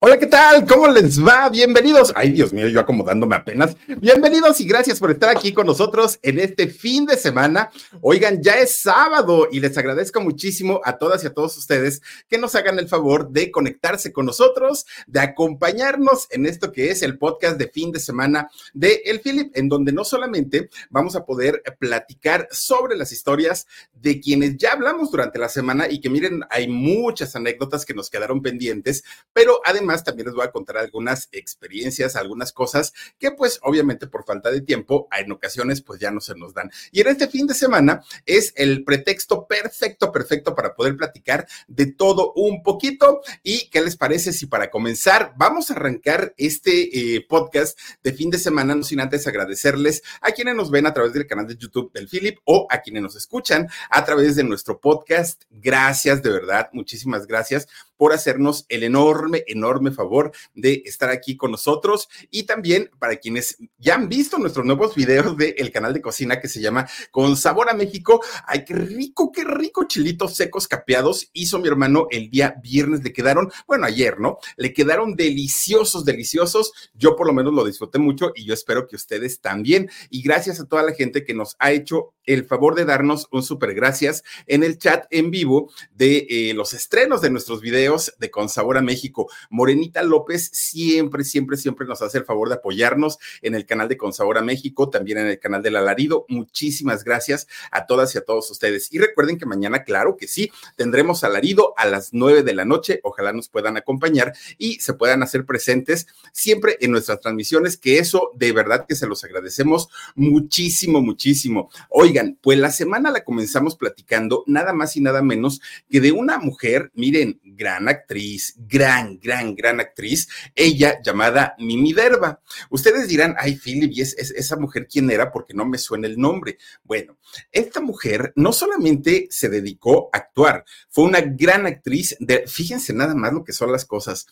Hola, 0.00 0.16
¿qué 0.16 0.28
tal? 0.28 0.64
¿Cómo 0.64 0.86
les 0.86 1.20
va? 1.20 1.48
Bienvenidos. 1.48 2.12
Ay, 2.14 2.30
Dios 2.30 2.52
mío, 2.52 2.68
yo 2.68 2.78
acomodándome 2.78 3.34
apenas. 3.34 3.76
Bienvenidos 4.00 4.60
y 4.60 4.64
gracias 4.64 5.00
por 5.00 5.10
estar 5.10 5.28
aquí 5.28 5.52
con 5.52 5.66
nosotros 5.66 6.20
en 6.22 6.38
este 6.38 6.68
fin 6.68 7.04
de 7.04 7.16
semana. 7.16 7.70
Oigan, 8.00 8.40
ya 8.40 8.58
es 8.58 8.78
sábado 8.78 9.48
y 9.50 9.58
les 9.58 9.76
agradezco 9.76 10.20
muchísimo 10.20 10.80
a 10.84 10.98
todas 10.98 11.24
y 11.24 11.26
a 11.26 11.34
todos 11.34 11.56
ustedes 11.56 12.00
que 12.28 12.38
nos 12.38 12.54
hagan 12.54 12.78
el 12.78 12.86
favor 12.86 13.30
de 13.30 13.50
conectarse 13.50 14.12
con 14.12 14.26
nosotros, 14.26 14.86
de 15.08 15.18
acompañarnos 15.18 16.28
en 16.30 16.46
esto 16.46 16.70
que 16.70 16.92
es 16.92 17.02
el 17.02 17.18
podcast 17.18 17.58
de 17.58 17.66
fin 17.66 17.90
de 17.90 17.98
semana 17.98 18.48
de 18.74 19.02
El 19.04 19.18
Philip, 19.18 19.50
en 19.56 19.68
donde 19.68 19.90
no 19.90 20.04
solamente 20.04 20.70
vamos 20.90 21.16
a 21.16 21.24
poder 21.24 21.60
platicar 21.80 22.46
sobre 22.52 22.96
las 22.96 23.10
historias 23.10 23.66
de 24.00 24.20
quienes 24.20 24.56
ya 24.56 24.72
hablamos 24.72 25.10
durante 25.10 25.38
la 25.38 25.48
semana 25.48 25.86
y 25.88 26.00
que 26.00 26.10
miren, 26.10 26.42
hay 26.50 26.68
muchas 26.68 27.34
anécdotas 27.36 27.84
que 27.84 27.94
nos 27.94 28.10
quedaron 28.10 28.42
pendientes, 28.42 29.04
pero 29.32 29.60
además 29.64 30.04
también 30.04 30.26
les 30.26 30.34
voy 30.34 30.44
a 30.44 30.50
contar 30.50 30.78
algunas 30.78 31.28
experiencias, 31.32 32.16
algunas 32.16 32.52
cosas 32.52 32.92
que 33.18 33.32
pues 33.32 33.58
obviamente 33.62 34.06
por 34.06 34.24
falta 34.24 34.50
de 34.50 34.60
tiempo 34.60 35.08
en 35.16 35.32
ocasiones 35.32 35.82
pues 35.82 36.00
ya 36.00 36.10
no 36.10 36.20
se 36.20 36.34
nos 36.34 36.54
dan. 36.54 36.70
Y 36.92 37.00
en 37.00 37.08
este 37.08 37.28
fin 37.28 37.46
de 37.46 37.54
semana 37.54 38.02
es 38.26 38.52
el 38.56 38.84
pretexto 38.84 39.46
perfecto, 39.46 40.12
perfecto 40.12 40.54
para 40.54 40.74
poder 40.74 40.96
platicar 40.96 41.46
de 41.66 41.86
todo 41.86 42.32
un 42.34 42.62
poquito. 42.62 43.20
¿Y 43.42 43.68
qué 43.70 43.80
les 43.80 43.96
parece 43.96 44.32
si 44.32 44.46
para 44.46 44.70
comenzar 44.70 45.32
vamos 45.36 45.70
a 45.70 45.74
arrancar 45.74 46.34
este 46.36 47.14
eh, 47.16 47.26
podcast 47.28 47.78
de 48.02 48.12
fin 48.12 48.30
de 48.30 48.38
semana, 48.38 48.74
no 48.74 48.82
sin 48.82 49.00
antes 49.00 49.26
agradecerles 49.26 50.02
a 50.20 50.32
quienes 50.32 50.54
nos 50.54 50.70
ven 50.70 50.86
a 50.86 50.92
través 50.92 51.12
del 51.12 51.26
canal 51.26 51.46
de 51.46 51.56
YouTube 51.56 51.92
del 51.92 52.08
Philip 52.08 52.38
o 52.44 52.66
a 52.70 52.80
quienes 52.80 53.02
nos 53.02 53.16
escuchan 53.16 53.68
a 53.90 54.04
través 54.04 54.36
de 54.36 54.44
nuestro 54.44 54.80
podcast. 54.80 55.42
Gracias, 55.50 56.22
de 56.22 56.30
verdad, 56.30 56.68
muchísimas 56.72 57.26
gracias 57.26 57.66
por 57.98 58.14
hacernos 58.14 58.64
el 58.70 58.84
enorme, 58.84 59.44
enorme 59.46 59.90
favor 59.90 60.32
de 60.54 60.82
estar 60.86 61.10
aquí 61.10 61.36
con 61.36 61.50
nosotros 61.50 62.08
y 62.30 62.44
también 62.44 62.90
para 62.98 63.16
quienes 63.16 63.58
ya 63.76 63.96
han 63.96 64.08
visto 64.08 64.38
nuestros 64.38 64.64
nuevos 64.64 64.94
videos 64.94 65.36
del 65.36 65.70
canal 65.70 65.92
de 65.92 66.00
cocina 66.00 66.40
que 66.40 66.48
se 66.48 66.62
llama 66.62 66.88
Con 67.10 67.36
Sabor 67.36 67.68
a 67.68 67.74
México. 67.74 68.22
Ay, 68.46 68.64
qué 68.64 68.74
rico, 68.74 69.30
qué 69.32 69.44
rico 69.44 69.84
chilitos 69.84 70.34
secos 70.34 70.66
capeados 70.66 71.28
hizo 71.32 71.58
mi 71.58 71.68
hermano 71.68 72.06
el 72.10 72.30
día 72.30 72.54
viernes. 72.62 73.02
Le 73.02 73.12
quedaron, 73.12 73.50
bueno, 73.66 73.84
ayer, 73.84 74.20
¿no? 74.20 74.38
Le 74.56 74.72
quedaron 74.72 75.16
deliciosos, 75.16 76.04
deliciosos. 76.04 76.72
Yo 76.94 77.16
por 77.16 77.26
lo 77.26 77.32
menos 77.32 77.52
lo 77.52 77.64
disfruté 77.64 77.98
mucho 77.98 78.32
y 78.34 78.44
yo 78.44 78.54
espero 78.54 78.86
que 78.86 78.96
ustedes 78.96 79.40
también. 79.40 79.90
Y 80.08 80.22
gracias 80.22 80.60
a 80.60 80.66
toda 80.66 80.82
la 80.84 80.92
gente 80.92 81.24
que 81.24 81.34
nos 81.34 81.56
ha 81.58 81.72
hecho 81.72 82.14
el 82.24 82.44
favor 82.44 82.74
de 82.74 82.84
darnos 82.84 83.26
un 83.32 83.42
súper 83.42 83.74
gracias 83.74 84.22
en 84.46 84.62
el 84.62 84.78
chat 84.78 85.06
en 85.10 85.30
vivo 85.30 85.72
de 85.90 86.26
eh, 86.28 86.54
los 86.54 86.74
estrenos 86.74 87.22
de 87.22 87.30
nuestros 87.30 87.60
videos 87.60 87.87
de 88.18 88.30
Con 88.30 88.48
Sabor 88.48 88.76
a 88.76 88.82
México. 88.82 89.30
Morenita 89.50 90.02
López 90.02 90.50
siempre, 90.52 91.24
siempre, 91.24 91.56
siempre 91.56 91.86
nos 91.86 92.02
hace 92.02 92.18
el 92.18 92.24
favor 92.24 92.48
de 92.48 92.56
apoyarnos 92.56 93.18
en 93.40 93.54
el 93.54 93.64
canal 93.64 93.88
de 93.88 93.96
Con 93.96 94.12
Sabor 94.12 94.38
a 94.38 94.42
México, 94.42 94.90
también 94.90 95.18
en 95.18 95.26
el 95.28 95.38
canal 95.38 95.62
del 95.62 95.76
Alarido. 95.76 96.26
Muchísimas 96.28 97.04
gracias 97.04 97.48
a 97.70 97.86
todas 97.86 98.14
y 98.14 98.18
a 98.18 98.24
todos 98.24 98.50
ustedes. 98.50 98.92
Y 98.92 98.98
recuerden 98.98 99.38
que 99.38 99.46
mañana, 99.46 99.84
claro 99.84 100.16
que 100.16 100.28
sí, 100.28 100.50
tendremos 100.76 101.24
Alarido 101.24 101.72
a 101.76 101.86
las 101.86 102.10
nueve 102.12 102.42
de 102.42 102.54
la 102.54 102.64
noche. 102.64 103.00
Ojalá 103.02 103.32
nos 103.32 103.48
puedan 103.48 103.76
acompañar 103.76 104.34
y 104.58 104.80
se 104.80 104.92
puedan 104.94 105.22
hacer 105.22 105.46
presentes 105.46 106.06
siempre 106.32 106.76
en 106.80 106.90
nuestras 106.90 107.20
transmisiones, 107.20 107.76
que 107.76 107.98
eso 107.98 108.32
de 108.34 108.52
verdad 108.52 108.86
que 108.86 108.94
se 108.96 109.06
los 109.06 109.24
agradecemos 109.24 109.88
muchísimo, 110.14 111.00
muchísimo. 111.00 111.70
Oiga, 111.88 112.24
pues 112.42 112.58
la 112.58 112.70
semana 112.70 113.10
la 113.10 113.24
comenzamos 113.24 113.76
platicando 113.76 114.44
nada 114.46 114.72
más 114.72 114.96
y 114.96 115.00
nada 115.00 115.22
menos 115.22 115.60
que 115.88 116.00
de 116.00 116.12
una 116.12 116.38
mujer, 116.38 116.90
miren, 116.94 117.40
gran 117.44 117.77
actriz, 117.86 118.54
gran, 118.56 119.18
gran, 119.20 119.54
gran 119.54 119.78
actriz, 119.78 120.28
ella 120.54 121.00
llamada 121.02 121.54
Mimi 121.58 121.92
Derba. 121.92 122.40
Ustedes 122.70 123.06
dirán, 123.06 123.36
ay, 123.38 123.56
Philip, 123.56 123.92
¿y 123.94 124.00
es, 124.00 124.14
esa 124.14 124.56
mujer 124.56 124.88
quién 124.90 125.10
era? 125.10 125.30
Porque 125.30 125.54
no 125.54 125.66
me 125.66 125.78
suena 125.78 126.06
el 126.06 126.18
nombre. 126.18 126.58
Bueno, 126.82 127.18
esta 127.52 127.80
mujer 127.80 128.32
no 128.36 128.52
solamente 128.52 129.28
se 129.30 129.48
dedicó 129.48 130.08
a 130.12 130.18
actuar, 130.18 130.64
fue 130.88 131.04
una 131.04 131.20
gran 131.20 131.66
actriz 131.66 132.16
de, 132.18 132.46
fíjense 132.46 132.92
nada 132.92 133.14
más 133.14 133.32
lo 133.32 133.44
que 133.44 133.52
son 133.52 133.70
las 133.70 133.84
cosas. 133.84 134.26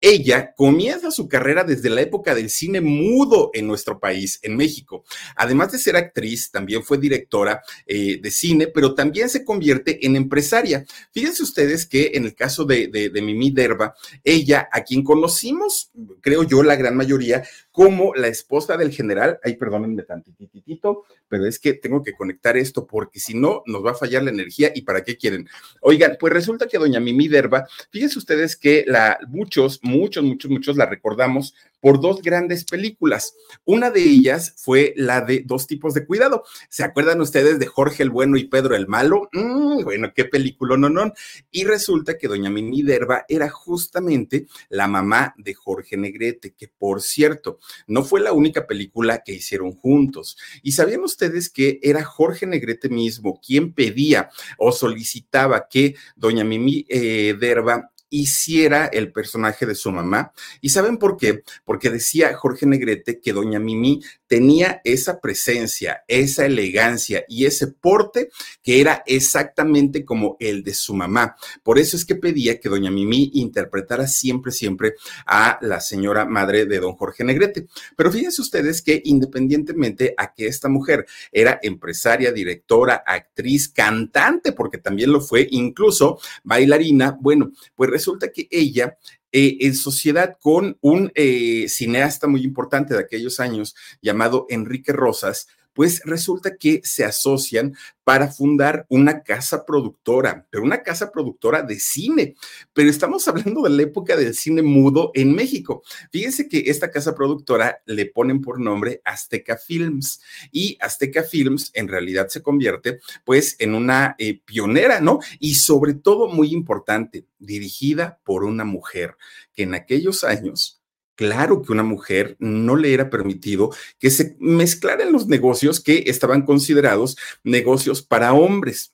Ella 0.00 0.52
comienza 0.54 1.10
su 1.10 1.26
carrera 1.26 1.64
desde 1.64 1.88
la 1.88 2.02
época 2.02 2.34
del 2.34 2.50
cine 2.50 2.80
mudo 2.80 3.50
en 3.54 3.66
nuestro 3.66 3.98
país, 3.98 4.38
en 4.42 4.56
México. 4.56 5.04
Además 5.36 5.72
de 5.72 5.78
ser 5.78 5.96
actriz, 5.96 6.50
también 6.50 6.82
fue 6.82 6.98
directora 6.98 7.62
eh, 7.86 8.20
de 8.20 8.30
cine, 8.30 8.66
pero 8.66 8.94
también 8.94 9.30
se 9.30 9.44
convierte 9.44 10.06
en 10.06 10.16
empresaria. 10.16 10.84
Fíjense 11.12 11.42
ustedes 11.42 11.86
que 11.86 12.12
en 12.14 12.24
el 12.24 12.34
caso 12.34 12.64
de, 12.64 13.10
Mimi 13.22 13.50
Derba, 13.50 13.94
ella, 14.22 14.68
a 14.70 14.82
quien 14.82 15.02
conocimos, 15.02 15.90
creo 16.20 16.42
yo, 16.42 16.62
la 16.62 16.76
gran 16.76 16.96
mayoría, 16.96 17.44
como 17.72 18.14
la 18.14 18.28
esposa 18.28 18.76
del 18.76 18.90
general, 18.90 19.38
ay, 19.44 19.56
perdónenme 19.56 20.02
tantititito, 20.02 21.04
pero 21.28 21.46
es 21.46 21.58
que 21.58 21.74
tengo 21.74 22.02
que 22.02 22.12
conectar 22.12 22.56
esto 22.56 22.86
porque 22.86 23.20
si 23.20 23.34
no 23.34 23.62
nos 23.66 23.84
va 23.84 23.90
a 23.90 23.94
fallar 23.94 24.22
la 24.22 24.30
energía 24.30 24.72
y 24.74 24.82
para 24.82 25.04
qué 25.04 25.16
quieren. 25.16 25.48
Oigan, 25.80 26.16
pues 26.18 26.32
resulta 26.32 26.66
que 26.66 26.78
doña 26.78 27.00
Mimi 27.00 27.28
Derba, 27.28 27.66
fíjense 27.90 28.18
ustedes 28.18 28.56
que 28.56 28.84
la, 28.86 29.18
muchos, 29.28 29.80
muchos, 29.86 30.24
muchos, 30.24 30.50
muchos 30.50 30.76
la 30.76 30.86
recordamos 30.86 31.54
por 31.80 32.00
dos 32.00 32.20
grandes 32.20 32.64
películas. 32.64 33.34
Una 33.64 33.90
de 33.90 34.02
ellas 34.02 34.54
fue 34.56 34.92
la 34.96 35.20
de 35.20 35.44
Dos 35.46 35.66
tipos 35.66 35.94
de 35.94 36.04
cuidado. 36.04 36.44
¿Se 36.68 36.82
acuerdan 36.82 37.20
ustedes 37.20 37.58
de 37.58 37.66
Jorge 37.66 38.02
el 38.02 38.10
Bueno 38.10 38.36
y 38.36 38.44
Pedro 38.48 38.74
el 38.74 38.88
Malo? 38.88 39.28
Mm, 39.32 39.84
bueno, 39.84 40.12
qué 40.14 40.24
película, 40.24 40.76
no, 40.76 40.88
no. 40.88 41.12
Y 41.50 41.64
resulta 41.64 42.18
que 42.18 42.26
doña 42.26 42.50
Mimi 42.50 42.82
Derba 42.82 43.24
era 43.28 43.48
justamente 43.48 44.46
la 44.68 44.88
mamá 44.88 45.34
de 45.38 45.54
Jorge 45.54 45.96
Negrete, 45.96 46.54
que 46.54 46.68
por 46.68 47.02
cierto, 47.02 47.58
no 47.86 48.02
fue 48.02 48.20
la 48.20 48.32
única 48.32 48.66
película 48.66 49.22
que 49.24 49.34
hicieron 49.34 49.72
juntos. 49.72 50.36
¿Y 50.62 50.72
sabían 50.72 51.04
ustedes 51.04 51.48
que 51.48 51.78
era 51.82 52.04
Jorge 52.04 52.46
Negrete 52.46 52.88
mismo 52.88 53.40
quien 53.40 53.72
pedía 53.72 54.30
o 54.58 54.72
solicitaba 54.72 55.68
que 55.68 55.94
doña 56.16 56.44
Mimi 56.44 56.86
eh, 56.88 57.36
Derba 57.38 57.92
hiciera 58.10 58.86
el 58.86 59.12
personaje 59.12 59.66
de 59.66 59.74
su 59.74 59.90
mamá. 59.90 60.32
¿Y 60.60 60.70
saben 60.70 60.98
por 60.98 61.16
qué? 61.16 61.42
Porque 61.64 61.90
decía 61.90 62.34
Jorge 62.36 62.66
Negrete 62.66 63.20
que 63.20 63.32
doña 63.32 63.58
Mimi 63.58 64.02
tenía 64.26 64.80
esa 64.84 65.20
presencia, 65.20 66.04
esa 66.08 66.46
elegancia 66.46 67.24
y 67.28 67.46
ese 67.46 67.68
porte 67.68 68.30
que 68.62 68.80
era 68.80 69.02
exactamente 69.06 70.04
como 70.04 70.36
el 70.40 70.62
de 70.62 70.74
su 70.74 70.94
mamá. 70.94 71.36
Por 71.62 71.78
eso 71.78 71.96
es 71.96 72.04
que 72.04 72.16
pedía 72.16 72.60
que 72.60 72.68
doña 72.68 72.90
Mimi 72.90 73.30
interpretara 73.34 74.06
siempre, 74.06 74.52
siempre 74.52 74.94
a 75.26 75.58
la 75.62 75.80
señora 75.80 76.24
madre 76.24 76.66
de 76.66 76.80
don 76.80 76.94
Jorge 76.94 77.24
Negrete. 77.24 77.66
Pero 77.96 78.12
fíjense 78.12 78.42
ustedes 78.42 78.82
que 78.82 79.00
independientemente 79.04 80.14
a 80.16 80.32
que 80.34 80.46
esta 80.46 80.68
mujer 80.68 81.06
era 81.32 81.58
empresaria, 81.62 82.32
directora, 82.32 83.02
actriz, 83.06 83.68
cantante, 83.68 84.52
porque 84.52 84.78
también 84.78 85.12
lo 85.12 85.20
fue, 85.20 85.46
incluso 85.50 86.18
bailarina, 86.44 87.16
bueno, 87.20 87.52
pues 87.74 87.90
resulta 87.90 88.30
que 88.32 88.48
ella 88.50 88.96
eh, 89.38 89.58
en 89.66 89.74
sociedad 89.74 90.38
con 90.40 90.78
un 90.80 91.12
eh, 91.14 91.66
cineasta 91.68 92.26
muy 92.26 92.42
importante 92.42 92.94
de 92.94 93.00
aquellos 93.00 93.38
años 93.38 93.76
llamado 94.00 94.46
Enrique 94.48 94.94
Rosas, 94.94 95.46
pues 95.76 96.00
resulta 96.06 96.56
que 96.56 96.80
se 96.84 97.04
asocian 97.04 97.76
para 98.02 98.28
fundar 98.28 98.86
una 98.88 99.22
casa 99.22 99.66
productora, 99.66 100.46
pero 100.48 100.64
una 100.64 100.82
casa 100.82 101.12
productora 101.12 101.62
de 101.62 101.78
cine. 101.78 102.34
Pero 102.72 102.88
estamos 102.88 103.28
hablando 103.28 103.60
de 103.62 103.70
la 103.70 103.82
época 103.82 104.16
del 104.16 104.34
cine 104.34 104.62
mudo 104.62 105.10
en 105.12 105.34
México. 105.34 105.82
Fíjense 106.10 106.48
que 106.48 106.64
esta 106.66 106.90
casa 106.90 107.14
productora 107.14 107.82
le 107.84 108.06
ponen 108.06 108.40
por 108.40 108.58
nombre 108.58 109.02
Azteca 109.04 109.58
Films 109.58 110.22
y 110.50 110.78
Azteca 110.80 111.24
Films 111.24 111.72
en 111.74 111.88
realidad 111.88 112.28
se 112.28 112.42
convierte 112.42 113.00
pues 113.24 113.56
en 113.58 113.74
una 113.74 114.14
eh, 114.18 114.40
pionera, 114.42 115.00
¿no? 115.02 115.18
Y 115.38 115.56
sobre 115.56 115.92
todo 115.92 116.28
muy 116.28 116.52
importante, 116.52 117.26
dirigida 117.38 118.18
por 118.24 118.44
una 118.44 118.64
mujer 118.64 119.16
que 119.52 119.64
en 119.64 119.74
aquellos 119.74 120.24
años 120.24 120.75
Claro 121.16 121.62
que 121.62 121.72
una 121.72 121.82
mujer 121.82 122.36
no 122.38 122.76
le 122.76 122.94
era 122.94 123.10
permitido 123.10 123.70
que 123.98 124.10
se 124.10 124.36
mezclaran 124.38 125.12
los 125.12 125.26
negocios 125.26 125.80
que 125.80 126.04
estaban 126.06 126.42
considerados 126.42 127.16
negocios 127.42 128.02
para 128.02 128.34
hombres. 128.34 128.92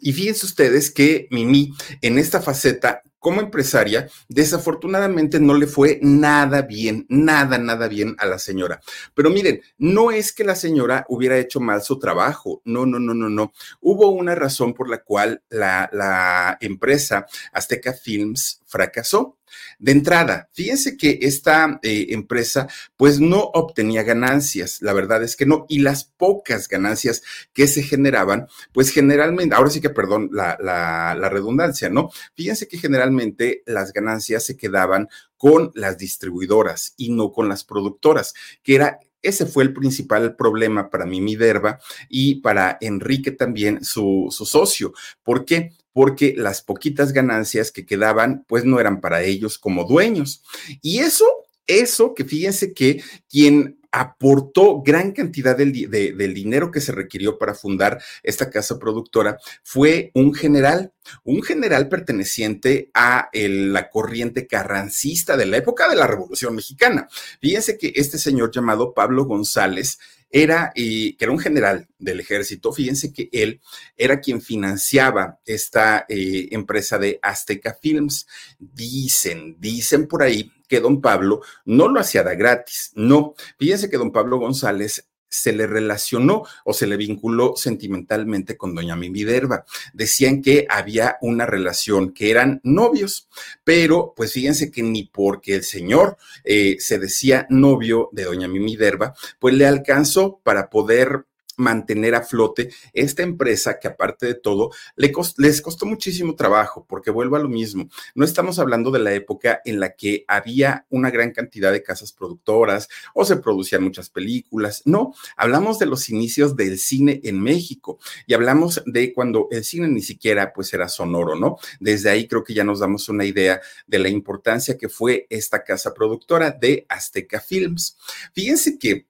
Y 0.00 0.12
fíjense 0.12 0.46
ustedes 0.46 0.90
que 0.90 1.28
Mimi 1.30 1.72
en 2.02 2.18
esta 2.18 2.40
faceta 2.42 3.02
como 3.24 3.40
empresaria, 3.40 4.10
desafortunadamente 4.28 5.40
no 5.40 5.54
le 5.54 5.66
fue 5.66 5.98
nada 6.02 6.60
bien, 6.60 7.06
nada, 7.08 7.56
nada 7.56 7.88
bien 7.88 8.14
a 8.18 8.26
la 8.26 8.38
señora. 8.38 8.82
Pero 9.14 9.30
miren, 9.30 9.62
no 9.78 10.10
es 10.10 10.30
que 10.30 10.44
la 10.44 10.54
señora 10.54 11.06
hubiera 11.08 11.38
hecho 11.38 11.58
mal 11.58 11.80
su 11.80 11.98
trabajo, 11.98 12.60
no, 12.66 12.84
no, 12.84 12.98
no, 12.98 13.14
no, 13.14 13.30
no. 13.30 13.54
Hubo 13.80 14.10
una 14.10 14.34
razón 14.34 14.74
por 14.74 14.90
la 14.90 15.02
cual 15.02 15.42
la, 15.48 15.88
la 15.90 16.58
empresa 16.60 17.24
Azteca 17.50 17.94
Films 17.94 18.60
fracasó. 18.74 19.38
De 19.78 19.92
entrada, 19.92 20.48
fíjense 20.52 20.96
que 20.96 21.20
esta 21.22 21.78
eh, 21.84 22.06
empresa 22.08 22.66
pues 22.96 23.20
no 23.20 23.38
obtenía 23.54 24.02
ganancias, 24.02 24.82
la 24.82 24.92
verdad 24.92 25.22
es 25.22 25.36
que 25.36 25.46
no, 25.46 25.64
y 25.68 25.78
las 25.78 26.04
pocas 26.04 26.66
ganancias 26.66 27.22
que 27.52 27.68
se 27.68 27.84
generaban, 27.84 28.48
pues 28.72 28.90
generalmente, 28.90 29.54
ahora 29.54 29.70
sí 29.70 29.80
que 29.80 29.90
perdón 29.90 30.30
la, 30.32 30.58
la, 30.60 31.14
la 31.14 31.28
redundancia, 31.28 31.88
¿no? 31.88 32.10
Fíjense 32.34 32.66
que 32.66 32.78
generalmente 32.78 33.62
las 33.66 33.92
ganancias 33.92 34.44
se 34.44 34.56
quedaban 34.56 35.08
con 35.36 35.70
las 35.74 35.98
distribuidoras 35.98 36.94
y 36.96 37.10
no 37.10 37.30
con 37.30 37.48
las 37.48 37.62
productoras, 37.62 38.34
que 38.64 38.74
era 38.74 38.98
ese 39.22 39.46
fue 39.46 39.62
el 39.62 39.72
principal 39.72 40.36
problema 40.36 40.90
para 40.90 41.06
Mimi 41.06 41.34
Derba 41.34 41.78
y 42.10 42.42
para 42.42 42.76
Enrique 42.80 43.30
también, 43.30 43.82
su, 43.82 44.28
su 44.30 44.44
socio. 44.44 44.92
¿Por 45.22 45.46
qué? 45.46 45.72
Porque 45.94 46.34
las 46.36 46.60
poquitas 46.60 47.12
ganancias 47.12 47.70
que 47.70 47.86
quedaban, 47.86 48.44
pues 48.46 48.64
no 48.64 48.80
eran 48.80 49.00
para 49.00 49.22
ellos 49.22 49.56
como 49.56 49.84
dueños. 49.84 50.42
Y 50.82 50.98
eso, 50.98 51.24
eso 51.66 52.12
que 52.14 52.24
fíjense 52.24 52.74
que 52.74 53.02
quien 53.30 53.78
aportó 53.94 54.82
gran 54.82 55.12
cantidad 55.12 55.56
del, 55.56 55.70
dinero 55.70 56.72
que 56.72 56.80
se 56.80 56.90
requirió 56.90 57.38
para 57.38 57.54
fundar 57.54 58.02
esta 58.24 58.50
casa 58.50 58.76
productora 58.80 59.38
fue 59.62 60.10
un 60.14 60.34
general, 60.34 60.92
un 61.22 61.42
general 61.44 61.88
perteneciente 61.88 62.90
a 62.92 63.28
la 63.32 63.88
corriente 63.90 64.48
carrancista 64.48 65.36
de 65.36 65.46
la 65.46 65.58
época 65.58 65.88
de 65.88 65.94
la 65.94 66.08
Revolución 66.08 66.56
Mexicana. 66.56 67.06
Fíjense 67.40 67.78
que 67.78 67.92
este 67.94 68.18
señor 68.18 68.50
llamado 68.50 68.94
Pablo 68.94 69.26
González 69.26 70.00
era, 70.30 70.72
que 70.74 71.16
era 71.18 71.32
un 71.32 71.38
general 71.38 71.88
del 71.98 72.20
ejército, 72.20 72.72
fíjense 72.72 73.12
que 73.12 73.28
él 73.32 73.60
era 73.96 74.20
quien 74.20 74.42
financiaba 74.42 75.38
esta 75.46 76.06
eh, 76.08 76.48
empresa 76.50 76.98
de 76.98 77.18
Azteca 77.22 77.78
Films. 77.80 78.26
Dicen, 78.58 79.56
dicen 79.58 80.06
por 80.06 80.22
ahí 80.22 80.50
que 80.68 80.80
don 80.80 81.00
Pablo 81.00 81.40
no 81.64 81.88
lo 81.88 82.00
hacía 82.00 82.22
de 82.22 82.36
gratis, 82.36 82.92
no. 82.94 83.34
Fíjense 83.58 83.88
que 83.88 83.96
don 83.96 84.12
Pablo 84.12 84.38
González 84.38 85.08
se 85.34 85.52
le 85.52 85.66
relacionó 85.66 86.44
o 86.64 86.72
se 86.72 86.86
le 86.86 86.96
vinculó 86.96 87.54
sentimentalmente 87.56 88.56
con 88.56 88.74
doña 88.74 88.94
Mimi 88.94 89.24
Derba. 89.24 89.64
Decían 89.92 90.42
que 90.42 90.66
había 90.68 91.16
una 91.20 91.44
relación, 91.44 92.12
que 92.12 92.30
eran 92.30 92.60
novios, 92.62 93.28
pero 93.64 94.14
pues 94.16 94.32
fíjense 94.32 94.70
que 94.70 94.82
ni 94.82 95.04
porque 95.04 95.56
el 95.56 95.64
señor 95.64 96.16
eh, 96.44 96.76
se 96.78 96.98
decía 96.98 97.46
novio 97.50 98.10
de 98.12 98.24
doña 98.24 98.46
Mimi 98.46 98.76
Derba, 98.76 99.14
pues 99.40 99.54
le 99.54 99.66
alcanzó 99.66 100.40
para 100.44 100.70
poder 100.70 101.26
mantener 101.56 102.14
a 102.14 102.22
flote 102.22 102.70
esta 102.92 103.22
empresa 103.22 103.78
que 103.78 103.88
aparte 103.88 104.26
de 104.26 104.34
todo 104.34 104.70
les 104.96 105.60
costó 105.62 105.86
muchísimo 105.86 106.34
trabajo, 106.34 106.86
porque 106.88 107.10
vuelvo 107.10 107.36
a 107.36 107.40
lo 107.40 107.48
mismo, 107.48 107.88
no 108.14 108.24
estamos 108.24 108.58
hablando 108.58 108.90
de 108.90 108.98
la 108.98 109.12
época 109.12 109.60
en 109.64 109.80
la 109.80 109.94
que 109.94 110.24
había 110.28 110.86
una 110.90 111.10
gran 111.10 111.32
cantidad 111.32 111.72
de 111.72 111.82
casas 111.82 112.12
productoras 112.12 112.88
o 113.14 113.24
se 113.24 113.36
producían 113.36 113.82
muchas 113.82 114.10
películas, 114.10 114.82
no, 114.84 115.14
hablamos 115.36 115.78
de 115.78 115.86
los 115.86 116.08
inicios 116.08 116.56
del 116.56 116.78
cine 116.78 117.20
en 117.24 117.40
México 117.40 117.98
y 118.26 118.34
hablamos 118.34 118.82
de 118.86 119.12
cuando 119.12 119.48
el 119.50 119.64
cine 119.64 119.88
ni 119.88 120.02
siquiera 120.02 120.52
pues 120.52 120.72
era 120.74 120.88
sonoro, 120.88 121.36
¿no? 121.36 121.58
Desde 121.80 122.10
ahí 122.10 122.26
creo 122.28 122.44
que 122.44 122.54
ya 122.54 122.64
nos 122.64 122.80
damos 122.80 123.08
una 123.08 123.24
idea 123.24 123.60
de 123.86 123.98
la 123.98 124.08
importancia 124.08 124.76
que 124.76 124.88
fue 124.88 125.26
esta 125.30 125.64
casa 125.64 125.92
productora 125.94 126.50
de 126.50 126.86
Azteca 126.88 127.40
Films. 127.40 127.96
Fíjense 128.32 128.78
que 128.78 129.06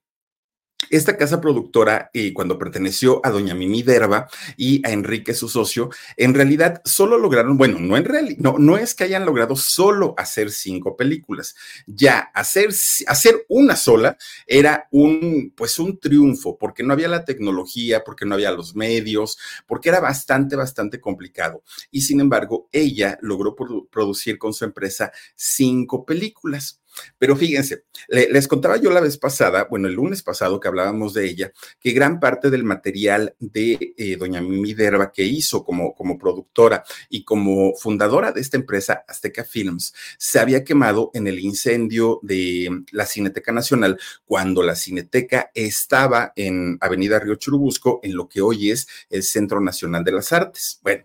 esta 0.90 1.16
casa 1.16 1.40
productora, 1.40 2.10
y 2.12 2.32
cuando 2.32 2.58
perteneció 2.58 3.20
a 3.24 3.30
doña 3.30 3.54
Mimi 3.54 3.82
Derba 3.82 4.28
y 4.56 4.86
a 4.86 4.92
Enrique, 4.92 5.34
su 5.34 5.48
socio, 5.48 5.90
en 6.16 6.34
realidad 6.34 6.80
solo 6.84 7.18
lograron, 7.18 7.56
bueno, 7.56 7.78
no 7.80 7.96
en 7.96 8.04
realidad, 8.04 8.38
no, 8.38 8.56
no 8.58 8.76
es 8.76 8.94
que 8.94 9.04
hayan 9.04 9.24
logrado 9.24 9.56
solo 9.56 10.14
hacer 10.16 10.50
cinco 10.50 10.96
películas. 10.96 11.54
Ya 11.86 12.18
hacer, 12.34 12.70
hacer 13.06 13.44
una 13.48 13.76
sola 13.76 14.16
era 14.46 14.88
un, 14.90 15.52
pues 15.56 15.78
un 15.78 15.98
triunfo, 15.98 16.58
porque 16.58 16.82
no 16.82 16.92
había 16.92 17.08
la 17.08 17.24
tecnología, 17.24 18.04
porque 18.04 18.24
no 18.24 18.34
había 18.34 18.52
los 18.52 18.74
medios, 18.74 19.38
porque 19.66 19.88
era 19.88 20.00
bastante, 20.00 20.56
bastante 20.56 21.00
complicado. 21.00 21.62
Y 21.90 22.02
sin 22.02 22.20
embargo, 22.20 22.68
ella 22.72 23.18
logró 23.22 23.54
producir 23.90 24.38
con 24.38 24.52
su 24.52 24.64
empresa 24.64 25.12
cinco 25.34 26.04
películas. 26.04 26.80
Pero 27.18 27.36
fíjense, 27.36 27.84
les 28.08 28.48
contaba 28.48 28.76
yo 28.76 28.90
la 28.90 29.00
vez 29.00 29.18
pasada, 29.18 29.66
bueno, 29.70 29.88
el 29.88 29.94
lunes 29.94 30.22
pasado 30.22 30.60
que 30.60 30.68
hablábamos 30.68 31.14
de 31.14 31.26
ella, 31.26 31.52
que 31.80 31.92
gran 31.92 32.20
parte 32.20 32.50
del 32.50 32.64
material 32.64 33.34
de 33.38 33.94
eh, 33.96 34.16
doña 34.16 34.40
Mimi 34.40 34.74
Derba 34.74 35.12
que 35.12 35.24
hizo 35.24 35.64
como, 35.64 35.94
como 35.94 36.18
productora 36.18 36.84
y 37.08 37.24
como 37.24 37.74
fundadora 37.74 38.32
de 38.32 38.40
esta 38.40 38.56
empresa 38.56 39.04
Azteca 39.08 39.44
Films 39.44 39.94
se 40.18 40.38
había 40.38 40.64
quemado 40.64 41.10
en 41.14 41.26
el 41.26 41.38
incendio 41.38 42.20
de 42.22 42.84
la 42.92 43.06
Cineteca 43.06 43.52
Nacional 43.52 43.98
cuando 44.24 44.62
la 44.62 44.74
Cineteca 44.74 45.50
estaba 45.54 46.32
en 46.36 46.78
Avenida 46.80 47.18
Río 47.18 47.36
Churubusco, 47.36 48.00
en 48.02 48.16
lo 48.16 48.28
que 48.28 48.40
hoy 48.40 48.70
es 48.70 48.86
el 49.10 49.22
Centro 49.22 49.60
Nacional 49.60 50.04
de 50.04 50.12
las 50.12 50.32
Artes. 50.32 50.80
Bueno, 50.82 51.04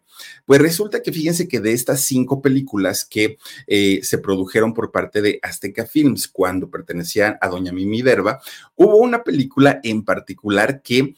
pues 0.50 0.62
resulta 0.62 1.04
que 1.04 1.14
fíjense 1.14 1.48
que 1.48 1.60
de 1.60 1.74
estas 1.74 2.02
cinco 2.02 2.42
películas 2.42 3.06
que 3.06 3.38
eh, 3.68 4.00
se 4.02 4.18
produjeron 4.18 4.74
por 4.74 4.92
parte 4.92 5.22
de 5.22 5.38
Azteca 5.44 5.86
Films 5.86 6.28
cuando 6.28 6.72
pertenecían 6.72 7.38
a 7.40 7.50
doña 7.50 7.72
Mimi 7.72 8.02
Derba, 8.02 8.42
hubo 8.74 8.98
una 8.98 9.24
película 9.24 9.80
en 9.84 10.04
particular 10.04 10.82
que 10.82 11.14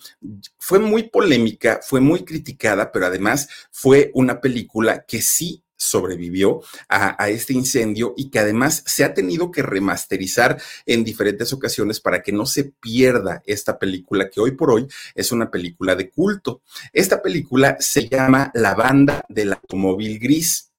fue 0.57 0.79
muy 0.79 1.03
polémica, 1.03 1.79
fue 1.81 2.01
muy 2.01 2.25
criticada, 2.25 2.91
pero 2.91 3.05
además 3.05 3.47
fue 3.71 4.11
una 4.15 4.41
película 4.41 5.05
que 5.07 5.21
sí 5.21 5.63
sobrevivió 5.81 6.61
a, 6.87 7.29
este 7.29 7.53
incendio 7.53 8.13
y 8.15 8.29
que 8.29 8.39
además 8.39 8.83
se 8.85 9.03
ha 9.03 9.13
tenido 9.13 9.49
que 9.49 9.63
remasterizar 9.63 10.61
en 10.85 11.03
diferentes 11.03 11.51
ocasiones 11.53 11.99
para 11.99 12.21
que 12.21 12.31
no 12.31 12.45
se 12.45 12.65
pierda 12.65 13.41
esta 13.45 13.79
película 13.79 14.29
que 14.29 14.39
hoy 14.39 14.51
por 14.51 14.71
hoy 14.71 14.87
es 15.15 15.31
una 15.31 15.49
película 15.49 15.95
de 15.95 16.09
culto. 16.09 16.61
Esta 16.93 17.21
película 17.21 17.77
se 17.79 18.07
llama 18.07 18.51
La 18.53 18.75
banda 18.75 19.25
del 19.27 19.53
automóvil 19.53 20.19
gris. 20.19 20.70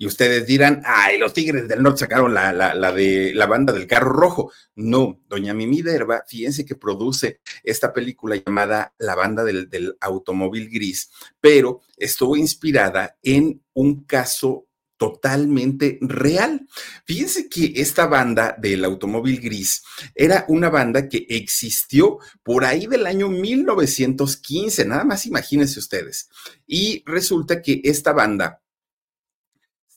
Y 0.00 0.06
ustedes 0.06 0.46
dirán, 0.46 0.80
ay, 0.84 1.18
los 1.18 1.32
Tigres 1.32 1.66
del 1.66 1.82
Norte 1.82 1.98
sacaron 2.00 2.32
la, 2.32 2.52
la, 2.52 2.92
de 2.92 3.32
la 3.34 3.46
banda 3.46 3.72
del 3.72 3.88
carro 3.88 4.12
rojo. 4.12 4.52
No, 4.76 5.20
doña 5.28 5.54
Mimi 5.54 5.82
Derba, 5.82 6.22
fíjense 6.26 6.64
que 6.64 6.76
produce 6.76 7.40
esta 7.64 7.92
película 7.92 8.36
llamada 8.36 8.94
La 8.98 9.16
banda 9.16 9.42
del, 9.42 9.68
del 9.68 9.96
automóvil 10.00 10.70
gris, 10.70 11.10
pero 11.40 11.80
estuvo 11.96 12.36
inspirada 12.36 13.18
en 13.24 13.60
un 13.74 14.04
caso 14.04 14.68
totalmente 14.98 15.98
real. 16.00 16.68
Fíjense 17.04 17.48
que 17.48 17.72
esta 17.76 18.06
banda 18.06 18.54
del 18.56 18.84
automóvil 18.84 19.40
gris 19.40 19.82
era 20.14 20.44
una 20.48 20.70
banda 20.70 21.08
que 21.08 21.26
existió 21.28 22.18
por 22.44 22.64
ahí 22.64 22.86
del 22.86 23.06
año 23.06 23.28
1915, 23.28 24.84
nada 24.84 25.04
más 25.04 25.26
imagínense 25.26 25.78
ustedes. 25.80 26.28
Y 26.66 27.02
resulta 27.06 27.62
que 27.62 27.80
esta 27.82 28.12
banda 28.12 28.62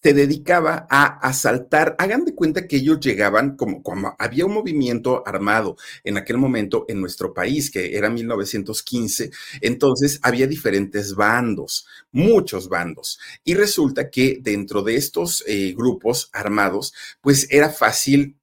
se 0.01 0.13
dedicaba 0.13 0.87
a 0.89 1.05
asaltar. 1.19 1.95
Hagan 1.99 2.25
de 2.25 2.35
cuenta 2.35 2.67
que 2.67 2.77
ellos 2.77 2.99
llegaban 2.99 3.55
como, 3.55 3.83
como 3.83 4.15
había 4.17 4.45
un 4.45 4.53
movimiento 4.53 5.23
armado 5.25 5.77
en 6.03 6.17
aquel 6.17 6.37
momento 6.37 6.85
en 6.87 6.99
nuestro 6.99 7.33
país, 7.33 7.69
que 7.69 7.95
era 7.95 8.09
1915, 8.09 9.31
entonces 9.61 10.19
había 10.23 10.47
diferentes 10.47 11.15
bandos, 11.15 11.87
muchos 12.11 12.69
bandos. 12.69 13.19
Y 13.43 13.53
resulta 13.53 14.09
que 14.09 14.39
dentro 14.41 14.81
de 14.81 14.95
estos 14.95 15.43
eh, 15.47 15.73
grupos 15.75 16.29
armados, 16.33 16.93
pues 17.21 17.47
era 17.51 17.69
fácil 17.69 18.37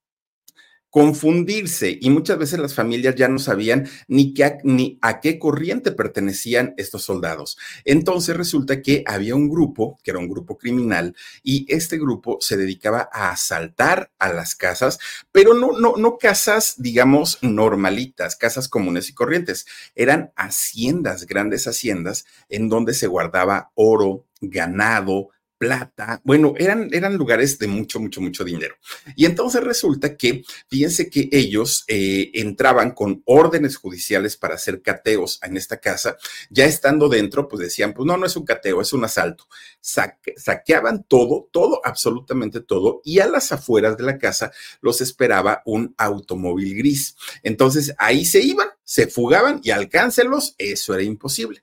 confundirse 0.90 1.98
y 2.00 2.10
muchas 2.10 2.38
veces 2.38 2.58
las 2.58 2.74
familias 2.74 3.14
ya 3.14 3.28
no 3.28 3.38
sabían 3.38 3.88
ni, 4.06 4.32
qué, 4.34 4.58
ni 4.64 4.98
a 5.02 5.20
qué 5.20 5.38
corriente 5.38 5.92
pertenecían 5.92 6.74
estos 6.76 7.02
soldados. 7.02 7.58
Entonces 7.84 8.36
resulta 8.36 8.80
que 8.80 9.04
había 9.06 9.34
un 9.34 9.48
grupo, 9.48 9.98
que 10.02 10.10
era 10.10 10.20
un 10.20 10.28
grupo 10.28 10.56
criminal, 10.56 11.14
y 11.42 11.66
este 11.68 11.98
grupo 11.98 12.38
se 12.40 12.56
dedicaba 12.56 13.08
a 13.12 13.30
asaltar 13.30 14.10
a 14.18 14.32
las 14.32 14.54
casas, 14.54 14.98
pero 15.32 15.54
no, 15.54 15.78
no, 15.78 15.96
no 15.96 16.18
casas, 16.18 16.74
digamos, 16.78 17.38
normalitas, 17.42 18.36
casas 18.36 18.68
comunes 18.68 19.08
y 19.08 19.14
corrientes. 19.14 19.66
Eran 19.94 20.32
haciendas, 20.36 21.26
grandes 21.26 21.66
haciendas, 21.66 22.24
en 22.48 22.68
donde 22.68 22.94
se 22.94 23.06
guardaba 23.06 23.70
oro, 23.74 24.24
ganado, 24.40 25.30
plata. 25.58 26.20
Bueno, 26.24 26.54
eran, 26.56 26.88
eran 26.92 27.16
lugares 27.16 27.58
de 27.58 27.66
mucho, 27.66 28.00
mucho, 28.00 28.20
mucho 28.20 28.44
dinero. 28.44 28.76
Y 29.16 29.26
entonces 29.26 29.62
resulta 29.62 30.16
que, 30.16 30.44
fíjense 30.68 31.10
que 31.10 31.28
ellos 31.32 31.84
eh, 31.88 32.30
entraban 32.34 32.92
con 32.92 33.22
órdenes 33.26 33.76
judiciales 33.76 34.36
para 34.36 34.54
hacer 34.54 34.80
cateos 34.80 35.40
en 35.42 35.56
esta 35.56 35.78
casa. 35.78 36.16
Ya 36.48 36.64
estando 36.64 37.08
dentro, 37.08 37.48
pues 37.48 37.60
decían, 37.60 37.92
pues 37.92 38.06
no, 38.06 38.16
no 38.16 38.24
es 38.24 38.36
un 38.36 38.44
cateo, 38.44 38.80
es 38.80 38.92
un 38.92 39.04
asalto. 39.04 39.44
saqueaban 39.80 41.04
todo, 41.04 41.48
todo, 41.52 41.80
absolutamente 41.84 42.60
todo. 42.60 43.02
Y 43.04 43.18
a 43.18 43.26
las 43.26 43.52
afueras 43.52 43.96
de 43.96 44.04
la 44.04 44.18
casa 44.18 44.52
los 44.80 45.00
esperaba 45.00 45.62
un 45.66 45.94
automóvil 45.98 46.76
gris. 46.76 47.16
Entonces 47.42 47.94
ahí 47.98 48.24
se 48.24 48.40
iban, 48.40 48.68
se 48.84 49.08
fugaban 49.08 49.60
y 49.62 49.70
alcáncelos, 49.70 50.54
eso 50.58 50.94
era 50.94 51.02
imposible. 51.02 51.62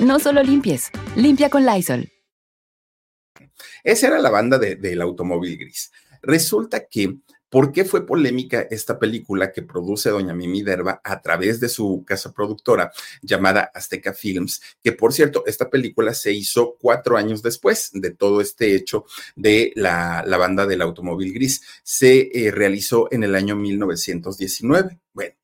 No 0.00 0.18
solo 0.18 0.42
limpies, 0.42 0.90
limpia 1.14 1.50
con 1.50 1.66
Lysol. 1.66 2.10
Esa 3.84 4.06
era 4.06 4.18
la 4.18 4.30
banda 4.30 4.58
del 4.58 5.00
automóvil 5.02 5.58
gris. 5.58 5.92
Resulta 6.22 6.86
que, 6.86 7.18
¿por 7.50 7.70
qué 7.70 7.84
fue 7.84 8.06
polémica 8.06 8.66
esta 8.70 8.98
película 8.98 9.52
que 9.52 9.60
produce 9.60 10.08
doña 10.08 10.32
Mimi 10.32 10.62
Derba 10.62 11.02
a 11.04 11.20
través 11.20 11.60
de 11.60 11.68
su 11.68 12.02
casa 12.06 12.32
productora 12.32 12.90
llamada 13.20 13.70
Azteca 13.74 14.14
Films? 14.14 14.62
Que 14.82 14.92
por 14.92 15.12
cierto, 15.12 15.44
esta 15.44 15.68
película 15.68 16.14
se 16.14 16.32
hizo 16.32 16.78
cuatro 16.80 17.18
años 17.18 17.42
después 17.42 17.90
de 17.92 18.10
todo 18.10 18.40
este 18.40 18.74
hecho 18.74 19.04
de 19.36 19.70
la, 19.76 20.24
banda 20.38 20.64
del 20.66 20.80
automóvil 20.80 21.34
gris. 21.34 21.60
Se 21.82 22.30
eh, 22.32 22.50
realizó 22.50 23.08
en 23.12 23.22
el 23.22 23.34
año 23.34 23.54
1919. 23.54 24.98
Bueno, 25.12 25.34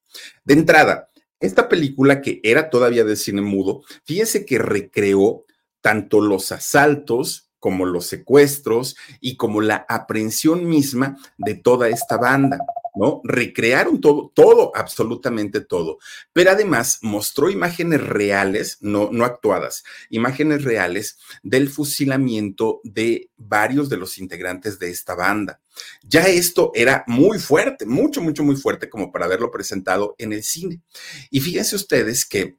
de 0.45 0.55
entrada, 0.55 1.11
esta 1.41 1.69
película, 1.69 2.23
que 2.23 2.41
era 2.43 2.71
todavía 2.71 3.05
de 3.05 3.17
cine 3.17 3.43
mudo, 3.43 3.83
fíjense 4.05 4.47
que 4.47 4.59
recreó 4.59 5.45
tanto 5.81 6.21
los 6.21 6.53
asaltos 6.53 7.51
como 7.59 7.85
los 7.85 8.07
secuestros 8.07 8.97
y 9.21 9.37
como 9.37 9.61
la 9.61 9.87
aprehensión 9.89 10.67
misma 10.69 11.17
de 11.39 11.55
toda 11.55 11.89
esta 11.89 12.17
banda. 12.17 12.59
¿No? 12.97 13.21
Recrearon 13.25 14.01
todo, 14.01 14.33
todo, 14.35 14.73
absolutamente 14.75 15.61
todo. 15.61 15.99
Pero 16.33 16.51
además 16.51 16.99
mostró 17.03 17.51
imágenes 17.51 18.03
reales, 18.03 18.79
no, 18.81 19.11
no 19.13 19.25
actuadas, 19.25 19.85
imágenes 20.11 20.65
reales 20.65 21.19
del 21.43 21.69
fusilamiento 21.69 22.81
de 22.83 23.31
varios 23.37 23.89
de 23.89 23.99
los 23.99 24.19
integrantes 24.19 24.79
de 24.79 24.91
esta 24.91 25.15
banda. 25.15 25.61
Ya 26.03 26.23
esto 26.23 26.73
era 26.75 27.05
muy 27.07 27.39
fuerte, 27.39 27.85
mucho, 27.87 28.23
mucho, 28.23 28.43
muy 28.43 28.57
fuerte 28.57 28.89
como 28.89 29.13
para 29.13 29.27
haberlo 29.27 29.51
presentado 29.51 30.15
en 30.19 30.33
el 30.33 30.43
cine. 30.43 30.81
Y 31.31 31.41
fíjense 31.41 31.77
ustedes 31.77 32.25
que 32.25 32.57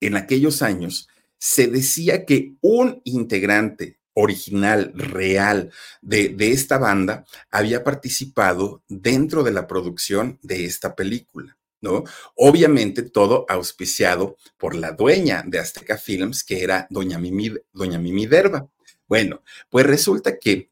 en 0.00 0.16
aquellos 0.16 0.62
años 0.62 1.08
se 1.38 1.66
decía 1.66 2.26
que 2.26 2.54
un 2.60 3.00
integrante 3.04 3.99
original, 4.20 4.92
real 4.94 5.70
de, 6.00 6.34
esta 6.38 6.78
banda 6.78 7.24
había 7.50 7.84
participado 7.84 8.82
dentro 8.88 9.42
de 9.42 9.52
la 9.52 9.66
producción 9.66 10.38
de 10.42 10.64
esta 10.64 10.94
película. 10.94 11.56
¿No? 11.82 12.04
Obviamente 12.34 13.00
todo 13.00 13.46
auspiciado 13.48 14.36
por 14.58 14.74
la 14.74 14.92
dueña 14.92 15.42
de 15.46 15.60
Azteca 15.60 15.96
Films, 15.96 16.44
que 16.44 16.62
era 16.62 16.86
doña 16.90 17.18
Mimi, 17.18 17.54
doña 17.72 17.98
Derba. 18.28 18.68
Bueno, 19.08 19.42
pues 19.70 19.86
resulta 19.86 20.38
que 20.38 20.70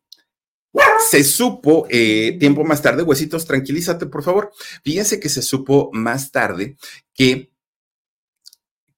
se 1.08 1.24
supo 1.24 1.86
eh, 1.88 2.36
tiempo 2.38 2.64
más 2.64 2.82
tarde, 2.82 3.02
huesitos, 3.02 3.46
tranquilízate 3.46 4.06
por 4.06 4.22
favor. 4.22 4.52
Fíjense 4.84 5.18
que 5.18 5.28
se 5.28 5.42
supo 5.42 5.90
más 5.92 6.30
tarde 6.30 6.76
que 7.14 7.50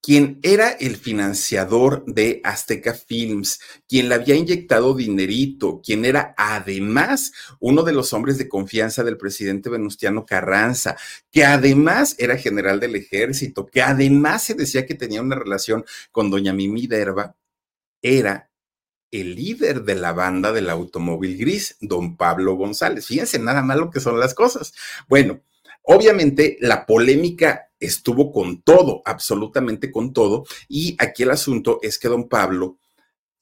quien 0.01 0.39
era 0.41 0.71
el 0.71 0.97
financiador 0.97 2.03
de 2.05 2.41
Azteca 2.43 2.93
Films, 2.93 3.59
quien 3.87 4.09
le 4.09 4.15
había 4.15 4.35
inyectado 4.35 4.95
dinerito, 4.95 5.79
quien 5.83 6.05
era 6.05 6.33
además 6.37 7.31
uno 7.59 7.83
de 7.83 7.93
los 7.93 8.11
hombres 8.13 8.37
de 8.39 8.49
confianza 8.49 9.03
del 9.03 9.17
presidente 9.17 9.69
Venustiano 9.69 10.25
Carranza, 10.25 10.97
que 11.31 11.45
además 11.45 12.15
era 12.17 12.37
general 12.37 12.79
del 12.79 12.95
ejército, 12.95 13.67
que 13.67 13.83
además 13.83 14.43
se 14.43 14.55
decía 14.55 14.87
que 14.87 14.95
tenía 14.95 15.21
una 15.21 15.35
relación 15.35 15.85
con 16.11 16.31
doña 16.31 16.51
Mimi 16.51 16.87
Derba, 16.87 17.35
era 18.01 18.49
el 19.11 19.35
líder 19.35 19.83
de 19.83 19.95
la 19.95 20.13
banda 20.13 20.51
del 20.51 20.69
automóvil 20.69 21.37
gris, 21.37 21.77
don 21.81 22.15
Pablo 22.17 22.55
González. 22.55 23.05
Fíjense 23.05 23.37
nada 23.39 23.61
más 23.61 23.77
lo 23.77 23.91
que 23.91 23.99
son 23.99 24.19
las 24.19 24.33
cosas. 24.33 24.73
Bueno, 25.07 25.41
obviamente 25.83 26.57
la 26.61 26.85
polémica 26.85 27.70
estuvo 27.81 28.31
con 28.31 28.61
todo, 28.61 29.01
absolutamente 29.03 29.91
con 29.91 30.13
todo, 30.13 30.45
y 30.69 30.95
aquí 30.99 31.23
el 31.23 31.31
asunto 31.31 31.79
es 31.81 31.97
que 31.99 32.07
don 32.07 32.29
Pablo 32.29 32.77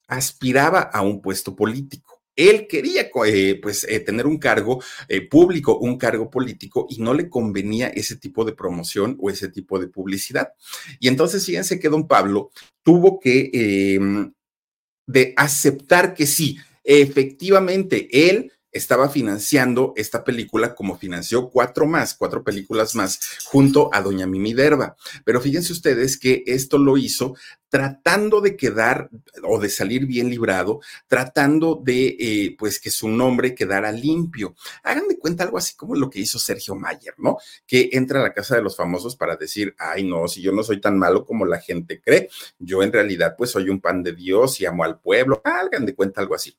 aspiraba 0.08 0.82
a 0.82 1.02
un 1.02 1.22
puesto 1.22 1.56
político. 1.56 2.20
Él 2.36 2.68
quería 2.68 3.10
eh, 3.26 3.60
pues 3.62 3.84
eh, 3.84 4.00
tener 4.00 4.26
un 4.26 4.38
cargo 4.38 4.82
eh, 5.10 5.28
público, 5.28 5.78
un 5.78 5.98
cargo 5.98 6.30
político 6.30 6.88
y 6.90 7.02
no 7.02 7.14
le 7.14 7.30
convenía 7.30 7.90
ese 7.90 8.16
tipo 8.16 8.46
de 8.46 8.54
promoción 8.54 9.18
o 9.20 9.30
ese 9.30 9.50
tipo 9.50 9.78
de 9.78 9.88
publicidad. 9.88 10.54
Y 11.02 11.10
entonces 11.10 11.46
fíjense 11.46 11.80
que 11.80 11.90
don 11.90 12.08
Pablo 12.08 12.52
tuvo 12.82 13.20
que 13.20 13.52
em, 13.54 14.34
de 15.06 15.34
aceptar 15.36 16.14
que 16.14 16.26
sí, 16.26 16.58
efectivamente, 16.84 18.08
él 18.30 18.54
estaba 18.72 19.10
financiando 19.10 19.94
esta 19.96 20.24
película 20.24 20.76
como 20.76 20.98
financió 20.98 21.50
cuatro 21.50 21.86
más, 21.86 22.14
cuatro 22.14 22.44
películas 22.44 22.96
más, 22.96 23.20
junto 23.46 23.90
a 23.94 24.02
doña 24.02 24.28
Mimi 24.28 24.54
Derba. 24.54 24.96
Pero 25.26 25.42
fíjense 25.42 25.74
ustedes 25.74 26.18
que 26.18 26.44
esto 26.46 26.78
lo 26.78 26.98
hizo 26.98 27.36
tratando 27.70 28.42
de 28.42 28.56
quedar 28.56 29.10
o 29.44 29.60
de 29.60 29.70
salir 29.70 30.06
bien 30.06 30.30
librado, 30.30 30.82
tratando 31.08 31.80
de, 31.82 32.18
eh, 32.20 32.56
pues, 32.58 32.80
que 32.80 32.90
su 32.90 33.08
nombre 33.08 33.54
quedara 33.54 33.92
limpio. 33.92 34.56
Hagan 34.84 35.08
de 35.08 35.20
cuenta 35.20 35.44
algo 35.44 35.58
así 35.58 35.76
como 35.76 35.96
lo 35.96 36.10
que 36.10 36.20
hizo 36.20 36.40
Sergio 36.40 36.76
Mayer, 36.76 37.14
¿no? 37.18 37.38
Que 37.68 37.90
entra 37.94 38.20
a 38.20 38.24
la 38.24 38.34
casa 38.34 38.56
de 38.56 38.64
los 38.64 38.76
famosos 38.76 39.16
para 39.16 39.36
decir, 39.36 39.76
ay, 39.78 40.04
no, 40.04 40.28
si 40.28 40.42
yo 40.42 40.52
no 40.52 40.64
soy 40.64 40.82
tan 40.82 40.98
malo 40.98 41.26
como 41.26 41.46
la 41.46 41.60
gente 41.60 42.02
cree, 42.02 42.30
yo 42.58 42.82
en 42.82 42.92
realidad, 42.92 43.36
pues, 43.38 43.52
soy 43.52 43.70
un 43.70 43.80
pan 43.80 44.04
de 44.04 44.14
Dios 44.14 44.60
y 44.60 44.66
amo 44.66 44.84
al 44.84 45.00
pueblo. 45.00 45.42
Hagan 45.44 45.86
de 45.86 45.94
cuenta 45.96 46.22
algo 46.22 46.36
así 46.36 46.56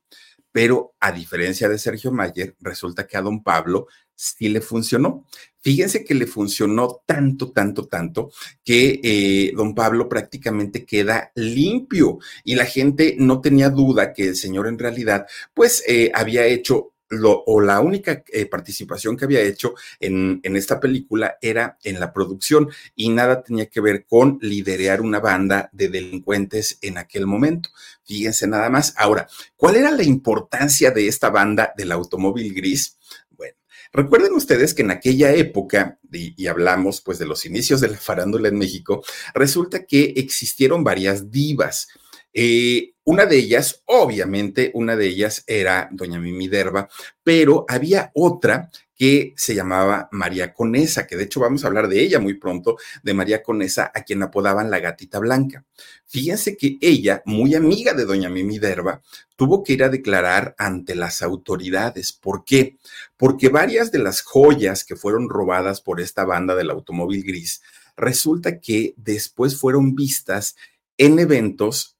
pero 0.53 0.95
a 1.01 1.13
diferencia 1.13 1.69
de 1.69 1.79
Sergio 1.79 2.13
Mayer, 2.13 2.57
resulta 2.61 3.07
que 3.07 3.17
a 3.17 3.23
don 3.23 3.43
Pablo 3.43 3.87
sí 4.15 4.49
le 4.49 4.61
funcionó. 4.61 5.25
Fíjense 5.63 6.05
que 6.05 6.15
le 6.15 6.27
funcionó 6.27 7.03
tanto, 7.07 7.53
tanto, 7.53 7.87
tanto, 7.87 8.31
que 8.65 9.01
eh, 9.03 9.53
don 9.55 9.75
Pablo 9.75 10.09
prácticamente 10.09 10.85
queda 10.85 11.33
limpio 11.35 12.19
y 12.45 12.55
la 12.55 12.65
gente 12.65 13.17
no 13.19 13.41
tenía 13.41 13.71
duda 13.71 14.13
que 14.13 14.29
el 14.29 14.37
señor 14.37 14.69
en 14.69 14.79
realidad, 14.79 15.27
pues, 15.55 15.83
eh, 15.87 16.11
había 16.15 16.47
hecho 16.47 16.90
o 17.23 17.61
la 17.61 17.81
única 17.81 18.23
eh, 18.29 18.47
participación 18.47 19.17
que 19.17 19.25
había 19.25 19.41
hecho 19.41 19.75
en, 19.99 20.41
en, 20.45 20.57
esta 20.57 20.79
película 20.79 21.39
era 21.43 21.77
en 21.83 21.99
la 21.99 22.13
producción 22.13 22.69
y 22.95 23.09
nada 23.09 23.43
tenía 23.43 23.67
que 23.67 23.81
ver 23.81 24.07
con 24.07 24.39
liderear 24.41 25.01
una 25.01 25.19
banda 25.19 25.71
de 25.73 25.89
delincuentes 25.89 26.79
en 26.83 26.99
aquel 26.99 27.27
momento. 27.27 27.71
Fíjense 28.05 28.47
nada 28.47 28.71
más. 28.71 28.95
Ahora, 28.97 29.29
¿cuál 29.57 29.77
era 29.77 29.91
la 29.91 30.05
importancia 30.05 30.91
de 30.91 31.09
esta 31.09 31.31
banda 31.31 31.73
del 31.77 31.93
automóvil 31.93 32.55
gris? 32.55 32.97
Bueno, 33.31 33.55
recuerden 33.93 34.33
ustedes 34.33 34.73
que 34.73 34.83
en 34.83 34.93
aquella 34.93 35.33
época, 35.33 35.99
y, 36.13 36.47
hablamos 36.47 37.01
pues 37.01 37.19
de 37.19 37.27
los 37.27 37.45
inicios 37.45 37.81
de 37.81 37.89
la 37.89 37.99
farándula 37.99 38.49
en 38.49 38.59
México, 38.59 39.03
resulta 39.35 39.85
que 39.85 40.15
existieron 40.17 40.85
varias 40.85 41.31
divas. 41.31 41.89
Eh, 42.33 42.95
una 43.11 43.27
de 43.27 43.39
ellas, 43.39 43.83
obviamente, 43.87 44.71
una 44.73 44.95
de 44.95 45.09
ellas 45.09 45.43
era 45.49 45.89
doña 45.91 46.21
Mimi 46.21 46.47
Derba, 46.47 46.89
pero 47.25 47.65
había 47.69 48.13
otra 48.15 48.71
que 48.95 49.35
se 49.37 49.53
llamaba 49.53 50.09
María 50.13 50.55
Conesa, 50.55 51.09
que 51.09 51.17
de 51.17 51.25
hecho 51.25 51.41
vamos 51.41 51.65
a 51.65 51.67
hablar 51.67 51.89
de 51.89 52.01
ella 52.01 52.21
muy 52.21 52.35
pronto, 52.35 52.77
de 53.03 53.13
María 53.13 53.43
Conesa, 53.43 53.91
a 53.93 54.05
quien 54.05 54.23
apodaban 54.23 54.71
la 54.71 54.79
gatita 54.79 55.19
blanca. 55.19 55.65
Fíjense 56.07 56.57
que 56.57 56.79
ella, 56.81 57.21
muy 57.25 57.57
amiga 57.57 57.95
de 57.95 58.05
doña 58.05 58.31
Mimi 58.31 58.61
Derba, 58.61 59.03
tuvo 59.35 59.65
que 59.65 59.73
ir 59.73 59.83
a 59.83 59.89
declarar 59.89 60.55
ante 60.57 60.95
las 60.95 61.21
autoridades. 61.21 62.13
¿Por 62.13 62.45
qué? 62.45 62.77
Porque 63.17 63.49
varias 63.49 63.91
de 63.91 63.99
las 63.99 64.21
joyas 64.21 64.85
que 64.85 64.95
fueron 64.95 65.29
robadas 65.29 65.81
por 65.81 66.01
esta 66.01 66.25
banda 66.25 66.55
del 66.55 66.71
automóvil 66.71 67.25
gris, 67.25 67.61
resulta 67.97 68.61
que 68.61 68.95
después 68.97 69.57
fueron 69.57 69.97
vistas 69.97 70.55
en 70.97 71.19
eventos 71.19 71.97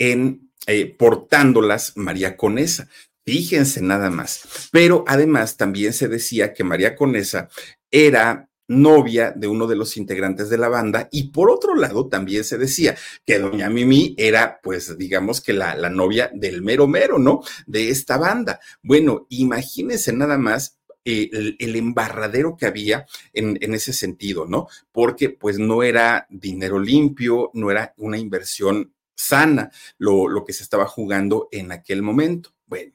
en 0.00 0.50
eh, 0.66 0.86
portándolas 0.98 1.96
María 1.96 2.36
Conesa. 2.36 2.88
Fíjense 3.24 3.80
nada 3.82 4.10
más. 4.10 4.68
Pero 4.72 5.04
además 5.06 5.56
también 5.56 5.92
se 5.92 6.08
decía 6.08 6.52
que 6.52 6.64
María 6.64 6.96
Conesa 6.96 7.48
era 7.90 8.48
novia 8.66 9.32
de 9.34 9.48
uno 9.48 9.66
de 9.66 9.76
los 9.76 9.96
integrantes 9.96 10.48
de 10.48 10.56
la 10.56 10.68
banda 10.68 11.08
y 11.10 11.30
por 11.30 11.50
otro 11.50 11.74
lado 11.74 12.06
también 12.06 12.44
se 12.44 12.56
decía 12.56 12.96
que 13.26 13.40
doña 13.40 13.68
Mimi 13.68 14.14
era 14.16 14.60
pues 14.62 14.96
digamos 14.96 15.40
que 15.40 15.52
la, 15.52 15.74
la 15.74 15.90
novia 15.90 16.30
del 16.32 16.62
mero 16.62 16.86
mero, 16.86 17.18
¿no? 17.18 17.42
De 17.66 17.90
esta 17.90 18.16
banda. 18.16 18.60
Bueno, 18.82 19.26
imagínense 19.28 20.12
nada 20.12 20.38
más 20.38 20.78
eh, 21.04 21.30
el, 21.58 21.76
embarradero 21.76 22.56
que 22.56 22.66
había 22.66 23.06
en, 23.32 23.58
en, 23.60 23.74
ese 23.74 23.92
sentido, 23.92 24.46
¿no? 24.46 24.68
Porque 24.92 25.30
pues 25.30 25.58
no 25.58 25.82
era 25.82 26.26
dinero 26.30 26.78
limpio, 26.78 27.50
no 27.54 27.70
era 27.70 27.94
una 27.96 28.18
inversión 28.18 28.92
sana 29.20 29.70
lo, 29.98 30.28
lo 30.28 30.44
que 30.44 30.52
se 30.52 30.62
estaba 30.62 30.86
jugando 30.86 31.48
en 31.52 31.72
aquel 31.72 32.02
momento. 32.02 32.54
Bueno, 32.66 32.92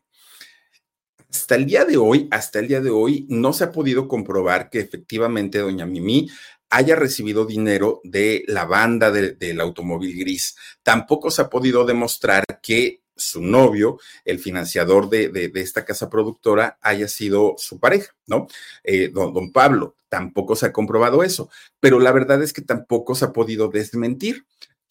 hasta 1.30 1.56
el 1.56 1.66
día 1.66 1.86
de 1.86 1.98
hoy, 1.98 2.28
hasta 2.32 2.60
el 2.60 2.68
día 2.68 2.82
de 2.82 2.90
hoy, 2.90 3.26
no 3.30 3.54
se 3.54 3.66
ha 3.66 3.72
podido 3.72 4.08
comprobar 4.08 4.70
que 4.70 4.80
efectivamente 4.80 5.60
doña 5.60 5.86
Mimi 5.86 6.30
haya 6.70 6.96
recibido 6.96 7.46
dinero 7.46 8.02
de 8.04 8.44
la 8.48 8.66
banda 8.66 9.12
del 9.12 9.62
automóvil 9.62 10.18
gris. 10.18 10.56
Tampoco 10.82 11.32
se 11.32 11.42
ha 11.42 11.50
podido 11.50 11.86
demostrar 11.86 12.44
que 12.62 13.02
su 13.16 13.42
novio, 13.42 13.98
el 14.26 14.40
financiador 14.40 15.10
de, 15.10 15.52
esta 15.56 15.86
casa 15.86 16.10
productora, 16.10 16.78
haya 16.82 17.08
sido 17.08 17.56
su 17.58 17.80
pareja, 17.80 18.14
¿no? 18.28 18.48
Eh, 18.84 19.10
don, 19.10 19.34
don 19.34 19.52
Pablo. 19.52 19.96
Tampoco 20.10 20.56
se 20.56 20.68
ha 20.68 20.74
comprobado 20.74 21.24
eso, 21.24 21.50
pero 21.80 22.00
la 22.00 22.12
verdad 22.12 22.42
es 22.42 22.54
que 22.54 22.62
tampoco 22.62 23.16
se 23.16 23.26
ha 23.26 23.34
podido 23.34 23.68
desmentir 23.68 24.46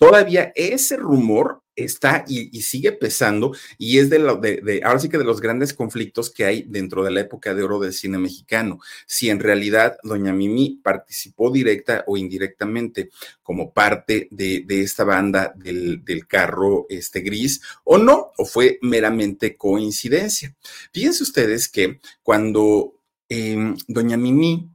todavía 0.04 0.52
ese 0.54 0.96
rumor 0.96 1.62
está 1.76 2.24
y, 2.28 2.62
sigue 2.62 2.92
pesando 2.92 3.52
y 3.78 3.98
es 3.98 4.10
de, 4.10 4.18
de, 4.18 4.80
ahora 4.84 5.00
sí 5.00 5.08
que 5.08 5.18
de 5.18 5.24
los 5.24 5.40
grandes 5.40 5.74
conflictos 5.74 6.30
que 6.30 6.44
hay 6.44 6.62
dentro 6.62 7.02
de 7.04 7.10
la 7.10 7.20
época 7.20 7.54
de 7.54 7.62
oro 7.62 7.80
del 7.80 7.92
cine 7.92 8.18
mexicano. 8.18 8.78
Si 9.06 9.30
en 9.30 9.40
realidad 9.40 9.96
doña 10.02 10.32
Mimi 10.32 10.78
participó 10.82 11.50
directa 11.50 12.04
o 12.06 12.16
indirectamente 12.16 13.10
como 13.42 13.72
parte 13.72 14.28
de, 14.30 14.64
esta 14.68 15.04
banda 15.04 15.52
del, 15.56 16.02
carro 16.28 16.86
este 16.88 17.20
gris 17.20 17.60
o 17.84 17.98
no, 17.98 18.32
o 18.36 18.44
fue 18.44 18.78
meramente 18.82 19.56
coincidencia. 19.56 20.54
Fíjense 20.92 21.22
ustedes 21.22 21.68
que 21.68 22.00
cuando 22.22 23.00
em, 23.28 23.76
doña 23.88 24.16
Mimi 24.16 24.70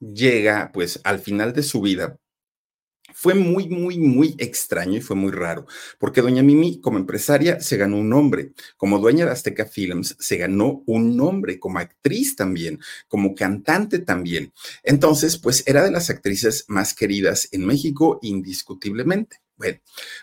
llega 0.00 0.70
pues 0.72 1.00
al 1.04 1.20
final 1.20 1.52
de 1.52 1.62
su 1.62 1.80
vida, 1.80 2.18
fue 3.18 3.32
muy, 3.32 3.66
muy, 3.70 3.96
muy 3.96 4.34
extraño 4.36 4.98
y 4.98 5.00
fue 5.00 5.16
muy 5.16 5.32
raro, 5.32 5.64
porque 5.98 6.20
doña 6.20 6.42
Mimi 6.42 6.82
como 6.82 6.98
empresaria 6.98 7.60
se 7.60 7.78
ganó 7.78 7.96
un 7.96 8.10
nombre, 8.10 8.52
como 8.76 8.98
dueña 8.98 9.24
de 9.24 9.30
Azteca 9.30 9.64
Films 9.64 10.16
se 10.20 10.36
ganó 10.36 10.82
un 10.84 11.16
nombre, 11.16 11.58
como 11.58 11.78
actriz 11.78 12.36
también, 12.36 12.78
como 13.08 13.34
cantante 13.34 14.00
también. 14.00 14.52
Entonces, 14.82 15.38
pues 15.38 15.64
era 15.66 15.82
de 15.82 15.90
las 15.90 16.10
actrices 16.10 16.66
más 16.68 16.92
queridas 16.92 17.48
en 17.52 17.64
México 17.64 18.18
indiscutiblemente. 18.20 19.40
Bueno, 19.56 19.78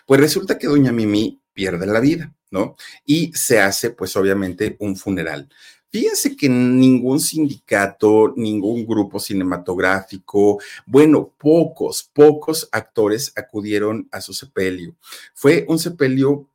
pues 0.06 0.20
resulta 0.20 0.56
que 0.56 0.68
doña 0.68 0.92
Mimi 0.92 1.42
pierde 1.52 1.86
la 1.86 1.98
vida, 1.98 2.32
¿no? 2.52 2.76
Y 3.04 3.32
se 3.32 3.58
hace, 3.58 3.90
pues 3.90 4.14
obviamente, 4.14 4.76
un 4.78 4.94
funeral. 4.94 5.48
Fíjense 5.94 6.34
que 6.34 6.48
ningún 6.48 7.20
sindicato, 7.20 8.34
ningún 8.36 8.84
grupo 8.84 9.20
cinematográfico, 9.20 10.60
bueno, 10.86 11.32
pocos, 11.38 12.10
pocos 12.12 12.68
actores 12.72 13.30
acudieron 13.36 14.08
a 14.10 14.20
su 14.20 14.32
sepelio. 14.32 14.96
Fue 15.34 15.64
un 15.68 15.78
sepelio 15.78 16.50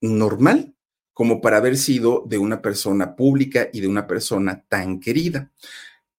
normal, 0.00 0.74
como 1.12 1.40
para 1.40 1.58
haber 1.58 1.76
sido 1.76 2.24
de 2.26 2.38
una 2.38 2.60
persona 2.60 3.14
pública 3.14 3.68
y 3.72 3.82
de 3.82 3.86
una 3.86 4.08
persona 4.08 4.64
tan 4.68 4.98
querida. 4.98 5.52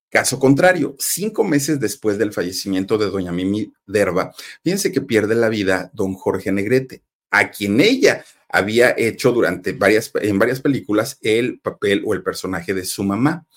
Caso 0.09 0.39
contrario, 0.39 0.95
cinco 0.99 1.43
meses 1.43 1.81
después 1.81 2.17
del 2.17 2.31
fallecimiento 2.31 2.97
de 2.97 3.07
doña 3.07 3.33
Mimi 3.33 3.73
Derba, 3.85 4.33
fíjense 4.63 4.93
que 4.93 5.01
pierde 5.01 5.35
la 5.35 5.49
vida 5.49 5.91
don 5.93 6.13
Jorge 6.13 6.53
Negrete, 6.53 7.03
a 7.29 7.51
quien 7.51 7.81
ella 7.81 8.23
había 8.53 8.93
hecho 8.95 9.31
durante 9.31 9.73
varias, 9.73 10.11
en 10.13 10.37
varias 10.37 10.61
películas 10.61 11.17
el 11.21 11.59
papel 11.59 12.03
o 12.05 12.13
el 12.13 12.21
personaje 12.21 12.75
de 12.75 12.85
su 12.85 13.03
mamá. 13.03 13.47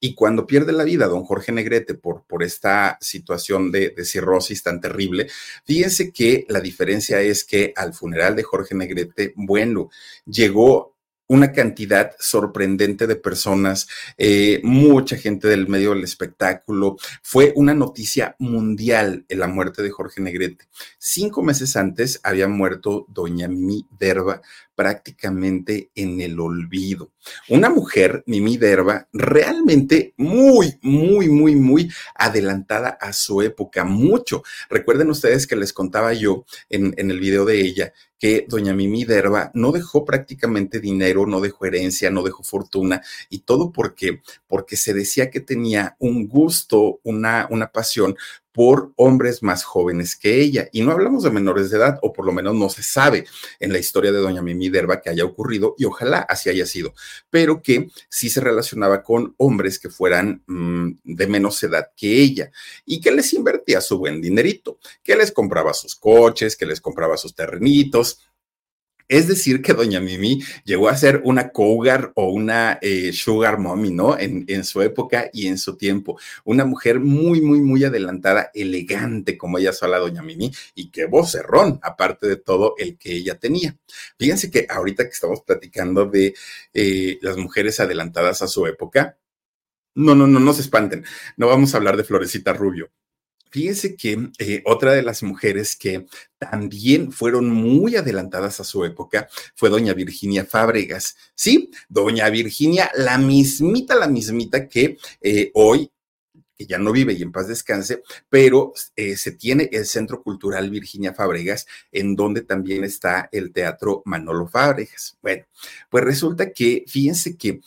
Y 0.00 0.14
cuando 0.14 0.46
pierde 0.46 0.72
la 0.72 0.84
vida 0.84 1.08
don 1.08 1.24
Jorge 1.24 1.52
Negrete 1.52 1.92
por, 1.92 2.24
por 2.26 2.42
esta 2.42 2.96
situación 3.02 3.70
de, 3.70 3.90
de 3.90 4.04
cirrosis 4.06 4.62
tan 4.62 4.80
terrible, 4.80 5.28
fíjense 5.66 6.10
que 6.10 6.46
la 6.48 6.60
diferencia 6.60 7.20
es 7.20 7.44
que 7.44 7.74
al 7.76 7.92
funeral 7.92 8.34
de 8.34 8.44
Jorge 8.44 8.74
Negrete, 8.74 9.34
bueno, 9.36 9.90
llegó 10.24 10.95
una 11.28 11.52
cantidad 11.52 12.12
sorprendente 12.18 13.06
de 13.06 13.16
personas, 13.16 13.88
eh, 14.16 14.60
mucha 14.62 15.16
gente 15.16 15.48
del 15.48 15.68
medio 15.68 15.90
del 15.90 16.04
espectáculo. 16.04 16.96
Fue 17.22 17.52
una 17.56 17.74
noticia 17.74 18.36
mundial 18.38 19.24
en 19.28 19.40
la 19.40 19.48
muerte 19.48 19.82
de 19.82 19.90
Jorge 19.90 20.20
Negrete. 20.20 20.66
Cinco 20.98 21.42
meses 21.42 21.76
antes 21.76 22.20
había 22.22 22.48
muerto 22.48 23.06
doña 23.08 23.48
Mimi 23.48 23.86
Derba 23.90 24.40
prácticamente 24.76 25.90
en 25.94 26.20
el 26.20 26.38
olvido. 26.38 27.10
Una 27.48 27.70
mujer, 27.70 28.22
Mimi 28.26 28.58
Derba, 28.58 29.08
realmente 29.12 30.14
muy, 30.18 30.78
muy, 30.82 31.28
muy, 31.28 31.56
muy 31.56 31.90
adelantada 32.14 32.90
a 33.00 33.12
su 33.12 33.42
época, 33.42 33.84
mucho. 33.84 34.42
Recuerden 34.68 35.10
ustedes 35.10 35.46
que 35.46 35.56
les 35.56 35.72
contaba 35.72 36.12
yo 36.12 36.44
en, 36.68 36.94
en 36.98 37.10
el 37.10 37.18
video 37.18 37.44
de 37.44 37.60
ella 37.60 37.92
que 38.18 38.46
doña 38.48 38.74
Mimi 38.74 39.04
Derba 39.04 39.50
no 39.54 39.72
dejó 39.72 40.04
prácticamente 40.04 40.80
dinero, 40.80 41.26
no 41.26 41.40
dejó 41.40 41.66
herencia, 41.66 42.10
no 42.10 42.22
dejó 42.22 42.42
fortuna 42.42 43.02
y 43.30 43.40
todo 43.40 43.72
porque 43.72 44.22
porque 44.46 44.76
se 44.76 44.94
decía 44.94 45.30
que 45.30 45.40
tenía 45.40 45.96
un 45.98 46.28
gusto, 46.28 47.00
una 47.02 47.46
una 47.50 47.72
pasión 47.72 48.16
por 48.56 48.94
hombres 48.96 49.42
más 49.42 49.64
jóvenes 49.64 50.16
que 50.16 50.40
ella. 50.40 50.70
Y 50.72 50.80
no 50.80 50.92
hablamos 50.92 51.22
de 51.22 51.30
menores 51.30 51.68
de 51.68 51.76
edad, 51.76 51.98
o 52.00 52.14
por 52.14 52.24
lo 52.24 52.32
menos 52.32 52.54
no 52.54 52.70
se 52.70 52.82
sabe 52.82 53.26
en 53.60 53.70
la 53.70 53.78
historia 53.78 54.12
de 54.12 54.18
doña 54.18 54.40
Mimi 54.40 54.70
Derba 54.70 55.02
que 55.02 55.10
haya 55.10 55.26
ocurrido, 55.26 55.74
y 55.76 55.84
ojalá 55.84 56.20
así 56.20 56.48
haya 56.48 56.64
sido, 56.64 56.94
pero 57.28 57.60
que 57.60 57.90
sí 58.08 58.30
se 58.30 58.40
relacionaba 58.40 59.02
con 59.02 59.34
hombres 59.36 59.78
que 59.78 59.90
fueran 59.90 60.42
mmm, 60.46 60.92
de 61.04 61.26
menos 61.26 61.62
edad 61.62 61.90
que 61.94 62.22
ella 62.22 62.50
y 62.86 63.02
que 63.02 63.10
les 63.10 63.34
invertía 63.34 63.82
su 63.82 63.98
buen 63.98 64.22
dinerito, 64.22 64.78
que 65.04 65.16
les 65.16 65.32
compraba 65.32 65.74
sus 65.74 65.94
coches, 65.94 66.56
que 66.56 66.64
les 66.64 66.80
compraba 66.80 67.18
sus 67.18 67.34
terrenitos, 67.34 68.20
es 69.08 69.28
decir, 69.28 69.62
que 69.62 69.72
doña 69.72 70.00
Mimi 70.00 70.42
llegó 70.64 70.88
a 70.88 70.96
ser 70.96 71.20
una 71.24 71.50
cougar 71.50 72.12
o 72.14 72.30
una 72.30 72.78
eh, 72.82 73.12
sugar 73.12 73.58
mommy, 73.58 73.90
¿no? 73.90 74.18
En, 74.18 74.64
su 74.64 74.82
época 74.82 75.30
y 75.32 75.46
en 75.46 75.58
su 75.58 75.76
tiempo. 75.76 76.18
Una 76.44 76.64
mujer 76.64 76.98
muy, 76.98 77.40
muy, 77.40 77.60
muy 77.60 77.84
adelantada, 77.84 78.50
elegante, 78.54 79.38
como 79.38 79.58
ella 79.58 79.72
sola, 79.72 79.98
doña 79.98 80.22
Mimi, 80.22 80.50
y 80.74 80.90
qué 80.90 81.06
vocerrón, 81.06 81.78
aparte 81.82 82.26
de 82.26 82.36
todo 82.36 82.74
el 82.78 82.98
que 82.98 83.12
ella 83.12 83.38
tenía. 83.38 83.76
Fíjense 84.18 84.50
que 84.50 84.66
ahorita 84.68 85.04
que 85.04 85.10
estamos 85.10 85.42
platicando 85.42 86.06
de 86.06 86.34
eh, 86.74 87.18
las 87.22 87.36
mujeres 87.36 87.78
adelantadas 87.80 88.42
a 88.42 88.48
su 88.48 88.66
época, 88.66 89.18
no, 89.94 90.14
no, 90.14 90.26
no, 90.26 90.40
no 90.40 90.52
se 90.52 90.62
espanten. 90.62 91.04
No 91.36 91.48
vamos 91.48 91.74
a 91.74 91.78
hablar 91.78 91.96
de 91.96 92.04
Florecita 92.04 92.52
Rubio. 92.52 92.90
Fíjense 93.50 93.96
que 93.96 94.30
eh, 94.38 94.62
otra 94.64 94.92
de 94.92 95.02
las 95.02 95.22
mujeres 95.22 95.76
que 95.76 96.06
también 96.38 97.12
fueron 97.12 97.50
muy 97.50 97.96
adelantadas 97.96 98.60
a 98.60 98.64
su 98.64 98.84
época 98.84 99.28
fue 99.54 99.70
doña 99.70 99.94
Virginia 99.94 100.44
Fábregas. 100.44 101.16
Sí, 101.34 101.70
doña 101.88 102.28
Virginia, 102.28 102.90
la 102.94 103.18
mismita, 103.18 103.94
la 103.94 104.08
mismita 104.08 104.68
que 104.68 104.98
eh, 105.20 105.50
hoy 105.54 105.90
que 106.58 106.64
ya 106.64 106.78
no 106.78 106.90
vive 106.90 107.12
y 107.12 107.22
en 107.22 107.32
paz 107.32 107.48
descanse, 107.48 108.02
pero 108.30 108.72
eh, 108.96 109.18
se 109.18 109.32
tiene 109.32 109.68
el 109.72 109.84
Centro 109.84 110.22
Cultural 110.22 110.70
Virginia 110.70 111.12
Fábregas, 111.12 111.66
en 111.92 112.16
donde 112.16 112.40
también 112.40 112.82
está 112.82 113.28
el 113.30 113.52
Teatro 113.52 114.00
Manolo 114.06 114.48
Fábregas. 114.48 115.18
Bueno, 115.20 115.44
pues 115.90 116.04
resulta 116.04 116.52
que, 116.52 116.84
fíjense 116.86 117.36
que 117.36 117.60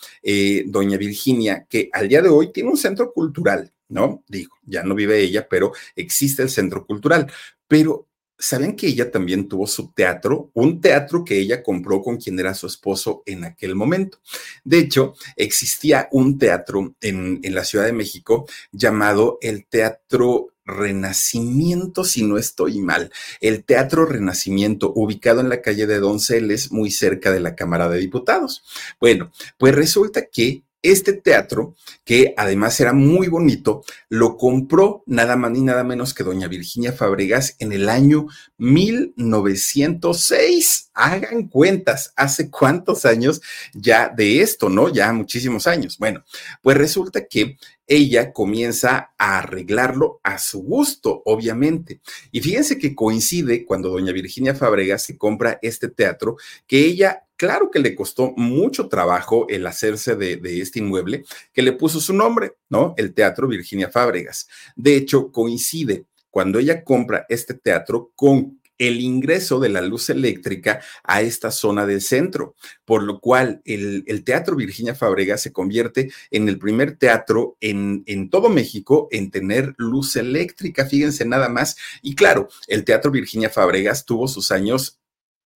doña 0.66 0.98
Virginia, 0.98 1.68
que 1.70 1.92
al 1.94 2.10
día 2.10 2.24
de 2.24 2.30
hoy 2.30 2.52
tiene 2.52 2.72
un 2.72 2.78
centro 2.78 3.14
cultural, 3.14 3.72
¿no? 3.90 4.24
Digo, 4.28 4.56
ya 4.64 4.84
no 4.84 4.96
vive 4.96 5.20
ella, 5.20 5.48
pero 5.50 5.74
existe 5.96 6.42
el 6.44 6.50
Centro 6.50 6.86
Cultural, 6.86 7.32
pero 7.68 8.10
¿Saben 8.42 8.78
que 8.78 8.88
ella 8.88 9.12
también 9.12 9.50
tuvo 9.50 9.68
su 9.68 9.92
teatro? 9.92 10.50
Un 10.54 10.80
teatro 10.80 11.26
que 11.26 11.38
ella 11.38 11.62
compró 11.62 12.02
con 12.02 12.16
quien 12.16 12.40
era 12.40 12.54
su 12.54 12.68
esposo 12.68 13.22
en 13.26 13.44
aquel 13.44 13.76
momento. 13.76 14.20
De 14.64 14.80
hecho, 14.80 15.14
existía 15.36 16.08
un 16.14 16.38
teatro 16.38 16.96
en, 17.02 17.42
en 17.44 17.54
la 17.54 17.66
Ciudad 17.66 17.84
de 17.84 17.92
México 17.92 18.48
llamado 18.72 19.40
el 19.42 19.66
Teatro 19.66 20.54
Renacimiento, 20.64 22.06
si 22.06 22.24
no 22.24 22.38
estoy 22.38 22.80
mal. 22.80 23.12
El 23.42 23.66
Teatro 23.66 24.06
Renacimiento, 24.06 24.94
ubicado 24.96 25.42
en 25.42 25.50
la 25.50 25.62
calle 25.62 25.86
de 25.86 26.00
Donceles, 26.00 26.72
muy 26.72 26.92
cerca 26.92 27.32
de 27.32 27.42
la 27.42 27.56
Cámara 27.56 27.90
de 27.90 28.00
Diputados. 28.00 28.64
Bueno, 29.02 29.34
pues 29.58 29.76
resulta 29.76 30.28
que 30.28 30.64
este 30.82 31.14
teatro, 31.14 31.76
que 32.06 32.34
además 32.38 32.80
era 32.80 32.94
muy 32.94 33.28
bonito, 33.28 33.84
lo 34.08 34.38
compró 34.38 35.04
nada 35.06 35.36
más 35.36 35.52
ni 35.52 35.60
nada 35.62 35.84
menos 35.84 36.14
que 36.14 36.24
doña 36.24 36.48
Virginia 36.48 36.94
Fabregas 36.94 37.58
en 37.60 37.74
el 37.74 37.90
año 37.90 38.28
1906. 38.58 40.92
Hagan 40.94 41.48
cuentas, 41.48 42.14
hace 42.16 42.50
cuántos 42.50 43.06
años 43.06 43.42
ya 43.74 44.10
de 44.10 44.42
esto, 44.42 44.70
¿no? 44.70 44.90
Ya 44.90 45.14
muchísimos 45.14 45.68
años. 45.68 45.98
Bueno, 45.98 46.24
pues 46.62 46.78
resulta 46.78 47.26
que 47.26 47.58
ella 47.88 48.32
comienza 48.32 49.14
a 49.18 49.40
arreglarlo 49.40 50.20
a 50.24 50.38
su 50.38 50.62
gusto, 50.62 51.24
obviamente. 51.26 52.02
Y 52.32 52.42
fíjense 52.42 52.78
que 52.78 52.94
coincide 52.94 53.66
cuando 53.66 53.90
doña 53.90 54.14
Virginia 54.14 54.54
Fabregas 54.54 55.02
se 55.04 55.18
compra 55.18 55.58
este 55.62 55.90
teatro, 55.90 56.38
que 56.68 56.86
ella 56.86 57.24
Claro 57.40 57.72
que 57.72 57.80
le 57.80 57.96
costó 57.96 58.34
mucho 58.36 58.90
trabajo 58.90 59.48
el 59.48 59.66
hacerse 59.66 60.18
de, 60.18 60.42
este 60.62 60.80
inmueble, 60.80 61.24
que 61.54 61.62
le 61.62 61.72
puso 61.72 62.02
su 62.02 62.12
nombre, 62.12 62.56
¿no? 62.68 62.94
El 62.98 63.14
Teatro 63.14 63.48
Virginia 63.48 63.90
Fábregas. 63.90 64.50
De 64.76 64.98
hecho, 64.98 65.32
coincide 65.32 66.04
cuando 66.30 66.60
ella 66.60 66.84
compra 66.84 67.26
este 67.30 67.54
teatro 67.54 68.12
con 68.14 68.60
el 68.78 69.00
ingreso 69.00 69.62
de 69.62 69.70
la 69.70 69.80
luz 69.80 70.10
eléctrica 70.10 70.82
a 71.02 71.22
esta 71.22 71.50
zona 71.50 71.86
del 71.86 72.02
centro, 72.02 72.56
por 72.84 73.04
lo 73.04 73.22
cual 73.22 73.62
el, 73.64 74.04
Teatro 74.26 74.58
Virginia 74.58 74.94
Fábregas 74.94 75.42
se 75.42 75.54
convierte 75.54 76.12
en 76.32 76.50
el 76.50 76.60
primer 76.60 76.98
teatro 76.98 77.56
en, 77.62 78.04
en, 78.06 78.30
todo 78.30 78.50
México 78.50 79.08
en 79.12 79.32
tener 79.32 79.76
luz 79.78 80.18
eléctrica, 80.18 80.86
fíjense 80.86 81.24
nada 81.24 81.48
más. 81.48 81.78
Y 82.02 82.16
claro, 82.16 82.50
el 82.68 82.84
Teatro 82.84 83.12
Virginia 83.12 83.50
Fábregas 83.50 84.04
tuvo 84.04 84.28
sus 84.28 84.52
años 84.52 85.00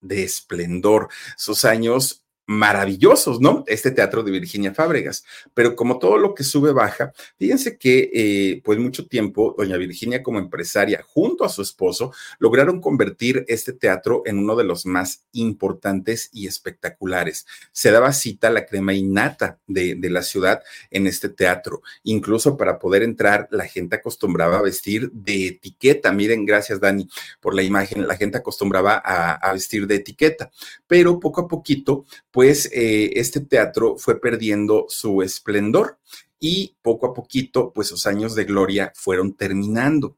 de 0.02 0.24
esplendor, 0.24 1.08
sus 1.36 1.64
años 1.64 2.21
maravillosos, 2.46 3.40
¿no? 3.40 3.64
Este 3.66 3.90
teatro 3.90 4.22
de 4.22 4.30
Virginia 4.30 4.74
Fábregas. 4.74 5.24
Pero 5.54 5.76
como 5.76 5.98
todo 5.98 6.18
lo 6.18 6.34
que 6.34 6.44
sube 6.44 6.72
baja, 6.72 7.12
fíjense 7.38 7.78
que 7.78 8.10
eh, 8.12 8.60
pues 8.64 8.78
mucho 8.78 9.06
tiempo 9.06 9.54
doña 9.56 9.76
Virginia 9.76 10.22
como 10.22 10.38
empresaria 10.38 11.02
junto 11.06 11.44
a 11.44 11.48
su 11.48 11.62
esposo 11.62 12.12
lograron 12.38 12.80
convertir 12.80 13.44
este 13.48 13.72
teatro 13.72 14.22
en 14.26 14.38
uno 14.38 14.56
de 14.56 14.64
los 14.64 14.86
más 14.86 15.24
importantes 15.32 16.30
y 16.32 16.46
espectaculares. 16.46 17.46
Se 17.70 17.90
daba 17.90 18.12
cita 18.12 18.48
a 18.48 18.50
la 18.50 18.66
crema 18.66 18.92
innata 18.92 19.58
de, 19.66 19.94
de 19.94 20.10
la 20.10 20.22
ciudad 20.22 20.62
en 20.90 21.06
este 21.06 21.28
teatro. 21.28 21.82
Incluso 22.02 22.56
para 22.56 22.78
poder 22.78 23.02
entrar, 23.02 23.48
la 23.50 23.66
gente 23.66 23.96
acostumbraba 23.96 24.58
a 24.58 24.62
vestir 24.62 25.10
de 25.12 25.46
etiqueta. 25.48 26.12
Miren, 26.12 26.44
gracias 26.44 26.80
Dani 26.80 27.08
por 27.40 27.54
la 27.54 27.62
imagen. 27.62 28.06
La 28.06 28.16
gente 28.16 28.38
acostumbraba 28.38 29.00
a, 29.04 29.34
a 29.34 29.52
vestir 29.52 29.86
de 29.86 29.96
etiqueta. 29.96 30.50
Pero 30.86 31.20
poco 31.20 31.42
a 31.42 31.48
poquito, 31.48 32.04
pues 32.32 32.68
eh, 32.72 33.12
este 33.14 33.40
teatro 33.40 33.96
fue 33.98 34.20
perdiendo 34.20 34.86
su 34.88 35.22
esplendor 35.22 35.98
y 36.40 36.76
poco 36.82 37.06
a 37.06 37.14
poquito, 37.14 37.72
pues 37.72 37.86
sus 37.86 38.06
años 38.06 38.34
de 38.34 38.44
gloria 38.44 38.92
fueron 38.96 39.34
terminando. 39.34 40.16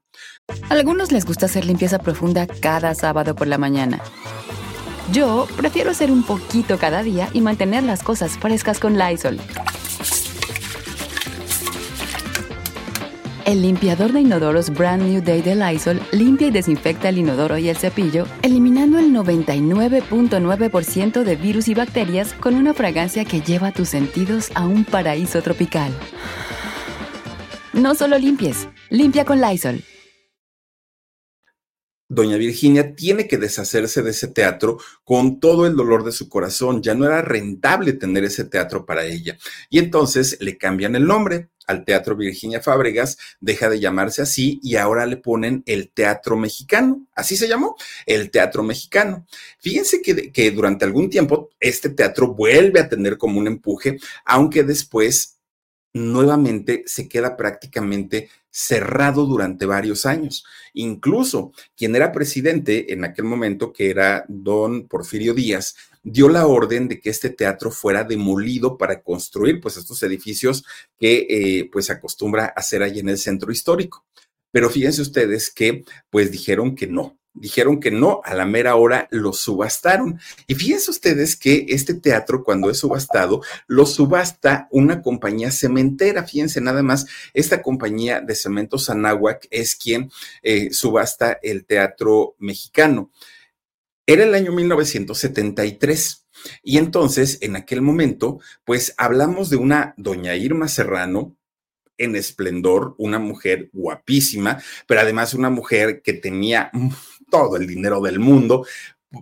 A 0.71 0.73
algunos 0.73 1.13
les 1.13 1.27
gusta 1.27 1.47
hacer 1.47 1.67
limpieza 1.67 1.99
profunda 1.99 2.47
cada 2.47 2.95
sábado 2.95 3.35
por 3.35 3.47
la 3.47 3.59
mañana. 3.59 4.01
Yo 5.13 5.47
prefiero 5.57 5.91
hacer 5.91 6.11
un 6.11 6.23
poquito 6.23 6.79
cada 6.79 7.03
día 7.03 7.29
y 7.35 7.43
mantener 7.43 7.83
las 7.83 8.03
cosas 8.03 8.39
frescas 8.39 8.81
con 8.81 8.97
Lysol. 8.97 9.39
El 13.45 13.61
limpiador 13.61 14.13
de 14.13 14.21
inodoros 14.21 14.71
Brand 14.71 15.03
New 15.03 15.23
Day 15.23 15.43
de 15.43 15.55
Lysol 15.55 16.01
limpia 16.13 16.47
y 16.47 16.51
desinfecta 16.51 17.11
el 17.11 17.19
inodoro 17.19 17.59
y 17.59 17.69
el 17.69 17.77
cepillo, 17.77 18.27
eliminando 18.41 18.99
el 18.99 19.13
99.9% 19.13 21.25
de 21.25 21.37
virus 21.37 21.69
y 21.69 21.75
bacterias 21.75 22.33
con 22.33 22.55
una 22.55 22.73
fragancia 22.73 23.27
que 23.27 23.43
lleva 23.43 23.71
tus 23.71 23.91
sentidos 23.91 24.51
a 24.55 24.67
un 24.67 24.87
paraíso 24.87 25.43
tropical. 25.43 25.93
No 27.75 27.95
solo 27.95 28.17
limpies, 28.17 28.67
limpia 28.89 29.27
con 29.27 29.43
Lysol 29.43 29.85
doña 32.15 32.37
Virginia 32.37 32.95
tiene 32.95 33.27
que 33.27 33.39
deshacerse 33.39 34.03
de 34.03 34.11
ese 34.11 34.29
teatro 34.29 34.79
con 35.03 35.41
todo 35.41 35.67
el 35.67 35.75
dolor 35.75 36.05
de 36.05 36.13
su 36.13 36.29
corazón. 36.29 36.83
Ya 36.83 36.95
no 36.95 37.07
era 37.07 37.23
rentable 37.23 37.93
tener 37.93 38.25
ese 38.25 38.45
teatro 38.45 38.87
para 38.87 39.05
ella. 39.05 39.37
Y 39.69 39.79
entonces 39.79 40.39
le 40.41 40.57
cambian 40.57 40.97
el 40.97 41.07
nombre 41.07 41.49
al 41.67 41.85
Teatro 41.85 42.17
Virginia 42.17 42.61
Fábregas, 42.61 43.19
deja 43.41 43.69
de 43.69 43.81
llamarse 43.81 44.23
así 44.23 44.61
y 44.63 44.77
ahora 44.77 45.07
le 45.07 45.17
ponen 45.17 45.63
el 45.67 45.91
Teatro 45.91 46.37
Mexicano. 46.37 47.07
Así 47.15 47.37
se 47.37 47.49
llamó, 47.49 47.77
el 48.07 48.31
Teatro 48.31 48.63
Mexicano. 48.63 49.27
Fíjense 49.59 50.03
que, 50.03 50.51
durante 50.51 50.85
algún 50.85 51.11
tiempo 51.11 51.51
este 51.61 51.91
teatro 51.91 52.35
vuelve 52.35 52.81
a 52.81 52.89
tener 52.89 53.19
como 53.19 53.39
un 53.39 53.47
empuje, 53.47 53.99
aunque 54.25 54.63
después 54.63 55.39
nuevamente 55.93 56.83
se 56.87 57.09
queda 57.09 57.37
prácticamente 57.37 58.29
cerrado 58.57 59.27
durante 59.27 59.67
varios 59.67 60.07
años. 60.07 60.45
Incluso 60.75 61.53
quien 61.77 61.97
era 61.97 62.13
presidente 62.13 62.93
en 62.93 63.05
aquel 63.05 63.25
momento, 63.25 63.73
que 63.73 63.91
era 63.91 64.25
don 64.29 64.87
Porfirio 64.87 65.35
Díaz, 65.35 65.75
dio 66.05 66.29
la 66.29 66.47
orden 66.47 66.87
de 66.87 67.01
que 67.01 67.11
este 67.11 67.31
teatro 67.31 67.73
fuera 67.73 68.05
demolido 68.05 68.79
para 68.79 69.03
construir 69.03 69.61
pues 69.61 69.77
estos 69.77 70.01
edificios 70.05 70.65
que 70.97 71.27
eh, 71.29 71.69
pues 71.73 71.91
acostumbra 71.91 72.47
hacer 72.47 72.85
allí 72.85 73.01
en 73.01 73.09
el 73.09 73.19
centro 73.19 73.51
histórico. 73.51 74.07
Pero 74.53 74.71
fíjense 74.71 75.03
ustedes 75.03 75.51
que 75.51 75.85
pues 76.09 76.31
dijeron 76.31 76.77
que 76.77 76.87
no, 76.87 77.19
dijeron 77.35 77.81
que 77.81 77.91
no, 77.91 78.21
a 78.25 78.35
la 78.35 78.47
mera 78.47 78.77
hora 78.77 79.09
lo 79.11 79.33
subastaron. 79.33 80.21
Y 80.47 80.55
fíjense 80.55 80.91
ustedes 80.91 81.37
que 81.37 81.67
este 81.69 81.95
teatro, 81.95 82.45
cuando 82.45 82.71
es 82.71 82.79
subastado, 82.79 83.43
lo 83.67 83.85
subasta 83.85 84.69
una 84.71 85.03
compañía 85.03 85.51
cementera. 85.51 86.25
Fíjense 86.25 86.61
nada 86.61 86.83
más, 86.83 87.07
esta 87.35 87.61
compañía 87.61 88.21
de 88.21 88.35
cementos 88.35 88.89
Anáhuac 88.89 89.47
es 89.51 89.75
quien 89.75 90.11
eh, 90.43 90.73
subasta 90.73 91.39
el 91.43 91.67
teatro 91.67 92.37
mexicano. 92.39 93.11
Era 94.07 94.25
el 94.25 94.35
año 94.35 94.53
1973. 94.53 96.27
Y 96.63 96.79
entonces, 96.79 97.39
en 97.41 97.57
aquel 97.57 97.81
momento, 97.81 98.39
pues 98.65 98.95
hablamos 98.97 99.51
de 99.51 99.57
una 99.57 99.95
doña 99.97 100.37
Irma 100.37 100.69
Serrano, 100.69 101.37
en 101.99 102.17
esplendor, 102.17 102.95
una 102.99 103.19
mujer 103.19 103.71
guapísima, 103.73 104.61
pero 104.87 105.01
además 105.01 105.35
una 105.35 105.51
mujer 105.51 106.03
que 106.03 106.13
tenía 106.13 106.71
todo 107.35 107.57
el 107.57 107.67
dinero 107.67 108.01
del 108.01 108.21
mundo, 108.21 108.65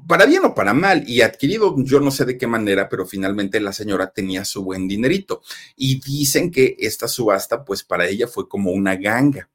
para 0.06 0.26
bien 0.26 0.44
o 0.44 0.54
para 0.54 0.74
mal, 0.74 1.02
y 1.08 1.22
adquirido 1.22 1.74
yo 1.78 1.98
no 1.98 2.10
sé 2.10 2.26
de 2.26 2.36
qué 2.36 2.46
manera, 2.46 2.90
pero 2.90 3.06
finalmente 3.06 3.58
la 3.58 3.72
señora 3.72 4.10
tenía 4.10 4.44
su 4.44 4.62
buen 4.62 4.86
dinerito. 4.86 5.40
Y 5.76 5.98
dicen 5.98 6.50
que 6.50 6.76
esta 6.78 7.08
subasta, 7.08 7.64
pues 7.64 7.82
para 7.82 8.06
ella 8.06 8.26
fue 8.26 8.46
como 8.48 8.70
una 8.70 8.96
ganga. 8.96 9.48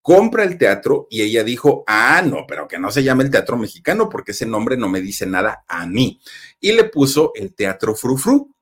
Compra 0.00 0.42
el 0.42 0.58
teatro 0.58 1.06
y 1.10 1.22
ella 1.22 1.44
dijo, 1.44 1.84
ah, 1.86 2.22
no, 2.26 2.44
pero 2.48 2.66
que 2.66 2.76
no 2.76 2.90
se 2.90 3.04
llame 3.04 3.22
el 3.22 3.30
teatro 3.30 3.56
mexicano 3.56 4.08
porque 4.08 4.32
ese 4.32 4.46
nombre 4.46 4.76
no 4.76 4.88
me 4.88 5.00
dice 5.00 5.26
nada 5.26 5.64
a 5.68 5.86
mí. 5.86 6.20
Y 6.60 6.72
le 6.72 6.84
puso 6.84 7.30
el 7.36 7.54
teatro 7.54 7.94
frufru. 7.94 8.52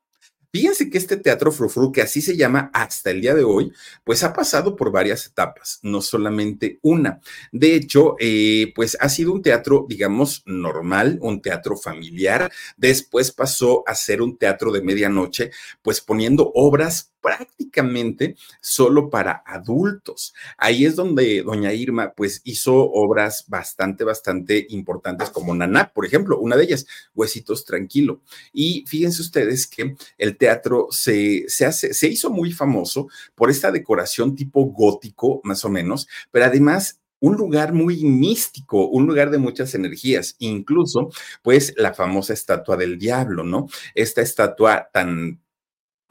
Fíjense 0.51 0.89
que 0.89 0.97
este 0.97 1.15
teatro 1.15 1.51
frufru, 1.51 1.91
que 1.91 2.01
así 2.01 2.21
se 2.21 2.35
llama 2.35 2.69
hasta 2.73 3.09
el 3.11 3.21
día 3.21 3.33
de 3.33 3.45
hoy, 3.45 3.71
pues 4.03 4.21
ha 4.23 4.33
pasado 4.33 4.75
por 4.75 4.91
varias 4.91 5.25
etapas, 5.25 5.79
no 5.81 6.01
solamente 6.01 6.79
una. 6.81 7.21
De 7.53 7.73
hecho, 7.75 8.15
eh, 8.19 8.73
pues 8.75 8.97
ha 8.99 9.07
sido 9.07 9.31
un 9.31 9.41
teatro, 9.41 9.85
digamos, 9.87 10.43
normal, 10.45 11.17
un 11.21 11.41
teatro 11.41 11.77
familiar. 11.77 12.51
Después 12.75 13.31
pasó 13.31 13.83
a 13.87 13.95
ser 13.95 14.21
un 14.21 14.37
teatro 14.37 14.73
de 14.73 14.81
medianoche, 14.81 15.51
pues 15.81 16.01
poniendo 16.01 16.51
obras 16.53 17.10
prácticamente 17.21 18.35
solo 18.59 19.09
para 19.09 19.43
adultos. 19.45 20.33
Ahí 20.57 20.85
es 20.85 20.95
donde 20.95 21.43
doña 21.43 21.73
Irma 21.73 22.13
pues 22.13 22.41
hizo 22.43 22.75
obras 22.75 23.45
bastante, 23.47 24.03
bastante 24.03 24.65
importantes 24.69 25.29
como 25.29 25.55
Naná, 25.55 25.91
por 25.93 26.05
ejemplo, 26.05 26.39
una 26.39 26.55
de 26.55 26.63
ellas, 26.63 26.85
Huesitos 27.13 27.65
Tranquilo. 27.65 28.21
Y 28.51 28.85
fíjense 28.87 29.21
ustedes 29.21 29.67
que 29.67 29.95
el 30.17 30.37
teatro 30.37 30.87
se, 30.89 31.45
se, 31.47 31.65
hace, 31.65 31.93
se 31.93 32.07
hizo 32.07 32.29
muy 32.29 32.51
famoso 32.51 33.07
por 33.35 33.49
esta 33.49 33.71
decoración 33.71 34.35
tipo 34.35 34.65
gótico, 34.65 35.41
más 35.43 35.63
o 35.65 35.69
menos, 35.69 36.07
pero 36.31 36.45
además 36.45 37.01
un 37.21 37.35
lugar 37.37 37.71
muy 37.71 38.03
místico, 38.03 38.87
un 38.87 39.05
lugar 39.05 39.29
de 39.29 39.37
muchas 39.37 39.75
energías, 39.75 40.35
incluso 40.39 41.11
pues 41.43 41.73
la 41.77 41.93
famosa 41.93 42.33
estatua 42.33 42.75
del 42.77 42.97
diablo, 42.97 43.43
¿no? 43.43 43.67
Esta 43.93 44.21
estatua 44.21 44.89
tan 44.91 45.39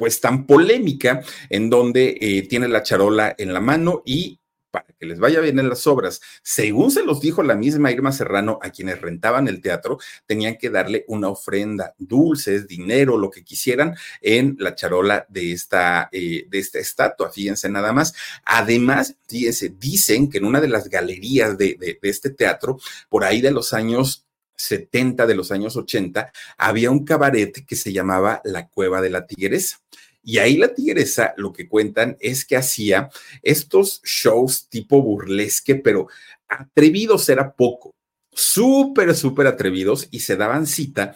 pues 0.00 0.18
tan 0.18 0.46
polémica 0.46 1.20
en 1.50 1.68
donde 1.68 2.16
eh, 2.22 2.48
tiene 2.48 2.68
la 2.68 2.82
charola 2.82 3.34
en 3.36 3.52
la 3.52 3.60
mano 3.60 4.02
y 4.06 4.40
para 4.70 4.86
que 4.98 5.04
les 5.04 5.18
vaya 5.18 5.40
bien 5.40 5.58
en 5.58 5.68
las 5.68 5.86
obras, 5.86 6.22
según 6.42 6.90
se 6.90 7.04
los 7.04 7.20
dijo 7.20 7.42
la 7.42 7.54
misma 7.54 7.92
Irma 7.92 8.10
Serrano 8.10 8.58
a 8.62 8.70
quienes 8.70 8.98
rentaban 9.02 9.46
el 9.46 9.60
teatro, 9.60 9.98
tenían 10.24 10.56
que 10.56 10.70
darle 10.70 11.04
una 11.06 11.28
ofrenda, 11.28 11.94
dulces, 11.98 12.66
dinero, 12.66 13.18
lo 13.18 13.30
que 13.30 13.44
quisieran 13.44 13.94
en 14.22 14.56
la 14.58 14.74
charola 14.74 15.26
de 15.28 15.52
esta, 15.52 16.08
eh, 16.12 16.46
de 16.48 16.58
esta 16.58 16.78
estatua, 16.78 17.30
fíjense 17.30 17.68
nada 17.68 17.92
más. 17.92 18.14
Además, 18.46 19.16
fíjense, 19.28 19.74
dicen 19.78 20.30
que 20.30 20.38
en 20.38 20.46
una 20.46 20.62
de 20.62 20.68
las 20.68 20.88
galerías 20.88 21.58
de, 21.58 21.76
de 21.78 21.98
este 22.08 22.30
teatro, 22.30 22.78
por 23.10 23.24
ahí 23.24 23.42
de 23.42 23.50
los 23.50 23.74
años 23.74 24.24
70 24.60 25.26
de 25.26 25.34
los 25.34 25.50
años 25.52 25.76
80, 25.76 26.32
había 26.58 26.90
un 26.90 27.04
cabaret 27.04 27.64
que 27.66 27.76
se 27.76 27.92
llamaba 27.92 28.40
La 28.44 28.68
Cueva 28.68 29.00
de 29.00 29.10
la 29.10 29.26
Tigresa. 29.26 29.80
Y 30.22 30.38
ahí 30.38 30.56
la 30.58 30.74
tigresa 30.74 31.32
lo 31.38 31.52
que 31.52 31.66
cuentan 31.66 32.16
es 32.20 32.44
que 32.44 32.56
hacía 32.56 33.08
estos 33.42 34.02
shows 34.04 34.68
tipo 34.68 35.02
burlesque, 35.02 35.76
pero 35.76 36.08
atrevidos 36.46 37.28
era 37.30 37.52
poco, 37.54 37.94
súper, 38.30 39.14
súper 39.14 39.46
atrevidos 39.46 40.08
y 40.10 40.20
se 40.20 40.36
daban 40.36 40.66
cita 40.66 41.14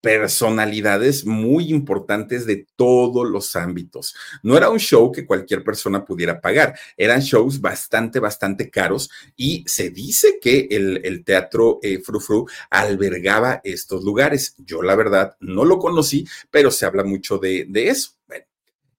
personalidades 0.00 1.26
muy 1.26 1.70
importantes 1.70 2.46
de 2.46 2.66
todos 2.76 3.28
los 3.28 3.56
ámbitos. 3.56 4.14
No 4.42 4.56
era 4.56 4.70
un 4.70 4.78
show 4.78 5.12
que 5.12 5.26
cualquier 5.26 5.62
persona 5.62 6.04
pudiera 6.04 6.40
pagar, 6.40 6.78
eran 6.96 7.20
shows 7.20 7.60
bastante, 7.60 8.18
bastante 8.18 8.70
caros 8.70 9.10
y 9.36 9.64
se 9.66 9.90
dice 9.90 10.38
que 10.40 10.68
el, 10.70 11.24
teatro 11.24 11.78
eh, 11.82 12.00
Frufru 12.00 12.46
albergaba 12.70 13.60
estos 13.62 14.04
lugares. 14.04 14.54
Yo 14.58 14.82
la 14.82 14.96
verdad 14.96 15.36
no 15.40 15.64
lo 15.64 15.78
conocí, 15.78 16.26
pero 16.50 16.70
se 16.70 16.86
habla 16.86 17.04
mucho 17.04 17.38
de, 17.38 17.66
de 17.68 17.88
eso. 17.88 18.12
Bueno, 18.26 18.44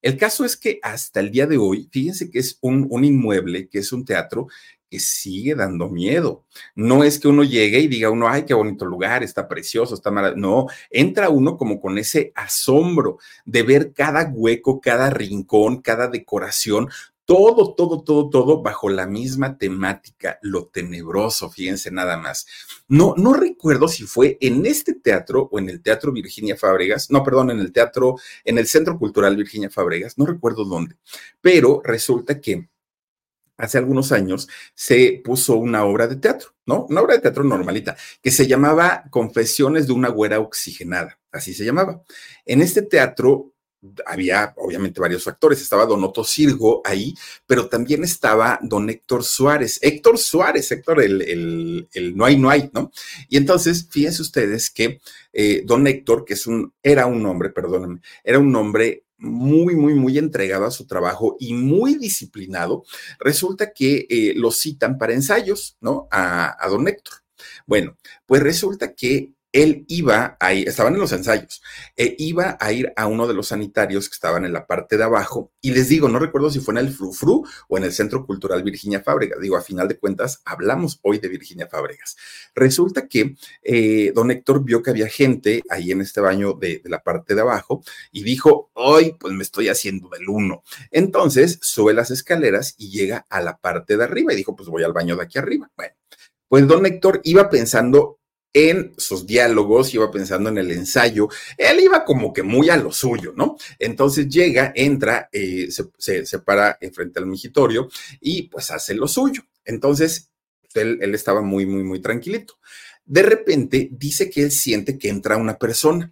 el 0.01 0.17
caso 0.17 0.45
es 0.45 0.57
que 0.57 0.79
hasta 0.81 1.19
el 1.19 1.31
día 1.31 1.47
de 1.47 1.57
hoy, 1.57 1.87
fíjense 1.91 2.29
que 2.29 2.39
es 2.39 2.57
un, 2.61 2.87
un 2.89 3.03
inmueble, 3.05 3.69
que 3.69 3.79
es 3.79 3.91
un 3.91 4.05
teatro 4.05 4.47
que 4.91 4.99
sigue 4.99 5.55
dando 5.55 5.89
miedo. 5.89 6.43
No 6.75 7.05
es 7.05 7.17
que 7.17 7.29
uno 7.29 7.45
llegue 7.45 7.79
y 7.79 7.87
diga 7.87 8.09
uno, 8.09 8.27
ay, 8.27 8.43
qué 8.43 8.53
bonito 8.53 8.85
lugar, 8.85 9.23
está 9.23 9.47
precioso, 9.47 9.95
está 9.95 10.11
maravilloso. 10.11 10.41
No, 10.41 10.67
entra 10.89 11.29
uno 11.29 11.55
como 11.55 11.79
con 11.79 11.97
ese 11.97 12.33
asombro 12.35 13.17
de 13.45 13.63
ver 13.63 13.93
cada 13.93 14.29
hueco, 14.29 14.81
cada 14.81 15.09
rincón, 15.09 15.81
cada 15.81 16.09
decoración, 16.09 16.89
todo, 17.31 17.73
todo, 17.75 18.03
todo, 18.03 18.29
todo 18.29 18.61
bajo 18.61 18.89
la 18.89 19.07
misma 19.07 19.57
temática, 19.57 20.37
lo 20.41 20.67
tenebroso, 20.67 21.49
fíjense 21.49 21.89
nada 21.89 22.17
más. 22.17 22.45
No, 22.89 23.13
no 23.15 23.31
recuerdo 23.31 23.87
si 23.87 24.03
fue 24.03 24.37
en 24.41 24.65
este 24.65 24.95
teatro 24.95 25.47
o 25.49 25.57
en 25.57 25.69
el 25.69 25.81
Teatro 25.81 26.11
Virginia 26.11 26.57
Fábregas, 26.57 27.09
no, 27.09 27.23
perdón, 27.23 27.51
en 27.51 27.61
el 27.61 27.71
teatro, 27.71 28.17
en 28.43 28.57
el 28.57 28.67
Centro 28.67 28.99
Cultural 28.99 29.37
Virginia 29.37 29.69
Fábregas, 29.69 30.17
no 30.17 30.25
recuerdo 30.25 30.65
dónde, 30.65 30.97
pero 31.39 31.81
resulta 31.85 32.41
que 32.41 32.67
hace 33.55 33.77
algunos 33.77 34.11
años 34.11 34.49
se 34.75 35.21
puso 35.23 35.55
una 35.55 35.85
obra 35.85 36.07
de 36.07 36.17
teatro, 36.17 36.49
¿no? 36.65 36.85
Una 36.89 36.99
obra 36.99 37.13
de 37.13 37.21
teatro 37.21 37.45
normalita, 37.45 37.95
que 38.21 38.31
se 38.31 38.45
llamaba 38.45 39.05
Confesiones 39.09 39.87
de 39.87 39.93
una 39.93 40.09
güera 40.09 40.41
oxigenada, 40.41 41.17
así 41.31 41.53
se 41.53 41.63
llamaba. 41.63 42.03
En 42.45 42.61
este 42.61 42.81
teatro 42.81 43.53
había 44.05 44.53
obviamente 44.57 45.01
varios 45.01 45.27
actores, 45.27 45.61
estaba 45.61 45.85
Don 45.85 46.03
Otto 46.03 46.23
Sirgo 46.23 46.81
ahí, 46.85 47.15
pero 47.47 47.67
también 47.67 48.03
estaba 48.03 48.59
Don 48.61 48.89
Héctor 48.89 49.23
Suárez, 49.23 49.79
Héctor 49.81 50.17
Suárez, 50.17 50.71
Héctor, 50.71 51.01
el, 51.01 51.87
el, 51.91 52.15
no 52.15 52.25
hay, 52.25 52.37
no 52.37 52.49
hay, 52.49 52.69
¿no? 52.73 52.91
Y 53.27 53.37
entonces, 53.37 53.87
fíjense 53.89 54.21
ustedes 54.21 54.69
que 54.69 55.01
eh, 55.33 55.63
Don 55.65 55.87
Héctor, 55.87 56.25
que 56.25 56.35
es 56.35 56.45
un, 56.47 56.73
era 56.83 57.05
un 57.05 57.25
hombre, 57.25 57.49
perdónenme, 57.49 58.01
era 58.23 58.39
un 58.39 58.55
hombre 58.55 59.05
muy, 59.17 59.75
muy, 59.75 59.93
muy 59.93 60.17
entregado 60.17 60.65
a 60.65 60.71
su 60.71 60.85
trabajo 60.85 61.37
y 61.39 61.53
muy 61.53 61.95
disciplinado, 61.95 62.83
resulta 63.19 63.71
que 63.73 64.07
eh, 64.09 64.33
lo 64.35 64.51
citan 64.51 64.97
para 64.97 65.13
ensayos, 65.13 65.77
¿no? 65.79 66.07
A, 66.11 66.63
a 66.63 66.69
don 66.69 66.87
Héctor. 66.87 67.15
Bueno, 67.65 67.97
pues 68.25 68.41
resulta 68.43 68.93
que 68.93 69.31
él 69.51 69.85
iba 69.87 70.37
a 70.39 70.53
ir, 70.53 70.67
estaban 70.67 70.93
en 70.93 70.99
los 70.99 71.11
ensayos, 71.11 71.61
e 71.95 72.15
iba 72.19 72.57
a 72.59 72.71
ir 72.71 72.93
a 72.95 73.07
uno 73.07 73.27
de 73.27 73.33
los 73.33 73.47
sanitarios 73.47 74.09
que 74.09 74.13
estaban 74.13 74.45
en 74.45 74.53
la 74.53 74.65
parte 74.65 74.97
de 74.97 75.03
abajo, 75.03 75.51
y 75.61 75.71
les 75.71 75.89
digo, 75.89 76.07
no 76.07 76.19
recuerdo 76.19 76.49
si 76.49 76.59
fue 76.59 76.73
en 76.73 76.79
el 76.79 76.93
Frufru 76.93 77.45
o 77.67 77.77
en 77.77 77.83
el 77.83 77.91
Centro 77.91 78.25
Cultural 78.25 78.63
Virginia 78.63 79.01
Fábregas, 79.01 79.39
digo, 79.41 79.57
a 79.57 79.61
final 79.61 79.87
de 79.87 79.97
cuentas, 79.97 80.41
hablamos 80.45 80.99
hoy 81.03 81.19
de 81.19 81.27
Virginia 81.27 81.67
Fábregas. 81.67 82.15
Resulta 82.55 83.07
que 83.07 83.35
eh, 83.63 84.11
don 84.15 84.31
Héctor 84.31 84.63
vio 84.63 84.81
que 84.81 84.89
había 84.89 85.07
gente 85.07 85.61
ahí 85.69 85.91
en 85.91 86.01
este 86.01 86.21
baño 86.21 86.53
de, 86.53 86.79
de 86.79 86.89
la 86.89 87.03
parte 87.03 87.35
de 87.35 87.41
abajo 87.41 87.83
y 88.11 88.23
dijo, 88.23 88.71
hoy 88.73 89.15
pues 89.19 89.33
me 89.33 89.43
estoy 89.43 89.69
haciendo 89.69 90.09
del 90.09 90.29
uno. 90.29 90.63
Entonces 90.91 91.59
sube 91.61 91.93
las 91.93 92.11
escaleras 92.11 92.75
y 92.77 92.89
llega 92.89 93.25
a 93.29 93.41
la 93.41 93.57
parte 93.57 93.97
de 93.97 94.03
arriba 94.03 94.33
y 94.33 94.35
dijo, 94.35 94.55
pues 94.55 94.69
voy 94.69 94.83
al 94.83 94.93
baño 94.93 95.15
de 95.15 95.23
aquí 95.23 95.39
arriba. 95.39 95.69
Bueno, 95.75 95.93
pues 96.47 96.67
don 96.67 96.85
Héctor 96.85 97.21
iba 97.23 97.49
pensando 97.49 98.20
en 98.53 98.93
sus 98.97 99.25
diálogos, 99.25 99.93
iba 99.93 100.11
pensando 100.11 100.49
en 100.49 100.57
el 100.57 100.71
ensayo, 100.71 101.29
él 101.57 101.79
iba 101.79 102.03
como 102.03 102.33
que 102.33 102.43
muy 102.43 102.69
a 102.69 102.77
lo 102.77 102.91
suyo, 102.91 103.33
¿no? 103.35 103.57
Entonces 103.79 104.27
llega, 104.27 104.73
entra, 104.75 105.29
eh, 105.31 105.69
se, 105.71 106.25
se, 106.25 106.39
para 106.39 106.77
frente 106.93 107.19
al 107.19 107.27
migitorio 107.27 107.89
y 108.19 108.43
pues 108.43 108.71
hace 108.71 108.93
lo 108.93 109.07
suyo. 109.07 109.43
Entonces, 109.63 110.29
él, 110.73 110.99
él 111.01 111.15
estaba 111.15 111.41
muy, 111.41 111.65
muy, 111.65 111.83
muy 111.83 112.01
tranquilito. 112.01 112.55
De 113.05 113.23
repente 113.23 113.89
dice 113.91 114.29
que 114.29 114.43
él 114.43 114.51
siente 114.51 114.97
que 114.97 115.09
entra 115.09 115.37
una 115.37 115.57
persona. 115.57 116.11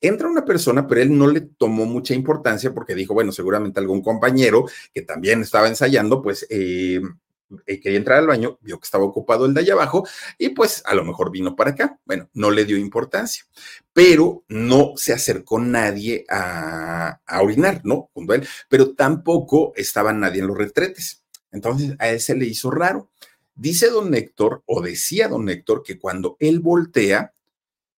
Entra 0.00 0.28
una 0.28 0.44
persona, 0.44 0.86
pero 0.86 1.02
él 1.02 1.16
no 1.16 1.26
le 1.26 1.40
tomó 1.40 1.84
mucha 1.84 2.14
importancia 2.14 2.72
porque 2.72 2.94
dijo, 2.94 3.14
bueno, 3.14 3.32
seguramente 3.32 3.80
algún 3.80 4.00
compañero 4.00 4.66
que 4.94 5.02
también 5.02 5.42
estaba 5.42 5.66
ensayando, 5.66 6.22
pues 6.22 6.46
eh, 6.50 7.00
eh, 7.66 7.80
quería 7.80 7.98
entrar 7.98 8.18
al 8.18 8.26
baño, 8.26 8.58
vio 8.60 8.78
que 8.78 8.84
estaba 8.84 9.04
ocupado 9.04 9.46
el 9.46 9.54
de 9.54 9.60
allá 9.60 9.72
abajo 9.74 10.06
y 10.38 10.50
pues 10.50 10.82
a 10.86 10.94
lo 10.94 11.04
mejor 11.04 11.30
vino 11.30 11.56
para 11.56 11.70
acá. 11.70 11.98
Bueno, 12.04 12.28
no 12.34 12.50
le 12.50 12.64
dio 12.64 12.76
importancia, 12.76 13.44
pero 13.92 14.44
no 14.48 14.92
se 14.96 15.12
acercó 15.12 15.58
nadie 15.58 16.24
a, 16.28 17.20
a 17.26 17.42
orinar, 17.42 17.80
¿no? 17.84 18.10
Junto 18.12 18.34
él, 18.34 18.46
pero 18.68 18.94
tampoco 18.94 19.72
estaba 19.76 20.12
nadie 20.12 20.40
en 20.40 20.46
los 20.48 20.58
retretes. 20.58 21.24
Entonces 21.50 21.94
a 21.98 22.08
él 22.08 22.20
se 22.20 22.34
le 22.34 22.46
hizo 22.46 22.70
raro. 22.70 23.10
Dice 23.54 23.90
don 23.90 24.14
Héctor, 24.14 24.62
o 24.66 24.80
decía 24.82 25.28
don 25.28 25.48
Héctor, 25.48 25.82
que 25.82 25.98
cuando 25.98 26.36
él 26.38 26.60
voltea, 26.60 27.34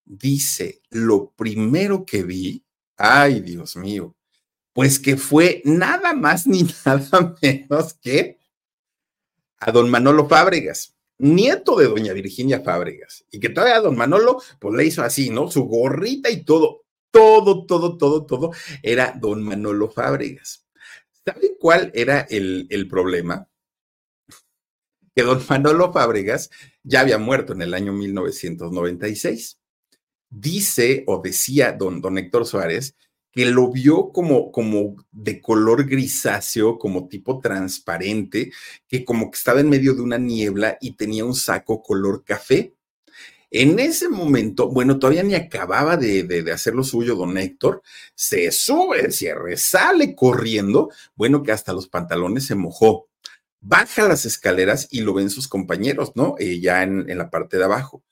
dice, 0.05 0.81
lo 0.91 1.33
primero 1.33 2.05
que 2.07 2.23
vi, 2.23 2.65
ay 2.97 3.41
Dios 3.41 3.77
mío, 3.77 4.17
pues 4.73 4.99
que 4.99 5.17
fue 5.17 5.63
nada 5.65 6.15
más 6.15 6.47
ni 6.47 6.63
nada 6.87 7.37
menos 7.43 7.95
que 7.95 8.40
a 9.61 9.73
don 9.73 9.91
Manolo 9.91 10.27
Fábregas, 10.27 10.97
nieto 11.19 11.77
de 11.77 11.87
doña 11.87 12.13
Virginia 12.13 12.61
Fábregas, 12.61 13.25
y 13.31 13.39
que 13.39 13.51
todavía 13.51 13.81
don 13.81 13.97
Manolo, 13.97 14.41
pues 14.59 14.75
le 14.75 14.87
hizo 14.87 15.03
así, 15.03 15.31
¿no? 15.31 15.51
Su 15.51 15.65
gorrita 15.65 16.31
y 16.31 16.45
todo, 16.45 16.85
todo, 17.11 17.67
todo, 17.67 17.99
todo, 17.99 18.25
todo, 18.25 18.53
era 18.83 19.15
don 19.21 19.43
Manolo 19.43 19.91
Fábregas. 19.91 20.67
¿Sabe 21.25 21.57
cuál 21.59 21.93
era 21.95 22.21
el, 22.23 22.67
el 22.71 22.89
problema? 22.89 23.47
Que 25.15 25.23
don 25.23 25.43
Manolo 25.49 25.93
Fábregas 25.93 26.51
ya 26.83 27.01
había 27.01 27.19
muerto 27.19 27.53
en 27.53 27.63
el 27.63 27.75
año 27.75 27.93
1996. 27.93 29.59
Dice 30.31 31.05
o 31.07 31.21
decía 31.21 31.73
don, 31.73 32.01
don 32.01 32.17
Héctor 32.17 32.47
Suárez 32.47 32.97
que 33.33 33.47
lo 33.47 33.71
vio 33.71 34.11
como, 34.13 34.51
como 34.51 34.97
de 35.13 35.41
color 35.41 35.87
grisáceo, 35.87 36.79
como 36.79 37.09
tipo 37.09 37.41
transparente, 37.41 38.51
que 38.89 39.05
como 39.05 39.31
que 39.31 39.37
estaba 39.37 39.61
en 39.61 39.71
medio 39.71 39.95
de 39.95 40.03
una 40.03 40.19
niebla 40.19 40.79
y 40.81 40.93
tenía 40.97 41.25
un 41.25 41.35
saco 41.35 41.83
color 41.83 42.25
café. 42.25 42.75
En 43.53 43.81
ese 43.81 44.09
momento, 44.09 44.69
bueno, 44.69 44.99
todavía 44.99 45.25
ni 45.25 45.35
acababa 45.35 45.97
de, 45.97 46.23
de, 46.23 46.53
hacer 46.53 46.75
lo 46.75 46.85
suyo 46.85 47.17
don 47.17 47.37
Héctor, 47.37 47.83
se 48.15 48.51
sube, 48.53 49.11
cierre, 49.11 49.57
sale 49.57 50.15
corriendo, 50.15 50.91
bueno, 51.17 51.43
que 51.43 51.51
hasta 51.51 51.73
los 51.73 51.89
pantalones 51.89 52.47
se 52.47 52.55
mojó. 52.55 53.09
Baja 53.61 54.09
las 54.09 54.25
escaleras 54.25 54.89
y 54.91 55.01
lo 55.01 55.15
ven 55.15 55.31
sus 55.31 55.49
compañeros, 55.49 56.13
¿no? 56.15 56.37
Eh, 56.39 56.61
ya 56.61 56.83
en, 56.85 57.07
la 57.19 57.29
parte 57.29 57.59
de 57.59 57.65
abajo 57.65 58.05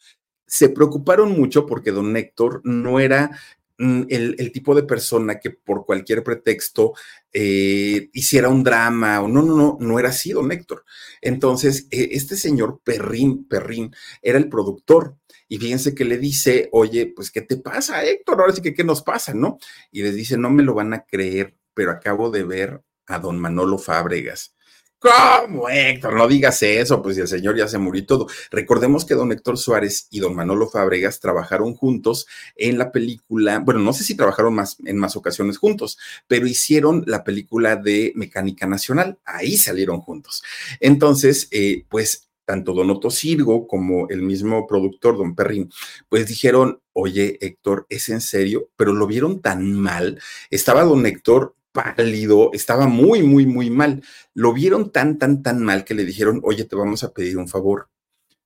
se 0.49 0.71
preocuparon 0.71 1.39
mucho 1.39 1.67
porque 1.67 1.93
don 1.93 2.17
Héctor 2.17 2.63
no 2.65 3.01
era 3.01 3.39
el, 3.79 4.35
el, 4.39 4.53
tipo 4.53 4.75
de 4.75 4.83
persona 4.83 5.39
que 5.39 5.51
por 5.51 5.87
cualquier 5.87 6.25
pretexto 6.25 6.95
eh, 7.33 8.11
hiciera 8.13 8.49
un 8.49 8.65
drama 8.65 9.21
o 9.23 9.29
no, 9.29 9.43
no, 9.43 9.57
no, 9.57 9.79
no 9.81 9.99
era 9.99 10.09
así, 10.09 10.33
don 10.33 10.51
Héctor. 10.51 10.85
Entonces, 11.21 11.87
eh, 11.91 12.09
este 12.13 12.37
señor 12.37 12.81
Perrín, 12.83 13.47
Perrín, 13.47 13.95
era 14.21 14.39
el 14.39 14.49
productor. 14.49 15.17
Y 15.49 15.59
fíjense 15.59 15.95
que 15.95 16.05
le 16.05 16.19
dice, 16.19 16.69
oye, 16.73 17.13
pues, 17.15 17.31
¿qué 17.31 17.41
te 17.41 17.57
pasa, 17.57 18.05
Héctor? 18.05 18.41
Ahora 18.41 18.53
sí 18.53 18.61
que, 18.61 18.75
¿qué 18.75 18.85
nos 18.85 19.03
pasa, 19.03 19.33
no? 19.33 19.59
Y 19.93 20.03
les 20.03 20.15
dice, 20.15 20.37
no 20.37 20.51
me 20.51 20.63
lo 20.63 20.75
van 20.75 20.93
a 20.93 21.05
creer, 21.05 21.57
pero 21.73 21.93
acabo 21.93 22.31
de 22.31 22.45
ver 22.45 22.83
a 23.07 23.19
don 23.19 23.39
Manolo 23.39 23.79
Fábregas. 23.79 24.55
¿Cómo, 25.01 25.69
Héctor? 25.69 26.15
No 26.15 26.27
digas 26.27 26.61
eso, 26.65 27.01
pues 27.01 27.17
el 27.19 27.29
señor 27.29 27.57
ya 27.57 27.69
se 27.69 27.79
murió 27.79 28.03
y 28.03 28.07
todo. 28.07 28.27
Recordemos 28.51 29.05
que 29.05 29.15
don 29.15 29.31
Héctor 29.31 29.57
Suárez 29.57 30.09
y 30.11 30.19
don 30.19 30.35
Manolo 30.35 30.69
Fábregas 30.69 31.21
trabajaron 31.21 31.75
juntos 31.75 32.27
en 32.57 32.79
la 32.79 32.91
película, 32.91 33.61
bueno, 33.61 33.79
no 33.79 33.93
sé 33.93 34.03
si 34.03 34.17
trabajaron 34.17 34.55
más 34.55 34.77
en 34.85 34.99
más 34.99 35.15
ocasiones 35.15 35.59
juntos, 35.59 35.99
pero 36.27 36.49
hicieron 36.49 37.05
la 37.07 37.23
película 37.23 37.77
de 37.77 38.13
Mecánica 38.17 38.67
Nacional, 38.67 39.19
ahí 39.25 39.57
salieron 39.57 40.01
juntos. 40.01 40.43
Entonces, 40.81 41.47
eh, 41.53 41.85
pues 41.89 42.29
tanto 42.45 42.73
don 42.73 42.91
Otto 42.91 43.11
Sirgo 43.11 43.69
como 43.69 44.09
el 44.09 44.23
mismo 44.23 44.67
productor, 44.67 45.19
don 45.19 45.37
Perrín, 45.37 45.71
pues 46.09 46.27
dijeron, 46.27 46.81
oye, 46.95 47.37
Héctor, 47.43 47.87
¿es 47.91 48.09
en 48.09 48.23
serio? 48.23 48.71
Pero 48.75 48.95
lo 48.95 49.07
vieron 49.07 49.43
tan 49.43 49.75
mal. 49.75 50.19
Estaba 50.49 50.83
don 50.83 51.05
Héctor 51.05 51.55
pálido, 51.97 52.51
estaba 52.53 52.87
muy, 52.87 53.23
muy, 53.23 53.47
muy 53.47 53.71
mal. 53.71 54.03
Lo 54.35 54.53
vieron 54.53 54.91
tan, 54.91 55.19
tan, 55.19 55.43
tan 55.43 55.63
mal 55.63 55.85
que 55.85 55.95
le 55.95 56.05
dijeron, 56.05 56.41
oye, 56.45 56.65
te 56.65 56.77
vamos 56.77 57.05
a 57.05 57.13
pedir 57.13 57.39
un 57.39 57.49
favor, 57.49 57.89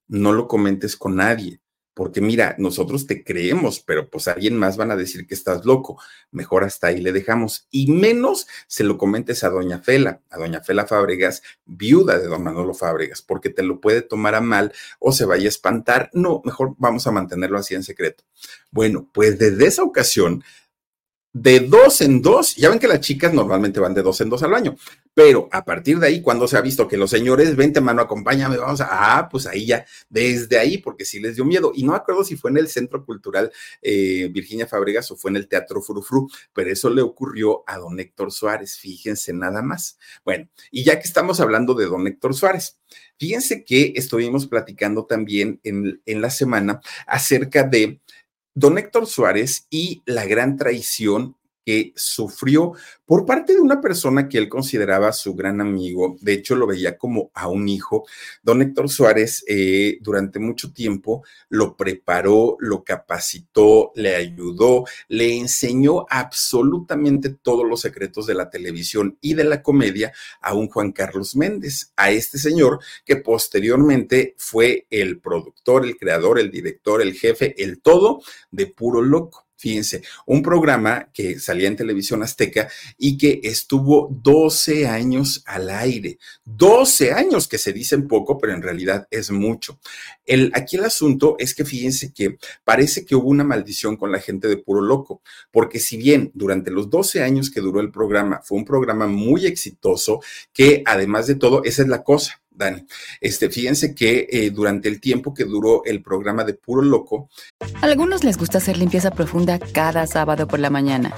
no 0.09 0.33
lo 0.33 0.49
comentes 0.49 0.97
con 0.97 1.17
nadie, 1.17 1.63
porque 1.95 2.23
mira, 2.23 2.55
nosotros 2.59 3.07
te 3.07 3.23
creemos, 3.23 3.81
pero 3.81 4.09
pues 4.09 4.27
alguien 4.27 4.57
más 4.57 4.79
van 4.79 4.91
a 4.91 4.97
decir 4.97 5.27
que 5.27 5.35
estás 5.35 5.67
loco. 5.67 6.01
Mejor 6.31 6.65
hasta 6.65 6.87
ahí 6.87 7.03
le 7.03 7.13
dejamos. 7.13 7.67
Y 7.71 7.93
menos 7.93 8.47
se 8.67 8.83
lo 8.83 8.97
comentes 8.97 9.45
a 9.45 9.51
doña 9.51 9.79
Fela, 9.79 10.23
a 10.31 10.39
doña 10.39 10.63
Fela 10.63 10.87
Fábregas, 10.87 11.43
viuda 11.67 12.19
de 12.19 12.29
don 12.29 12.43
Manolo 12.43 12.73
Fábregas, 12.73 13.21
porque 13.21 13.51
te 13.51 13.63
lo 13.63 13.81
puede 13.81 14.01
tomar 14.01 14.35
a 14.35 14.41
mal 14.41 14.73
o 15.01 15.13
se 15.13 15.27
vaya 15.27 15.45
a 15.45 15.49
espantar. 15.49 16.09
No, 16.15 16.41
mejor 16.47 16.75
vamos 16.79 17.07
a 17.07 17.13
mantenerlo 17.13 17.59
así 17.59 17.75
en 17.75 17.83
secreto. 17.83 18.25
Bueno, 18.71 19.11
pues 19.13 19.39
desde 19.39 19.67
esa 19.67 19.83
ocasión 19.83 20.43
de 21.33 21.61
dos 21.61 22.01
en 22.03 22.21
dos, 22.21 22.57
ya 22.57 22.69
ven 22.69 22.79
que 22.79 22.89
las 22.89 23.01
chicas 23.01 23.33
normalmente 23.33 23.81
van 23.81 23.95
de 23.95 24.03
dos 24.03 24.21
en 24.21 24.29
dos 24.29 24.43
al 24.43 24.51
baño, 24.51 24.77
pero 25.15 25.49
a 25.51 25.65
partir 25.65 25.99
de 25.99 26.07
ahí, 26.07 26.21
cuando 26.21 26.47
se 26.47 26.57
ha 26.57 26.61
visto 26.61 26.87
que 26.87 26.97
los 26.97 27.11
señores, 27.11 27.57
vente 27.57 27.81
mano, 27.81 28.03
acompáñame, 28.03 28.59
vamos 28.59 28.81
a, 28.81 29.19
ah, 29.19 29.29
pues 29.31 29.47
ahí 29.47 29.67
ya, 29.67 29.87
desde 30.11 30.59
ahí, 30.59 30.79
porque 30.79 31.05
sí 31.05 31.21
les 31.21 31.37
dio 31.37 31.45
miedo. 31.45 31.73
Y 31.75 31.85
no 31.85 31.95
acuerdo 31.95 32.25
si 32.25 32.37
fue 32.37 32.51
en 32.51 32.59
el 32.59 32.69
Centro 32.69 33.05
Cultural 33.05 33.51
eh, 33.81 34.29
Virginia 34.31 34.67
Fabregas 34.67 35.11
o 35.11 35.17
fue 35.17 35.31
en 35.31 35.37
el 35.37 35.49
Teatro 35.49 35.81
Frufru, 35.81 36.29
pero 36.53 36.71
eso 36.71 36.91
le 36.91 37.03
ocurrió 37.03 37.63
a 37.67 37.79
don 37.79 37.99
Héctor 37.99 38.31
Suárez, 38.31 38.79
fíjense 38.79 39.33
nada 39.33 39.63
más. 39.63 39.99
Bueno, 40.25 40.49
y 40.71 40.85
ya 40.85 40.99
que 40.99 41.07
estamos 41.07 41.41
hablando 41.41 41.75
de 41.75 41.87
don 41.87 42.07
Héctor 42.07 42.35
Suárez, 42.35 42.79
fíjense 43.19 43.65
que 43.65 43.95
estuvimos 43.97 44.47
platicando 44.47 45.07
también 45.07 45.61
en, 45.63 46.01
en 46.05 46.21
la 46.21 46.31
semana 46.31 46.81
acerca 47.07 47.65
de 47.65 48.01
don 48.55 48.79
Héctor 48.79 49.07
Suárez 49.07 49.67
y 49.71 50.03
la 50.05 50.27
gran 50.27 50.57
traición 50.57 51.37
que 51.65 51.93
sufrió 51.97 52.73
por 53.05 53.27
parte 53.27 53.55
de 53.55 53.61
una 53.61 53.81
persona 53.81 54.29
que 54.29 54.39
él 54.39 54.49
consideraba 54.49 55.13
su 55.13 55.35
gran 55.35 55.61
amigo, 55.61 56.17
de 56.21 56.33
hecho 56.33 56.55
lo 56.55 56.67
veía 56.67 56.97
como 56.97 57.31
a 57.35 57.49
un 57.49 57.69
hijo. 57.69 58.05
Don 58.43 58.63
Héctor 58.63 58.89
Suárez 58.89 59.45
eh, 59.47 59.99
durante 60.01 60.39
mucho 60.39 60.73
tiempo 60.73 61.23
lo 61.49 61.77
preparó, 61.77 62.57
lo 62.59 62.83
capacitó, 62.85 63.93
le 63.97 64.17
ayudó, 64.17 64.85
le 65.09 65.37
enseñó 65.37 66.07
absolutamente 66.09 67.31
todos 67.31 67.67
los 67.69 67.81
secretos 67.81 68.27
de 68.27 68.35
la 68.35 68.49
televisión 68.49 69.19
y 69.21 69.35
de 69.35 69.45
la 69.45 69.63
comedia 69.63 70.13
a 70.41 70.55
un 70.55 70.69
Juan 70.69 70.93
Carlos 70.93 71.37
Méndez, 71.37 71.93
a 71.97 72.11
este 72.11 72.39
señor 72.39 72.81
que 73.05 73.17
posteriormente 73.17 74.35
fue 74.39 74.87
el 74.91 75.21
productor, 75.21 75.85
el 75.85 75.97
creador, 75.97 76.39
el 76.39 76.51
director, 76.51 77.03
el 77.03 77.15
jefe, 77.15 77.63
el 77.63 77.81
todo 77.81 78.23
de 78.51 78.67
puro 78.67 79.03
loco. 79.03 79.47
Fíjense, 79.63 80.03
un 80.27 80.43
programa 80.43 81.09
que 81.15 81.39
salía 81.39 81.69
en 81.69 81.77
televisión 81.77 82.21
azteca 82.25 82.69
y 82.99 83.17
que 83.17 83.39
estuvo 83.45 84.09
12 84.11 84.89
años 84.89 85.45
al 85.47 85.71
aire. 85.71 86.19
12 86.45 87.13
años 87.13 87.47
que 87.47 87.59
se 87.59 87.73
dicen 87.73 88.09
poco, 88.09 88.39
pero 88.39 88.55
en 88.55 88.63
realidad 88.63 89.07
es 89.09 89.31
mucho. 89.31 89.79
El, 90.27 90.51
aquí 90.53 90.79
el 90.79 90.85
asunto 90.85 91.37
es 91.39 91.55
que 91.55 91.65
fíjense 91.65 92.13
que 92.13 92.39
parece 92.65 93.05
que 93.05 93.15
hubo 93.15 93.29
una 93.29 93.45
maldición 93.45 93.97
con 93.97 94.11
la 94.11 94.19
gente 94.19 94.49
de 94.49 94.57
Puro 94.57 94.81
Loco, 94.81 95.23
porque 95.53 95.79
si 95.79 95.97
bien 95.97 96.33
durante 96.35 96.73
los 96.73 96.91
12 96.91 97.23
años 97.23 97.49
que 97.49 97.61
duró 97.61 97.79
el 97.79 97.93
programa 97.93 98.41
fue 98.43 98.59
un 98.59 98.65
programa 98.65 99.07
muy 99.07 99.47
exitoso, 99.47 100.21
que 100.53 100.83
además 100.87 101.29
de 101.29 101.37
todo, 101.37 101.63
esa 101.63 101.83
es 101.83 101.89
la 101.89 102.03
cosa 102.03 102.42
Dani. 102.55 102.87
Este, 103.21 103.51
fíjense 103.51 103.95
que 103.95 104.29
eh, 104.31 104.51
durante 104.51 104.89
el 104.89 105.01
tiempo 105.01 105.35
que 105.35 105.45
duró 105.45 105.85
el 105.85 106.03
programa 106.03 106.45
de 106.45 106.55
Puro 106.55 106.83
Loco. 106.83 107.29
A 107.81 107.87
algunos 107.87 108.25
les 108.25 108.37
gusta 108.37 108.59
hacer 108.59 108.77
limpieza 108.77 109.11
profunda 109.11 109.59
cada 109.59 110.07
sábado 110.07 110.47
por 110.47 110.61
la 110.61 110.71
mañana. 110.71 111.15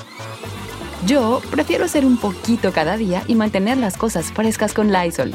Yo 1.06 1.42
prefiero 1.50 1.84
hacer 1.84 2.06
un 2.06 2.16
poquito 2.16 2.72
cada 2.72 2.96
día 2.96 3.22
y 3.26 3.34
mantener 3.34 3.76
las 3.76 3.96
cosas 3.96 4.32
frescas 4.32 4.72
con 4.72 4.90
Lysol. 4.90 5.34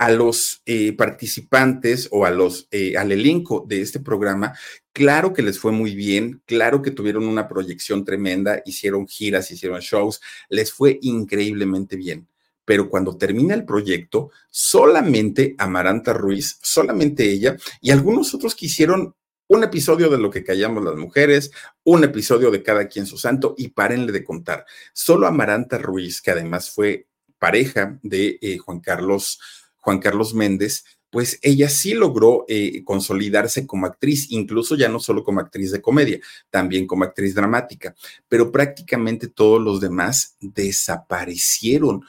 a 0.00 0.10
los 0.10 0.62
eh, 0.64 0.94
participantes 0.94 2.08
o 2.10 2.24
a 2.24 2.30
los, 2.30 2.68
eh, 2.70 2.96
al 2.96 3.12
elenco 3.12 3.66
de 3.68 3.82
este 3.82 4.00
programa, 4.00 4.54
claro 4.94 5.34
que 5.34 5.42
les 5.42 5.58
fue 5.58 5.72
muy 5.72 5.94
bien, 5.94 6.40
claro 6.46 6.80
que 6.80 6.90
tuvieron 6.90 7.28
una 7.28 7.46
proyección 7.46 8.02
tremenda, 8.02 8.62
hicieron 8.64 9.06
giras, 9.06 9.50
hicieron 9.50 9.80
shows, 9.80 10.22
les 10.48 10.72
fue 10.72 10.98
increíblemente 11.02 11.96
bien. 11.96 12.26
Pero 12.64 12.88
cuando 12.88 13.18
termina 13.18 13.52
el 13.52 13.66
proyecto, 13.66 14.30
solamente 14.48 15.54
Amaranta 15.58 16.14
Ruiz, 16.14 16.58
solamente 16.62 17.30
ella 17.30 17.58
y 17.82 17.90
algunos 17.90 18.32
otros 18.32 18.54
que 18.54 18.66
hicieron 18.66 19.14
un 19.48 19.64
episodio 19.64 20.08
de 20.08 20.16
lo 20.16 20.30
que 20.30 20.44
callamos 20.44 20.82
las 20.82 20.96
mujeres, 20.96 21.50
un 21.84 22.04
episodio 22.04 22.50
de 22.50 22.62
cada 22.62 22.88
quien 22.88 23.04
su 23.04 23.18
santo 23.18 23.54
y 23.58 23.68
párenle 23.68 24.12
de 24.12 24.24
contar. 24.24 24.64
Solo 24.94 25.26
Amaranta 25.26 25.76
Ruiz, 25.76 26.22
que 26.22 26.30
además 26.30 26.70
fue 26.70 27.06
pareja 27.38 27.98
de 28.02 28.38
eh, 28.40 28.58
Juan 28.58 28.80
Carlos 28.80 29.40
Juan 29.80 29.98
Carlos 29.98 30.34
Méndez, 30.34 30.84
pues 31.10 31.38
ella 31.42 31.68
sí 31.68 31.92
logró 31.92 32.44
eh, 32.48 32.84
consolidarse 32.84 33.66
como 33.66 33.86
actriz, 33.86 34.30
incluso 34.30 34.76
ya 34.76 34.88
no 34.88 35.00
solo 35.00 35.24
como 35.24 35.40
actriz 35.40 35.72
de 35.72 35.82
comedia, 35.82 36.20
también 36.50 36.86
como 36.86 37.04
actriz 37.04 37.34
dramática, 37.34 37.94
pero 38.28 38.52
prácticamente 38.52 39.26
todos 39.28 39.60
los 39.60 39.80
demás 39.80 40.36
desaparecieron. 40.40 42.02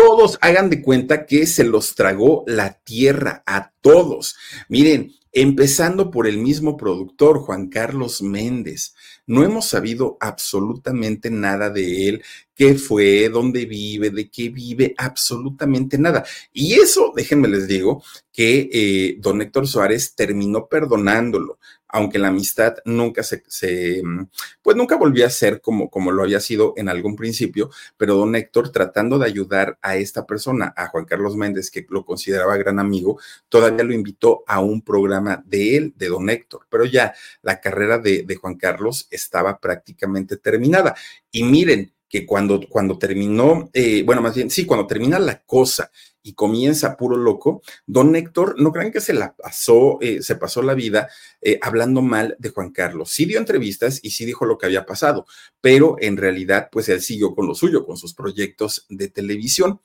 Todos 0.00 0.38
hagan 0.40 0.70
de 0.70 0.80
cuenta 0.80 1.26
que 1.26 1.44
se 1.46 1.62
los 1.62 1.94
tragó 1.94 2.42
la 2.46 2.72
tierra 2.72 3.42
a 3.44 3.70
todos. 3.82 4.34
Miren, 4.70 5.12
empezando 5.30 6.10
por 6.10 6.26
el 6.26 6.38
mismo 6.38 6.78
productor, 6.78 7.40
Juan 7.40 7.68
Carlos 7.68 8.22
Méndez. 8.22 8.94
No 9.26 9.44
hemos 9.44 9.66
sabido 9.66 10.16
absolutamente 10.18 11.30
nada 11.30 11.68
de 11.68 12.08
él, 12.08 12.22
qué 12.54 12.76
fue, 12.76 13.28
dónde 13.28 13.66
vive, 13.66 14.08
de 14.08 14.30
qué 14.30 14.48
vive, 14.48 14.94
absolutamente 14.96 15.98
nada. 15.98 16.24
Y 16.50 16.80
eso, 16.80 17.12
déjenme 17.14 17.48
les 17.48 17.68
digo, 17.68 18.02
que 18.32 18.70
eh, 18.72 19.16
don 19.18 19.42
Héctor 19.42 19.68
Suárez 19.68 20.14
terminó 20.14 20.66
perdonándolo 20.66 21.58
aunque 21.92 22.18
la 22.18 22.28
amistad 22.28 22.76
nunca 22.84 23.22
se, 23.22 24.02
mm, 24.02 24.26
pues 24.62 24.76
nunca 24.76 24.96
volvió 24.96 25.26
a 25.26 25.30
ser 25.30 25.60
como, 25.60 25.90
como 25.90 26.10
lo 26.10 26.22
había 26.22 26.40
sido 26.40 26.74
en 26.76 26.88
algún 26.88 27.16
principio, 27.16 27.70
pero 27.96 28.14
don 28.14 28.34
Héctor 28.34 28.70
tratando 28.70 29.18
de 29.18 29.26
ayudar 29.26 29.78
a 29.82 29.96
esta 29.96 30.26
persona, 30.26 30.72
a 30.76 30.88
Juan 30.88 31.04
Carlos 31.04 31.36
Méndez, 31.36 31.70
que 31.70 31.86
lo 31.88 32.04
consideraba 32.04 32.56
gran 32.56 32.78
amigo, 32.78 33.20
todavía 33.48 33.84
lo 33.84 33.92
invitó 33.92 34.44
a 34.46 34.60
un 34.60 34.82
programa 34.82 35.42
de 35.46 35.76
él, 35.76 35.94
de 35.96 36.08
don 36.08 36.30
Héctor, 36.30 36.66
pero 36.70 36.84
ya 36.84 37.14
la 37.42 37.60
carrera 37.60 37.98
de, 37.98 38.22
de 38.22 38.36
Juan 38.36 38.56
Carlos 38.56 39.08
estaba 39.10 39.58
prácticamente 39.58 40.36
terminada. 40.36 40.94
Y 41.30 41.44
miren, 41.44 41.92
que 42.10 42.26
cuando, 42.26 42.60
cuando 42.68 42.98
terminó, 42.98 43.70
eh, 43.72 44.02
bueno, 44.04 44.20
más 44.20 44.34
bien, 44.34 44.50
sí, 44.50 44.66
cuando 44.66 44.86
termina 44.86 45.18
la 45.20 45.42
cosa 45.42 45.90
y 46.22 46.34
comienza 46.34 46.96
puro 46.96 47.16
loco, 47.16 47.62
don 47.86 48.14
Héctor, 48.14 48.60
no 48.60 48.72
crean 48.72 48.90
que 48.90 49.00
se 49.00 49.14
la 49.14 49.34
pasó, 49.36 49.98
eh, 50.02 50.20
se 50.20 50.34
pasó 50.34 50.60
la 50.60 50.74
vida 50.74 51.08
eh, 51.40 51.58
hablando 51.62 52.02
mal 52.02 52.36
de 52.40 52.50
Juan 52.50 52.72
Carlos. 52.72 53.10
Sí 53.10 53.24
dio 53.24 53.38
entrevistas 53.38 54.00
y 54.02 54.10
sí 54.10 54.26
dijo 54.26 54.44
lo 54.44 54.58
que 54.58 54.66
había 54.66 54.84
pasado, 54.84 55.24
pero 55.60 55.96
en 56.00 56.16
realidad, 56.16 56.68
pues 56.70 56.88
él 56.88 57.00
siguió 57.00 57.32
con 57.34 57.46
lo 57.46 57.54
suyo, 57.54 57.86
con 57.86 57.96
sus 57.96 58.12
proyectos 58.12 58.86
de 58.88 59.08
televisión. 59.08 59.80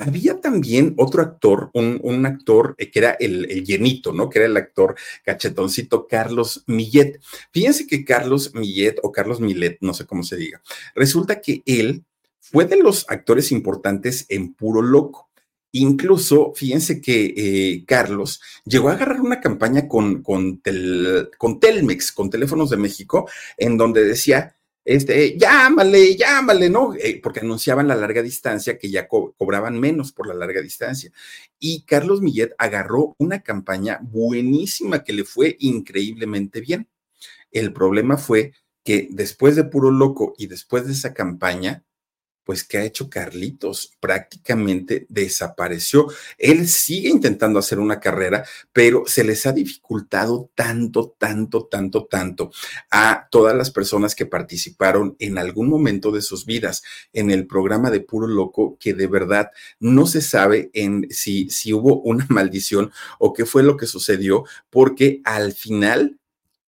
Había 0.00 0.40
también 0.40 0.94
otro 0.96 1.22
actor, 1.22 1.70
un, 1.74 2.26
actor 2.26 2.74
que 2.76 2.98
era 2.98 3.12
el, 3.12 3.50
el, 3.50 3.64
llenito, 3.64 4.12
¿no? 4.12 4.28
Que 4.28 4.40
era 4.40 4.46
el 4.46 4.56
actor 4.56 4.96
cachetoncito 5.24 6.06
Carlos 6.08 6.64
Millet. 6.66 7.20
Fíjense 7.52 7.86
que 7.86 8.04
Carlos 8.04 8.54
Millet 8.54 8.96
o 9.02 9.12
Carlos 9.12 9.40
Millet, 9.40 9.78
no 9.80 9.94
sé 9.94 10.06
cómo 10.06 10.22
se 10.22 10.36
diga, 10.36 10.62
resulta 10.94 11.40
que 11.40 11.62
él 11.66 12.04
fue 12.40 12.64
de 12.64 12.76
los 12.76 13.06
actores 13.08 13.52
importantes 13.52 14.26
en 14.28 14.54
Puro 14.54 14.82
Loco 14.82 15.30
Incluso, 15.72 16.52
fíjense 16.54 17.00
que 17.00 17.34
eh, 17.36 17.84
Carlos 17.86 18.40
llegó 18.64 18.88
a 18.88 18.94
agarrar 18.94 19.20
una 19.20 19.40
campaña 19.40 19.86
con, 19.86 20.22
con, 20.22 20.60
con 21.38 21.60
Telmex, 21.60 22.12
con 22.12 22.28
Teléfonos 22.28 22.70
de 22.70 22.76
México, 22.76 23.28
en 23.56 23.76
donde 23.76 24.04
decía, 24.04 24.56
este, 24.90 25.38
llámale, 25.38 26.16
llámale, 26.16 26.68
¿no? 26.68 26.96
Eh, 26.96 27.20
porque 27.22 27.38
anunciaban 27.38 27.86
la 27.86 27.94
larga 27.94 28.22
distancia 28.22 28.76
que 28.76 28.90
ya 28.90 29.06
cobraban 29.06 29.78
menos 29.78 30.10
por 30.10 30.26
la 30.26 30.34
larga 30.34 30.60
distancia. 30.60 31.12
Y 31.60 31.82
Carlos 31.82 32.20
Millet 32.20 32.56
agarró 32.58 33.14
una 33.18 33.40
campaña 33.40 34.00
buenísima 34.02 35.04
que 35.04 35.12
le 35.12 35.22
fue 35.22 35.56
increíblemente 35.60 36.60
bien. 36.60 36.88
El 37.52 37.72
problema 37.72 38.16
fue 38.16 38.52
que 38.82 39.06
después 39.12 39.54
de 39.54 39.62
Puro 39.62 39.92
Loco 39.92 40.34
y 40.36 40.48
después 40.48 40.84
de 40.88 40.92
esa 40.92 41.14
campaña, 41.14 41.84
pues, 42.50 42.64
¿qué 42.64 42.78
ha 42.78 42.84
hecho 42.84 43.08
Carlitos? 43.08 43.92
Prácticamente 44.00 45.06
desapareció. 45.08 46.08
Él 46.36 46.66
sigue 46.66 47.08
intentando 47.08 47.60
hacer 47.60 47.78
una 47.78 48.00
carrera, 48.00 48.44
pero 48.72 49.04
se 49.06 49.22
les 49.22 49.46
ha 49.46 49.52
dificultado 49.52 50.50
tanto, 50.56 51.14
tanto, 51.16 51.66
tanto, 51.66 52.06
tanto 52.06 52.50
a 52.90 53.28
todas 53.30 53.54
las 53.54 53.70
personas 53.70 54.16
que 54.16 54.26
participaron 54.26 55.14
en 55.20 55.38
algún 55.38 55.68
momento 55.68 56.10
de 56.10 56.22
sus 56.22 56.44
vidas 56.44 56.82
en 57.12 57.30
el 57.30 57.46
programa 57.46 57.88
de 57.88 58.00
Puro 58.00 58.26
Loco, 58.26 58.76
que 58.80 58.94
de 58.94 59.06
verdad 59.06 59.52
no 59.78 60.06
se 60.06 60.20
sabe 60.20 60.72
en 60.74 61.06
si, 61.08 61.50
si 61.50 61.72
hubo 61.72 62.00
una 62.00 62.26
maldición 62.30 62.90
o 63.20 63.32
qué 63.32 63.46
fue 63.46 63.62
lo 63.62 63.76
que 63.76 63.86
sucedió, 63.86 64.42
porque 64.70 65.20
al 65.22 65.52
final 65.52 66.19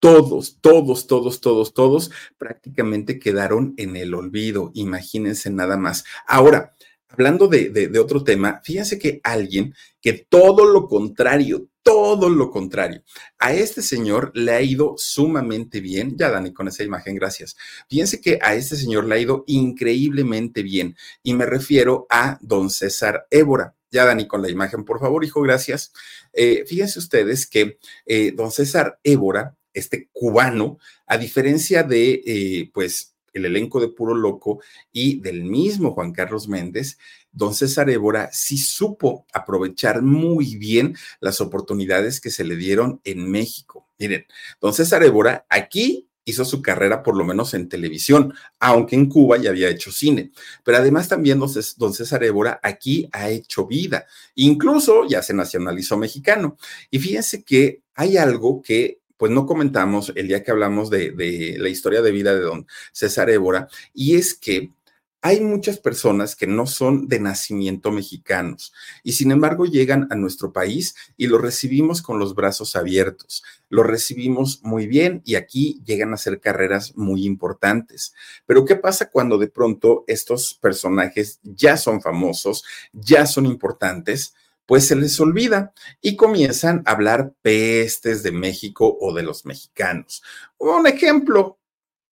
todos, 0.02 0.58
todos, 0.60 1.06
todos, 1.06 1.40
todos, 1.40 1.74
todos 1.74 2.10
prácticamente 2.36 3.20
quedaron 3.20 3.72
en 3.76 3.94
el 3.94 4.14
olvido. 4.14 4.72
Imagínense 4.74 5.48
nada 5.48 5.76
más. 5.76 6.04
Ahora, 6.26 6.74
hablando 7.06 7.46
de, 7.46 7.88
otro 8.00 8.24
tema, 8.24 8.60
fíjense 8.64 8.98
que 8.98 9.20
alguien 9.22 9.76
que 10.00 10.14
todo 10.14 10.66
lo 10.66 10.88
contrario, 10.88 11.68
todo 11.84 12.28
lo 12.28 12.50
contrario. 12.50 13.04
A 13.38 13.52
este 13.54 13.80
señor 13.80 14.32
le 14.34 14.50
ha 14.50 14.60
ido 14.60 14.94
sumamente 14.96 15.78
bien. 15.78 16.16
Ya, 16.18 16.30
Dani, 16.30 16.52
con 16.52 16.66
esa 16.66 16.82
imagen, 16.82 17.14
gracias. 17.14 17.56
Fíjense 17.88 18.20
que 18.20 18.40
a 18.42 18.56
este 18.56 18.74
señor 18.74 19.06
le 19.06 19.14
ha 19.14 19.18
ido 19.18 19.44
increíblemente 19.46 20.64
bien. 20.64 20.96
Y 21.22 21.34
me 21.34 21.46
refiero 21.46 22.08
a 22.10 22.38
don 22.40 22.70
César 22.70 23.28
Évora. 23.30 23.76
Ya, 23.92 24.04
Dani, 24.04 24.26
con 24.26 24.42
la 24.42 24.50
imagen, 24.50 24.84
por 24.84 24.98
favor, 24.98 25.24
hijo, 25.24 25.42
gracias. 25.42 25.92
Eh, 26.32 26.64
fíjense 26.66 26.98
ustedes 26.98 27.46
que 27.46 27.78
eh, 28.04 28.32
don 28.34 28.50
César 28.50 28.98
Évora 29.04 29.54
este 29.74 30.08
cubano, 30.12 30.78
a 31.06 31.18
diferencia 31.18 31.82
de, 31.82 32.22
eh, 32.26 32.70
pues, 32.72 33.14
el 33.32 33.46
elenco 33.46 33.80
de 33.80 33.88
Puro 33.88 34.14
Loco 34.14 34.60
y 34.92 35.20
del 35.20 35.44
mismo 35.44 35.92
Juan 35.92 36.12
Carlos 36.12 36.48
Méndez, 36.48 36.98
don 37.30 37.54
César 37.54 37.88
Évora 37.90 38.30
sí 38.32 38.58
supo 38.58 39.26
aprovechar 39.32 40.02
muy 40.02 40.56
bien 40.56 40.94
las 41.20 41.40
oportunidades 41.40 42.20
que 42.20 42.30
se 42.30 42.44
le 42.44 42.56
dieron 42.56 43.00
en 43.04 43.30
México. 43.30 43.88
Miren, 43.98 44.26
don 44.60 44.74
César 44.74 45.02
Évora 45.02 45.46
aquí 45.48 46.08
hizo 46.24 46.44
su 46.44 46.62
carrera 46.62 47.02
por 47.02 47.16
lo 47.16 47.24
menos 47.24 47.52
en 47.54 47.68
televisión, 47.68 48.32
aunque 48.60 48.94
en 48.94 49.08
Cuba 49.08 49.38
ya 49.38 49.50
había 49.50 49.68
hecho 49.68 49.90
cine. 49.90 50.30
Pero 50.64 50.78
además 50.78 51.08
también 51.08 51.40
don 51.40 51.94
César 51.94 52.22
Évora 52.22 52.60
aquí 52.62 53.08
ha 53.12 53.30
hecho 53.30 53.66
vida, 53.66 54.06
incluso 54.34 55.06
ya 55.08 55.22
se 55.22 55.34
nacionalizó 55.34 55.96
mexicano. 55.96 56.56
Y 56.90 56.98
fíjense 56.98 57.42
que 57.42 57.82
hay 57.94 58.16
algo 58.16 58.62
que 58.62 59.00
pues 59.22 59.30
no 59.30 59.46
comentamos 59.46 60.12
el 60.16 60.26
día 60.26 60.42
que 60.42 60.50
hablamos 60.50 60.90
de, 60.90 61.54
la 61.56 61.68
historia 61.68 62.02
de 62.02 62.10
vida 62.10 62.34
de 62.34 62.40
don 62.40 62.66
César 62.90 63.30
Évora, 63.30 63.68
y 63.94 64.16
es 64.16 64.34
que 64.34 64.72
hay 65.20 65.40
muchas 65.40 65.78
personas 65.78 66.34
que 66.34 66.48
no 66.48 66.66
son 66.66 67.06
de 67.06 67.20
nacimiento 67.20 67.92
mexicanos 67.92 68.72
y 69.04 69.12
sin 69.12 69.30
embargo 69.30 69.64
llegan 69.64 70.08
a 70.10 70.16
nuestro 70.16 70.52
país 70.52 70.96
y 71.16 71.28
lo 71.28 71.38
recibimos 71.38 72.02
con 72.02 72.18
los 72.18 72.34
brazos 72.34 72.74
abiertos. 72.74 73.44
Lo 73.68 73.84
recibimos 73.84 74.60
muy 74.64 74.88
bien 74.88 75.22
y 75.24 75.36
aquí 75.36 75.80
llegan 75.84 76.10
a 76.10 76.14
hacer 76.14 76.40
carreras 76.40 76.96
muy 76.96 77.24
importantes. 77.24 78.14
Pero 78.44 78.64
¿qué 78.64 78.74
pasa 78.74 79.08
cuando 79.08 79.38
de 79.38 79.46
pronto 79.46 80.02
estos 80.08 80.54
personajes 80.54 81.38
ya 81.44 81.76
son 81.76 82.02
famosos, 82.02 82.64
ya 82.92 83.26
son 83.26 83.46
importantes? 83.46 84.34
Pues 84.72 84.86
se 84.86 84.96
les 84.96 85.20
olvida 85.20 85.74
y 86.00 86.16
comienzan 86.16 86.82
a 86.86 86.92
hablar 86.92 87.34
pestes 87.42 88.22
de 88.22 88.32
México 88.32 88.96
o 89.02 89.12
de 89.12 89.22
los 89.22 89.44
mexicanos. 89.44 90.22
Un 90.56 90.86
ejemplo, 90.86 91.58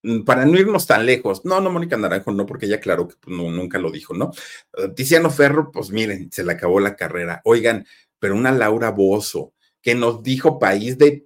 mm, 0.03 0.25
para 0.25 0.45
no 0.45 0.59
irnos 0.59 0.87
tan 0.87 1.07
lejos. 1.07 1.43
No, 1.47 1.63
no, 1.63 1.71
Mónica 1.71 1.97
Naranjo, 1.97 2.33
no, 2.33 2.45
porque 2.45 2.67
ella 2.67 2.79
claro 2.79 3.09
que 3.09 3.15
pues, 3.19 3.35
nunca 3.35 3.79
lo 3.79 3.91
dijo, 3.91 4.13
¿no? 4.13 4.31
Eh, 4.77 4.89
Tiziano 4.95 5.31
Ferro, 5.31 5.71
pues 5.73 5.89
miren, 5.91 6.31
se 6.31 6.45
le 6.45 6.53
acabó 6.53 6.81
la 6.81 6.97
carrera. 6.97 7.41
Oigan, 7.47 7.87
pero 8.19 8.37
una 8.37 8.53
Laura 8.53 8.91
Bozo 8.91 9.55
que 9.81 9.95
nos 9.95 10.23
dijo 10.23 10.59
país 10.59 10.99
de 10.99 11.25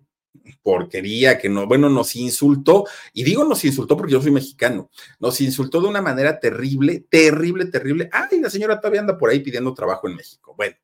porquería, 0.63 1.37
que 1.37 1.49
no, 1.49 1.67
bueno, 1.67 1.89
nos 1.89 2.15
insultó, 2.15 2.85
y 3.13 3.25
digo 3.25 3.43
nos 3.43 3.65
insultó 3.65 3.97
porque 3.97 4.13
yo 4.13 4.23
soy 4.23 4.31
mexicano, 4.31 4.89
nos 5.19 5.41
insultó 5.41 5.81
de 5.81 5.89
una 5.89 6.01
manera 6.01 6.39
terrible, 6.39 7.05
terrible, 7.09 7.67
terrible. 7.67 8.09
Ay, 8.13 8.41
la 8.41 8.51
señora 8.51 8.79
todavía 8.81 9.01
anda 9.01 9.19
por 9.19 9.31
ahí 9.31 9.41
pidiendo 9.41 9.75
trabajo 9.75 10.09
en 10.09 10.15
México. 10.15 10.55
Bueno, 10.57 10.77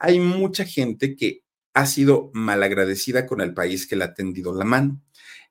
hay 0.00 0.18
mucha 0.18 0.64
gente 0.64 1.14
que 1.14 1.44
ha 1.74 1.86
sido 1.86 2.30
malagradecida 2.32 3.26
con 3.26 3.40
el 3.40 3.54
país 3.54 3.86
que 3.86 3.96
le 3.96 4.04
ha 4.04 4.14
tendido 4.14 4.52
la 4.54 4.64
mano. 4.64 5.00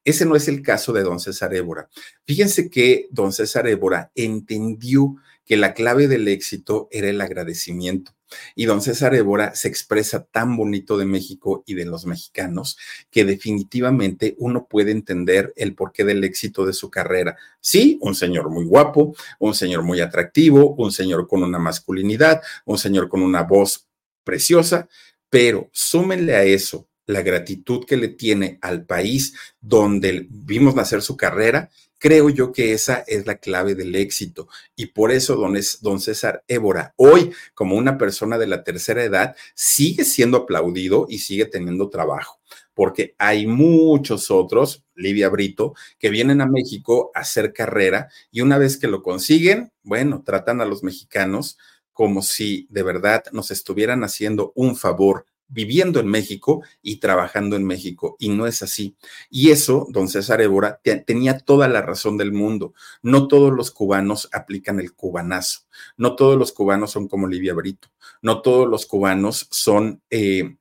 Ese 0.03 0.25
no 0.25 0.35
es 0.35 0.47
el 0.47 0.61
caso 0.61 0.91
de 0.91 1.03
don 1.03 1.19
César 1.19 1.53
Évora. 1.53 1.89
Fíjense 2.25 2.69
que 2.69 3.07
don 3.11 3.31
César 3.31 3.67
Évora 3.67 4.11
entendió 4.15 5.15
que 5.45 5.57
la 5.57 5.73
clave 5.73 6.07
del 6.07 6.27
éxito 6.27 6.87
era 6.91 7.09
el 7.09 7.21
agradecimiento. 7.21 8.13
Y 8.55 8.65
don 8.65 8.81
César 8.81 9.15
Évora 9.15 9.55
se 9.55 9.67
expresa 9.67 10.23
tan 10.23 10.55
bonito 10.55 10.97
de 10.97 11.05
México 11.05 11.63
y 11.65 11.73
de 11.73 11.85
los 11.85 12.05
mexicanos 12.05 12.77
que 13.09 13.25
definitivamente 13.25 14.35
uno 14.37 14.67
puede 14.69 14.91
entender 14.91 15.53
el 15.55 15.73
porqué 15.75 16.03
del 16.03 16.23
éxito 16.23 16.65
de 16.65 16.73
su 16.73 16.89
carrera. 16.91 17.37
Sí, 17.59 17.97
un 18.01 18.13
señor 18.13 18.49
muy 18.51 18.65
guapo, 18.65 19.15
un 19.39 19.55
señor 19.55 19.83
muy 19.83 20.01
atractivo, 20.01 20.75
un 20.75 20.91
señor 20.91 21.27
con 21.27 21.43
una 21.43 21.59
masculinidad, 21.59 22.41
un 22.65 22.77
señor 22.77 23.09
con 23.09 23.21
una 23.23 23.43
voz 23.43 23.88
preciosa, 24.29 24.87
pero 25.31 25.69
súmenle 25.73 26.35
a 26.35 26.43
eso 26.43 26.87
la 27.07 27.23
gratitud 27.23 27.83
que 27.85 27.97
le 27.97 28.09
tiene 28.09 28.59
al 28.61 28.85
país 28.85 29.33
donde 29.59 30.27
vimos 30.29 30.75
nacer 30.75 31.01
su 31.01 31.17
carrera, 31.17 31.71
creo 31.97 32.29
yo 32.29 32.51
que 32.51 32.73
esa 32.73 33.03
es 33.07 33.25
la 33.25 33.37
clave 33.37 33.73
del 33.73 33.95
éxito. 33.95 34.47
Y 34.75 34.87
por 34.87 35.11
eso 35.11 35.35
don, 35.35 35.57
don 35.81 35.99
César 35.99 36.43
Évora, 36.47 36.93
hoy 36.97 37.31
como 37.55 37.75
una 37.75 37.97
persona 37.97 38.37
de 38.37 38.45
la 38.45 38.63
tercera 38.63 39.03
edad, 39.03 39.35
sigue 39.55 40.05
siendo 40.05 40.37
aplaudido 40.37 41.07
y 41.09 41.17
sigue 41.17 41.45
teniendo 41.45 41.89
trabajo, 41.89 42.39
porque 42.75 43.15
hay 43.17 43.47
muchos 43.47 44.29
otros, 44.29 44.83
Livia 44.93 45.29
Brito, 45.29 45.73
que 45.97 46.11
vienen 46.11 46.41
a 46.41 46.45
México 46.45 47.09
a 47.15 47.21
hacer 47.21 47.53
carrera 47.53 48.09
y 48.29 48.41
una 48.41 48.59
vez 48.59 48.77
que 48.77 48.87
lo 48.87 49.01
consiguen, 49.01 49.71
bueno, 49.81 50.21
tratan 50.23 50.61
a 50.61 50.65
los 50.65 50.83
mexicanos 50.83 51.57
como 51.99 52.21
si 52.21 52.65
de 52.69 52.81
verdad 52.81 53.25
nos 53.33 53.51
estuvieran 53.51 54.05
haciendo 54.05 54.53
un 54.55 54.77
favor 54.77 55.25
viviendo 55.49 55.99
en 55.99 56.07
México 56.07 56.63
y 56.81 57.01
trabajando 57.01 57.57
en 57.57 57.65
México, 57.65 58.15
y 58.19 58.29
no 58.29 58.47
es 58.47 58.61
así. 58.61 58.95
Y 59.29 59.49
eso, 59.49 59.85
don 59.89 60.07
César 60.07 60.39
Évora, 60.39 60.79
tenía 61.05 61.39
toda 61.39 61.67
la 61.67 61.81
razón 61.81 62.15
del 62.15 62.31
mundo. 62.31 62.73
No 63.01 63.27
todos 63.27 63.51
los 63.51 63.71
cubanos 63.71 64.29
aplican 64.31 64.79
el 64.79 64.93
cubanazo, 64.93 65.63
no 65.97 66.15
todos 66.15 66.37
los 66.37 66.53
cubanos 66.53 66.91
son 66.91 67.09
como 67.09 67.27
Livia 67.27 67.53
Brito, 67.53 67.89
no 68.21 68.41
todos 68.41 68.65
los 68.69 68.85
cubanos 68.85 69.49
son 69.51 70.01
eh, 70.09 70.55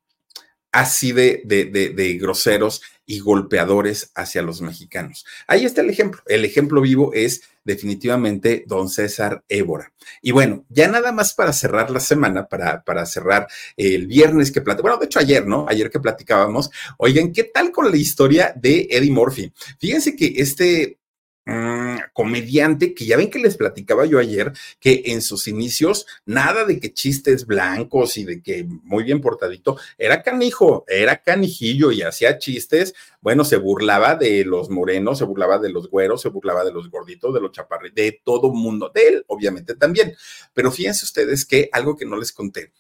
así 0.73 1.13
de, 1.13 1.43
de, 1.45 1.67
de 1.67 2.19
groseros 2.19 2.83
y 3.07 3.21
golpeadores 3.21 4.13
hacia 4.15 4.43
los 4.43 4.61
mexicanos. 4.61 5.25
Ahí 5.47 5.65
está 5.65 5.81
el 5.81 5.89
ejemplo. 5.89 6.21
El 6.27 6.45
ejemplo 6.45 6.83
vivo 6.83 7.13
es 7.15 7.43
definitivamente 7.65 8.65
don 8.67 8.89
César 8.91 9.43
Évora. 9.49 9.93
Y 10.21 10.33
bueno, 10.33 10.67
ya 10.69 10.89
nada 10.89 11.11
más 11.11 11.33
para 11.33 11.53
cerrar 11.53 11.91
la 11.91 12.01
semana, 12.01 12.49
para, 12.49 12.83
para 12.83 13.07
cerrar 13.07 13.47
el 13.77 14.07
viernes 14.07 14.53
que 14.53 14.61
platicamos, 14.61 14.83
bueno, 14.91 14.99
de 14.99 15.07
hecho 15.07 15.21
ayer, 15.21 15.47
¿no? 15.47 15.67
Ayer 15.69 15.91
que 15.91 16.01
platicábamos, 16.01 16.71
oigan, 16.99 17.33
¿qué 17.33 17.45
tal 17.45 17.73
con 17.73 17.91
la 17.91 17.97
historia 17.97 18.53
de 18.55 18.89
Eddie 18.91 19.11
Murphy? 19.11 19.53
Fíjense 19.79 20.15
que 20.15 20.35
este 20.37 20.99
Mm, 21.51 21.97
comediante 22.13 22.93
que 22.93 23.07
ya 23.07 23.17
ven 23.17 23.31
que 23.31 23.39
les 23.39 23.57
platicaba 23.57 24.05
yo 24.05 24.19
ayer 24.19 24.53
que 24.81 25.05
en 25.07 25.23
sus 25.23 25.49
inicios 25.49 26.05
nada 26.27 26.67
de 26.67 26.79
que 26.79 26.93
chistes 26.93 27.47
blancos 27.47 28.19
y 28.19 28.25
de 28.25 28.43
que 28.43 28.65
muy 28.65 29.03
bien 29.03 29.23
portadito, 29.23 29.79
era 29.97 30.23
canijo, 30.23 30.85
era 30.89 31.23
canijillo 31.23 31.91
y 31.91 32.03
hacía 32.03 32.37
chistes, 32.39 32.95
bueno, 33.23 33.47
se 33.47 33.57
burlaba 33.57 34.15
de 34.15 34.45
los 34.45 34.69
morenos, 34.69 35.17
se 35.17 35.25
burlaba 35.25 35.59
de 35.59 35.71
los 35.71 35.89
güeros, 35.89 36.21
se 36.21 36.29
burlaba 36.29 36.67
de 36.67 36.73
los 36.73 36.91
gorditos, 36.91 37.33
de 37.33 37.41
los 37.41 37.53
chaparritos, 37.53 37.97
de 37.97 38.21
todo 38.23 38.53
mundo, 38.53 38.93
de 38.95 39.09
él 39.09 39.25
obviamente 39.27 39.75
también. 39.75 40.15
Pero 40.53 40.71
fíjense 40.71 41.07
ustedes 41.07 41.47
que 41.47 41.71
algo 41.73 41.97
que 41.97 42.05
no 42.05 42.19
les 42.19 42.31
conté, 42.31 42.73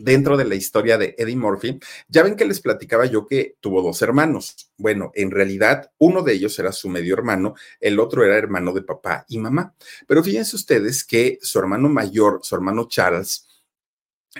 dentro 0.00 0.36
de 0.36 0.44
la 0.44 0.54
historia 0.54 0.98
de 0.98 1.14
Eddie 1.18 1.36
Murphy, 1.36 1.78
ya 2.08 2.22
ven 2.22 2.36
que 2.36 2.44
les 2.44 2.60
platicaba 2.60 3.06
yo 3.06 3.26
que 3.26 3.56
tuvo 3.60 3.82
dos 3.82 4.00
hermanos. 4.02 4.70
Bueno, 4.76 5.12
en 5.14 5.30
realidad 5.30 5.92
uno 5.98 6.22
de 6.22 6.32
ellos 6.32 6.58
era 6.58 6.72
su 6.72 6.88
medio 6.88 7.14
hermano, 7.14 7.54
el 7.80 8.00
otro 8.00 8.24
era 8.24 8.36
hermano 8.36 8.72
de 8.72 8.82
papá 8.82 9.24
y 9.28 9.38
mamá. 9.38 9.74
Pero 10.06 10.22
fíjense 10.22 10.56
ustedes 10.56 11.04
que 11.04 11.38
su 11.42 11.58
hermano 11.58 11.88
mayor, 11.88 12.40
su 12.42 12.54
hermano 12.54 12.88
Charles, 12.88 13.46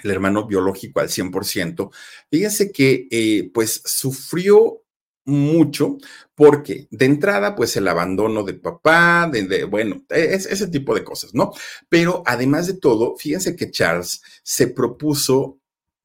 el 0.02 0.10
hermano 0.10 0.46
biológico 0.46 1.00
al 1.00 1.08
100%, 1.08 1.90
fíjense 2.30 2.72
que 2.72 3.08
eh, 3.10 3.50
pues 3.52 3.82
sufrió 3.84 4.82
mucho 5.30 5.96
porque 6.34 6.88
de 6.90 7.06
entrada 7.06 7.54
pues 7.54 7.76
el 7.76 7.88
abandono 7.88 8.42
de 8.42 8.54
papá, 8.54 9.30
de, 9.32 9.64
bueno, 9.64 10.04
es, 10.08 10.46
ese 10.46 10.66
tipo 10.68 10.94
de 10.94 11.04
cosas, 11.04 11.34
¿no? 11.34 11.52
Pero 11.88 12.22
además 12.26 12.66
de 12.66 12.74
todo, 12.74 13.16
fíjense 13.16 13.56
que 13.56 13.70
Charles 13.70 14.22
se 14.42 14.66
propuso 14.66 15.58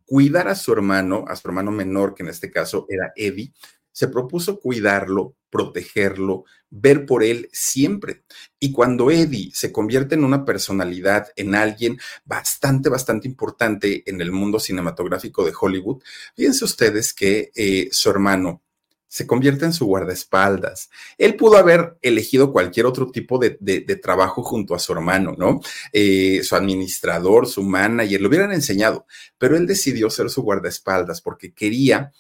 cuidar 0.05 0.47
a 0.47 0.55
su 0.55 0.71
hermano, 0.71 1.25
a 1.27 1.35
su 1.35 1.47
hermano 1.47 1.71
menor, 1.71 2.13
que 2.13 2.23
en 2.23 2.29
este 2.29 2.51
caso 2.51 2.85
era 2.89 3.11
Eddie, 3.15 3.53
se 3.95 4.09
propuso 4.09 4.59
cuidarlo, 4.59 5.37
protegerlo, 5.49 6.43
ver 6.69 7.05
por 7.05 7.23
él 7.23 7.47
siempre. 7.53 8.25
Y 8.59 8.73
cuando 8.73 9.09
Eddie 9.09 9.51
se 9.53 9.71
convierte 9.71 10.15
en 10.15 10.25
una 10.25 10.43
personalidad, 10.43 11.29
en 11.37 11.55
alguien 11.55 11.97
bastante, 12.25 12.89
bastante 12.89 13.25
importante 13.29 14.03
en 14.05 14.19
el 14.19 14.33
mundo 14.33 14.59
cinematográfico 14.59 15.45
de 15.45 15.53
Hollywood, 15.57 16.03
fíjense 16.35 16.65
ustedes 16.65 17.13
que 17.13 17.51
eh, 17.55 17.87
su 17.93 18.09
hermano, 18.09 18.64
se 19.07 19.27
convierte 19.27 19.65
en 19.65 19.73
su 19.73 19.85
guardaespaldas. 19.85 20.89
Él 21.17 21.35
pudo 21.35 21.57
haber 21.57 21.97
elegido 22.01 22.51
cualquier 22.51 22.85
otro 22.85 23.11
tipo 23.11 23.39
de, 23.39 23.55
trabajo 24.01 24.43
junto 24.43 24.75
a 24.75 24.79
su 24.79 24.93
hermano, 24.93 25.35
¿no? 25.37 25.61
Eh, 25.93 26.41
su 26.43 26.55
administrador, 26.55 27.47
su 27.47 27.63
manager, 27.63 28.21
lo 28.21 28.27
hubieran 28.27 28.51
enseñado, 28.51 29.05
pero 29.37 29.55
él 29.55 29.67
decidió 29.67 30.09
ser 30.09 30.29
su 30.29 30.41
guardaespaldas 30.41 31.21
porque 31.21 31.53
quería 31.53 32.11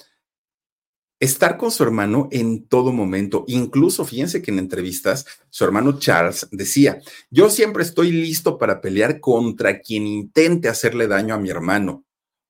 estar 1.19 1.57
con 1.57 1.71
su 1.71 1.83
hermano 1.83 2.27
en 2.31 2.67
todo 2.67 2.91
momento. 2.91 3.45
Incluso, 3.47 4.05
fíjense 4.05 4.41
que 4.41 4.51
en 4.51 4.59
entrevistas, 4.59 5.25
su 5.49 5.63
hermano 5.63 5.99
Charles 5.99 6.47
decía, 6.51 7.01
yo 7.29 7.49
siempre 7.49 7.83
estoy 7.83 8.11
listo 8.11 8.57
para 8.57 8.81
pelear 8.81 9.19
contra 9.19 9.79
quien 9.79 10.07
intente 10.07 10.69
hacerle 10.69 11.07
daño 11.07 11.35
a 11.35 11.39
mi 11.39 11.49
hermano. 11.49 12.04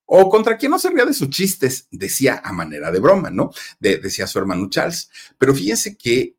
O 0.06 0.30
contra 0.30 0.58
quien 0.58 0.72
no 0.72 0.80
se 0.80 0.90
ría 0.90 1.06
de 1.06 1.14
sus 1.14 1.30
chistes, 1.30 1.88
decía 1.92 2.42
a 2.44 2.54
manera 2.54 2.92
de 2.92 3.00
broma, 3.00 3.30
¿no? 3.30 3.52
decía 3.80 4.28
su 4.28 4.40
hermano 4.40 4.70
Charles. 4.70 5.10
Pero 5.38 5.54
fíjense 5.54 5.98
que 5.98 6.36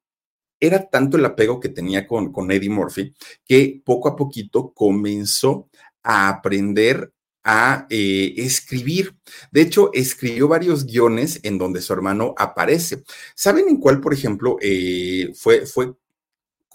era 0.60 0.88
tanto 0.88 1.16
el 1.16 1.24
apego 1.24 1.60
que 1.60 1.68
tenía 1.68 2.06
con, 2.06 2.32
con 2.32 2.50
Eddie 2.50 2.70
Murphy 2.70 3.14
que 3.44 3.82
poco 3.84 4.08
a 4.08 4.16
poquito 4.16 4.72
comenzó 4.72 5.68
a 6.02 6.28
aprender 6.28 7.12
a 7.44 7.86
eh, 7.90 8.34
escribir. 8.38 9.16
De 9.52 9.62
hecho, 9.62 9.90
escribió 9.92 10.48
varios 10.48 10.84
guiones 10.84 11.38
en 11.44 11.58
donde 11.58 11.80
su 11.80 11.92
hermano 11.92 12.34
aparece. 12.36 13.04
¿Saben 13.36 13.68
en 13.68 13.76
cuál, 13.78 14.00
por 14.00 14.12
ejemplo, 14.12 14.56
eh, 14.60 15.32
fue, 15.34 15.64
fue 15.64 15.94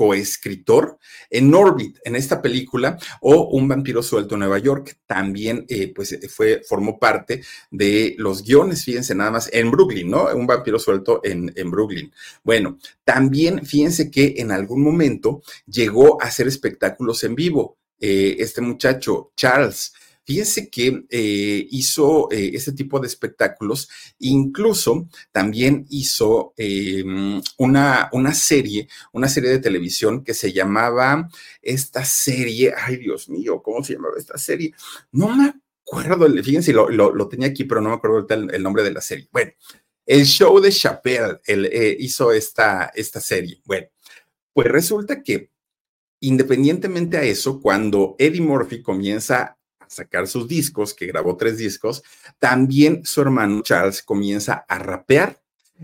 coescritor 0.02 0.98
en 1.30 1.54
Orbit, 1.54 2.00
en 2.04 2.16
esta 2.16 2.42
película, 2.42 2.98
o 3.22 3.50
Un 3.52 3.68
vampiro 3.68 4.02
suelto 4.02 4.34
en 4.34 4.40
Nueva 4.40 4.58
York. 4.58 4.98
También, 5.06 5.64
eh, 5.70 5.94
pues, 5.94 6.18
fue, 6.36 6.64
formó 6.68 6.98
parte 6.98 7.44
de 7.70 8.16
los 8.18 8.42
guiones, 8.42 8.84
fíjense 8.84 9.14
nada 9.14 9.30
más, 9.30 9.48
en 9.54 9.70
Brooklyn, 9.70 10.10
¿no? 10.10 10.26
Un 10.34 10.48
vampiro 10.48 10.80
suelto 10.80 11.22
en, 11.24 11.54
en 11.56 11.70
Brooklyn. 11.70 12.12
Bueno, 12.44 12.80
también 13.04 13.64
fíjense 13.64 14.10
que 14.10 14.34
en 14.38 14.52
algún 14.52 14.82
momento 14.82 15.44
llegó 15.68 16.20
a 16.20 16.26
hacer 16.26 16.48
espectáculos 16.48 17.24
en 17.24 17.36
vivo. 17.36 17.78
este 18.00 18.62
muchacho, 18.62 19.32
Charles, 19.36 19.94
Fíjense 20.24 20.70
que 20.70 21.04
eh, 21.10 21.68
hizo 21.72 22.32
eh, 22.32 22.52
ese 22.54 22.74
tipo 22.74 23.00
de 23.00 23.08
espectáculos, 23.08 23.90
incluso 24.20 25.08
también 25.32 25.86
hizo 25.90 26.54
em, 26.58 27.42
una, 27.58 28.10
una 28.14 28.34
serie, 28.34 28.88
una 29.14 29.28
serie 29.28 29.50
de 29.50 29.60
televisión 29.60 30.24
que 30.24 30.34
se 30.34 30.54
llamaba 30.54 31.28
esta 31.62 32.06
serie, 32.06 32.74
ay 32.78 32.98
Dios 32.98 33.30
mío, 33.30 33.62
¿cómo 33.64 33.84
se 33.84 33.94
llamaba 33.94 34.16
esta 34.18 34.38
serie? 34.38 34.74
No 35.12 35.36
me 35.36 35.54
acuerdo, 35.84 36.28
fíjense, 36.44 36.72
lo, 36.72 36.90
lo, 36.90 37.28
tenía 37.28 37.48
aquí, 37.48 37.64
pero 37.64 37.82
no 37.82 37.90
me 37.90 37.96
acuerdo 37.96 38.26
el, 38.30 38.54
el, 38.54 38.64
nombre 38.64 38.84
de 38.84 38.94
la 38.94 39.02
serie. 39.02 39.28
Bueno, 39.32 39.52
el 40.06 40.26
show 40.26 40.60
de 40.60 40.72
Chappelle 40.72 41.40
él, 41.46 41.66
eh, 41.66 41.96
hizo 42.00 42.32
esta, 42.32 42.92
esta 42.96 43.20
serie. 43.20 43.62
Bueno, 43.66 43.88
pues 44.54 44.68
resulta 44.68 45.24
que 45.24 45.52
independientemente 46.22 47.18
a 47.18 47.24
eso, 47.24 47.60
cuando 47.60 48.16
Eddie 48.20 48.42
Murphy 48.42 48.82
comienza 48.82 49.58
sacar 49.92 50.28
sus 50.28 50.48
discos, 50.48 50.94
que 50.94 51.06
grabó 51.06 51.36
tres 51.36 51.58
discos, 51.58 52.04
también 52.40 53.06
su 53.06 53.22
hermano 53.22 53.62
Charles 53.62 54.02
comienza 54.02 54.66
a 54.68 54.80
rapear. 54.80 55.42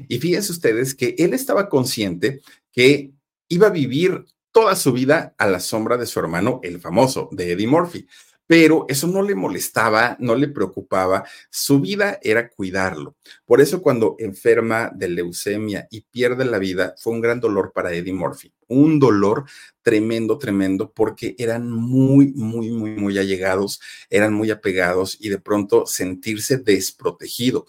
Y 0.08 0.20
fíjense 0.20 0.51
ustedes 0.51 0.95
que 0.95 1.16
él 1.18 1.34
estaba 1.34 1.70
consciente 1.70 2.41
que 2.72 3.12
iba 3.49 3.68
a 3.68 3.72
vivir 3.72 4.26
toda 4.51 4.76
su 4.76 4.93
vida 4.93 5.36
a 5.38 5.47
la 5.47 5.60
sombra 5.60 5.97
de 5.97 6.05
su 6.05 6.20
hermano, 6.20 6.60
el 6.64 6.80
famoso, 6.80 7.30
de 7.32 7.51
Eddie 7.51 7.68
Murphy 7.68 8.08
pero 8.48 8.86
eso 8.88 9.08
no 9.08 9.22
le 9.22 9.36
molestaba, 9.36 10.16
no 10.20 10.34
le 10.36 10.48
preocupaba, 10.48 11.26
su 11.50 11.82
vida 11.82 12.18
era 12.24 12.50
cuidarlo. 12.50 13.16
Por 13.45 13.62
eso 13.62 13.82
cuando 13.82 14.16
enferma 14.20 14.89
de 14.95 15.10
leucemia 15.10 15.88
y 15.91 16.02
pierde 16.02 16.45
la 16.45 16.58
vida, 16.58 16.95
fue 16.98 17.14
un 17.14 17.22
gran 17.22 17.41
dolor 17.41 17.74
para 17.74 17.93
Eddie 17.93 18.14
Murphy, 18.14 18.52
un 18.68 19.00
dolor 19.00 19.45
tremendo, 19.82 20.38
tremendo, 20.38 20.91
porque 20.91 21.36
eran 21.38 21.70
muy, 21.70 22.34
muy, 22.34 22.72
muy, 22.72 22.91
muy 22.91 23.18
allegados, 23.18 23.82
eran 24.10 24.34
muy 24.34 24.50
apegados 24.50 25.18
y 25.20 25.30
de 25.30 25.39
pronto 25.39 25.86
sentirse 25.86 26.58
desprotegido 26.58 27.68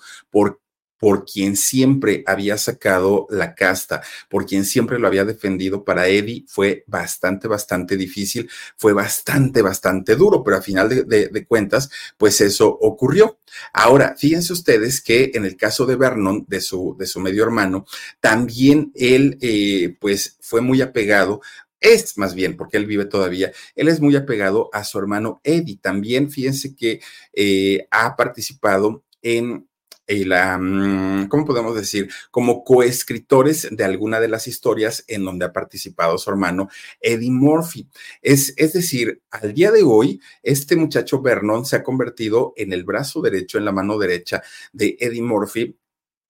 por 0.99 1.24
quien 1.24 1.57
siempre 1.57 2.22
había 2.26 2.59
sacado 2.59 3.26
la 3.30 3.55
casta, 3.55 4.03
por 4.28 4.46
quien 4.46 4.64
siempre 4.64 4.99
lo 4.99 5.07
había 5.07 5.24
defendido, 5.24 5.84
para 5.84 6.09
Eddie 6.09 6.44
fue 6.49 6.84
bastante, 6.86 7.49
bastante 7.49 7.96
difícil, 7.96 8.51
fue 8.76 8.92
bastante, 8.92 9.62
bastante 9.62 10.16
duro, 10.16 10.42
pero 10.42 10.57
a 10.57 10.62
final 10.62 10.88
de, 10.88 11.46
cuentas, 11.46 11.90
pues 12.16 12.40
eso 12.40 12.68
ocurrió. 12.68 13.38
Ahora, 13.72 14.14
fíjense 14.18 14.53
ustedes 14.53 15.01
que 15.01 15.30
en 15.34 15.44
el 15.44 15.57
caso 15.57 15.86
de 15.86 15.96
Vernon, 15.96 16.44
de 16.49 16.61
su, 16.61 16.96
de 16.99 17.07
su 17.07 17.20
medio 17.20 17.44
hermano, 17.44 17.86
también 18.20 18.92
él, 18.94 19.38
eh, 19.40 19.96
pues, 20.01 20.36
fue 20.40 20.61
muy 20.61 20.82
apegado 20.82 21.40
es 21.80 22.18
más 22.18 22.34
bien, 22.34 22.57
porque 22.57 22.76
él 22.76 22.86
vive 22.86 23.05
todavía, 23.05 23.53
él 23.76 23.88
es 23.88 24.01
muy 24.01 24.16
apegado 24.16 24.68
a 24.72 24.82
su 24.82 24.99
hermano 24.99 25.40
Eddie. 25.44 25.78
También 25.80 26.30
fíjense 26.30 26.74
que 26.74 27.01
eh, 27.32 27.86
ha 27.90 28.16
participado 28.16 29.05
en 29.22 29.68
y 30.09 30.25
la, 30.25 30.59
mm, 30.59 31.29
¿cómo 31.29 31.45
podemos 31.45 31.77
decir? 31.77 32.11
Como 32.31 32.65
coescritores 32.65 33.69
de 33.71 33.85
alguna 33.85 34.21
de 34.21 34.29
las 34.29 34.49
historias 34.49 35.05
en 35.07 35.25
donde 35.25 35.45
ha 35.45 35.53
participado 35.53 36.19
su 36.19 36.31
hermano 36.31 36.69
Eddie 37.01 37.31
Murphy. 37.31 37.89
Es, 38.23 38.55
es 38.57 38.73
decir, 38.73 39.23
al 39.31 39.53
día 39.53 39.71
de 39.71 39.83
hoy, 39.83 40.21
este 40.43 40.77
muchacho 40.77 41.21
Vernon 41.21 41.67
se 41.67 41.77
ha 41.77 41.83
convertido 41.83 42.55
en 42.57 42.73
el 42.73 42.85
brazo 42.85 43.21
derecho, 43.21 43.59
en 43.59 43.67
la 43.67 43.73
mano 43.73 43.99
derecha 43.99 44.43
de 44.73 44.97
Eddie 44.99 45.23
Murphy 45.23 45.77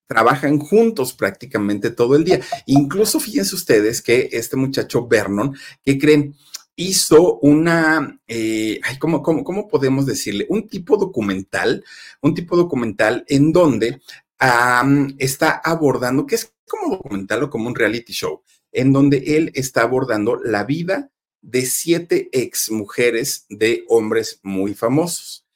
trabajan 0.08 0.58
juntos 0.58 1.12
prácticamente 1.12 1.90
todo 1.90 2.16
el 2.16 2.24
día. 2.24 2.40
Incluso 2.66 3.20
fíjense 3.20 3.54
ustedes 3.54 4.00
que 4.00 4.30
este 4.32 4.56
muchacho 4.56 5.06
Vernon, 5.06 5.54
¿qué 5.84 5.98
creen? 5.98 6.34
Hizo 6.78 7.40
una, 7.40 8.20
eh, 8.28 8.80
¿cómo, 9.00 9.20
cómo, 9.20 9.66
podemos 9.68 10.06
decirle? 10.06 10.46
Un 10.48 10.68
tipo 10.68 10.96
documental, 10.96 11.84
un 12.22 12.34
tipo 12.34 12.56
documental 12.56 13.24
en 13.26 13.52
donde 13.52 14.00
está 15.18 15.60
abordando, 15.64 16.24
que 16.24 16.36
es 16.36 16.54
como 16.68 16.94
documental 16.96 17.42
o 17.42 17.50
como 17.50 17.66
un 17.66 17.74
reality 17.74 18.12
show, 18.12 18.42
en 18.70 18.92
donde 18.92 19.36
él 19.36 19.50
está 19.54 19.82
abordando 19.82 20.36
la 20.36 20.62
vida 20.62 21.10
de 21.42 21.66
siete 21.66 22.28
ex 22.30 22.70
mujeres 22.70 23.44
de 23.48 23.84
hombres 23.88 24.38
muy 24.44 24.74
famosos. 24.74 25.47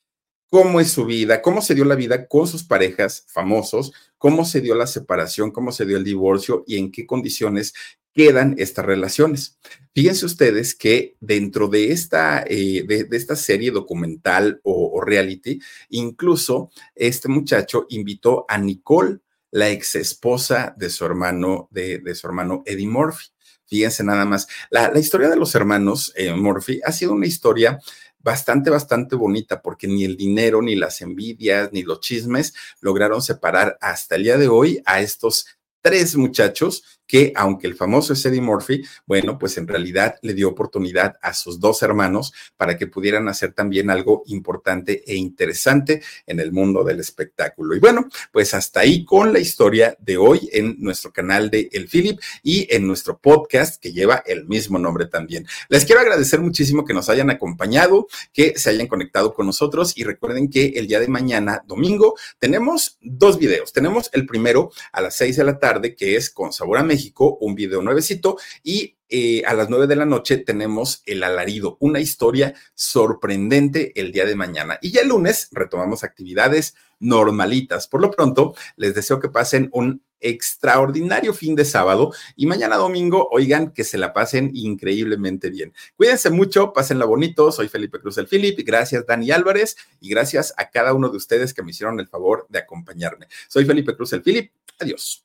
¿Cómo 0.53 0.81
es 0.81 0.91
su 0.91 1.07
vida? 1.07 1.41
¿Cómo 1.41 1.63
se 1.63 1.75
dio 1.75 1.87
la 1.87 1.95
vida 1.95 2.29
con 2.29 2.47
sus 2.47 2.63
parejas 2.63 3.25
famosos? 3.27 3.91
¿Cómo 4.19 4.45
se 4.45 4.61
dio 4.61 4.75
la 4.75 4.87
separación? 4.87 5.51
¿Cómo 5.51 5.73
se 5.73 5.87
dio 5.87 5.97
el 5.97 6.05
divorcio? 6.05 6.63
¿Y 6.67 6.77
en 6.77 6.93
qué 6.93 7.07
condiciones 7.07 7.73
quedan 8.13 8.55
estas 8.59 8.85
relaciones. 8.85 9.59
Fíjense 9.95 10.27
ustedes 10.27 10.75
que 10.75 11.17
dentro 11.21 11.69
de 11.69 11.93
esta, 11.93 12.45
eh, 12.47 12.85
de, 12.87 13.09
esta 13.13 13.35
serie 13.35 13.71
documental 13.71 14.61
o, 14.63 15.01
reality, 15.01 15.59
incluso 15.89 16.71
este 16.95 17.29
muchacho 17.29 17.87
invitó 17.89 18.45
a 18.47 18.59
Nicole, 18.59 19.21
la 19.51 19.71
ex 19.71 19.95
esposa 19.95 20.75
de 20.77 20.91
su 20.91 21.07
hermano, 21.07 21.69
de, 21.71 22.15
su 22.15 22.27
hermano 22.27 22.63
Eddie 22.67 22.89
Murphy. 22.89 23.29
Fíjense 23.65 24.05
nada 24.05 24.27
más. 24.27 24.49
La, 24.69 24.93
historia 24.99 25.31
de 25.31 25.37
los 25.37 25.55
hermanos 25.55 26.13
eh, 26.15 26.35
Murphy 26.35 26.81
ha 26.85 26.93
sido 26.93 27.13
una 27.13 27.27
historia 27.27 27.79
bastante, 28.23 28.71
bastante 28.71 29.17
bonita, 29.17 29.61
porque 29.63 29.87
ni 29.87 30.05
el 30.05 30.17
dinero, 30.17 30.63
ni 30.63 30.77
las 30.77 31.01
envidias, 31.01 31.73
ni 31.73 31.83
los 31.83 32.01
chismes 32.01 32.55
lograron 32.81 33.23
separar 33.23 33.79
hasta 33.81 34.17
el 34.17 34.25
día 34.25 34.39
de 34.39 34.49
hoy 34.49 34.83
a 34.85 35.01
estos 35.01 35.47
tres 35.81 36.17
muchachos 36.17 37.01
que 37.13 37.31
aunque 37.37 37.67
el 37.67 37.75
famoso 37.75 38.15
es 38.15 38.25
Eddie 38.25 38.41
Murphy, 38.41 38.83
bueno, 39.05 39.39
pues 39.39 39.59
en 39.59 39.69
realidad 39.69 40.15
le 40.23 40.33
dio 40.33 40.49
oportunidad 40.49 41.17
a 41.21 41.35
sus 41.35 41.61
dos 41.61 41.83
hermanos 41.83 42.33
para 42.57 42.79
que 42.79 42.87
pudieran 42.87 43.29
hacer 43.29 43.53
también 43.53 43.91
algo 43.91 44.23
importante 44.29 45.05
e 45.07 45.15
interesante 45.15 46.03
en 46.27 46.41
el 46.41 46.53
mundo 46.53 46.83
del 46.85 47.01
espectáculo. 47.01 47.77
Y 47.77 47.81
bueno, 47.81 48.09
pues 48.33 48.55
hasta 48.55 48.81
ahí 48.81 49.05
con 49.05 49.31
la 49.31 49.41
historia 49.41 49.95
de 50.01 50.17
hoy 50.17 50.49
en 50.55 50.77
nuestro 50.79 51.13
canal 51.13 51.51
de 51.51 51.69
El 51.73 51.87
Philip 51.87 52.19
y 52.43 52.67
en 52.75 52.87
nuestro 52.87 53.19
podcast 53.19 53.79
que 53.79 53.93
lleva 53.93 54.23
el 54.25 54.47
mismo 54.47 54.79
nombre 54.79 55.05
también. 55.05 55.47
Les 55.69 55.85
quiero 55.85 56.01
agradecer 56.01 56.41
muchísimo 56.41 56.87
que 56.87 56.95
nos 56.95 57.11
hayan 57.11 57.29
acompañado, 57.29 58.07
que 58.33 58.59
se 58.59 58.71
hayan 58.71 58.87
conectado 58.87 59.35
con 59.35 59.45
nosotros 59.45 59.93
y 59.99 60.05
recuerden 60.05 60.49
que 60.49 60.69
el 60.77 60.87
día 60.87 60.99
de 60.99 61.09
mañana, 61.09 61.63
domingo, 61.67 62.15
tenemos 62.39 62.97
dos 63.03 63.39
videos. 63.39 63.71
Tenemos 63.75 64.09
el 64.15 64.25
primero 64.25 64.71
a 64.93 65.03
las 65.03 65.15
seis 65.15 65.37
de 65.37 65.45
la 65.45 65.59
tarde, 65.59 65.95
que 65.95 66.17
es 66.17 66.31
con 66.31 66.55
Sabor 66.55 66.79
a 66.79 66.83
México, 66.83 67.02
un 67.41 67.55
video 67.55 67.83
nuevecito, 67.83 68.37
y 68.63 68.97
eh, 69.09 69.43
a 69.45 69.53
las 69.53 69.69
nueve 69.69 69.87
de 69.87 69.97
la 69.97 70.07
noche 70.07 70.39
tenemos 70.39 71.03
El 71.05 71.23
Alarido, 71.23 71.77
una 71.81 72.01
historia 72.01 72.55
sorprendente 72.75 73.93
el 74.01 74.11
día 74.11 74.25
de 74.25 74.37
mañana. 74.37 74.79
Y 74.81 74.91
ya 74.91 75.03
el 75.03 75.09
lunes 75.09 75.49
retomamos 75.53 76.03
actividades 76.03 76.75
normalitas. 76.99 77.89
Por 77.89 78.01
lo 78.01 78.11
pronto, 78.11 78.55
les 78.77 78.95
deseo 78.95 79.21
que 79.21 79.29
pasen 79.29 79.69
un 79.73 80.03
extraordinario 80.23 81.35
fin 81.35 81.55
de 81.55 81.65
sábado 81.65 82.15
y 82.37 82.47
mañana 82.47 82.77
domingo, 82.77 83.29
oigan, 83.33 83.73
que 83.73 83.85
se 83.85 83.99
la 83.99 84.15
pasen 84.15 84.51
increíblemente 84.55 85.51
bien. 85.51 85.75
Cuídense 85.97 86.31
mucho, 86.31 86.73
pásenla 86.73 87.05
bonito. 87.05 87.53
Soy 87.53 87.69
Felipe 87.69 88.01
Cruz 88.01 88.17
el 88.19 88.29
Filip. 88.29 88.59
Gracias, 88.65 89.05
Dani 89.05 89.31
Álvarez, 89.31 89.77
y 90.01 90.09
gracias 90.09 90.55
a 90.57 90.71
cada 90.71 90.95
uno 90.95 91.11
de 91.11 91.17
ustedes 91.19 91.53
que 91.53 91.63
me 91.63 91.73
hicieron 91.73 92.01
el 92.01 92.09
favor 92.09 92.47
de 92.49 92.61
acompañarme. 92.61 93.27
Soy 93.49 93.67
Felipe 93.67 93.95
Cruz 93.95 94.13
el 94.15 94.23
Filip. 94.23 94.53
Adiós. 94.79 95.25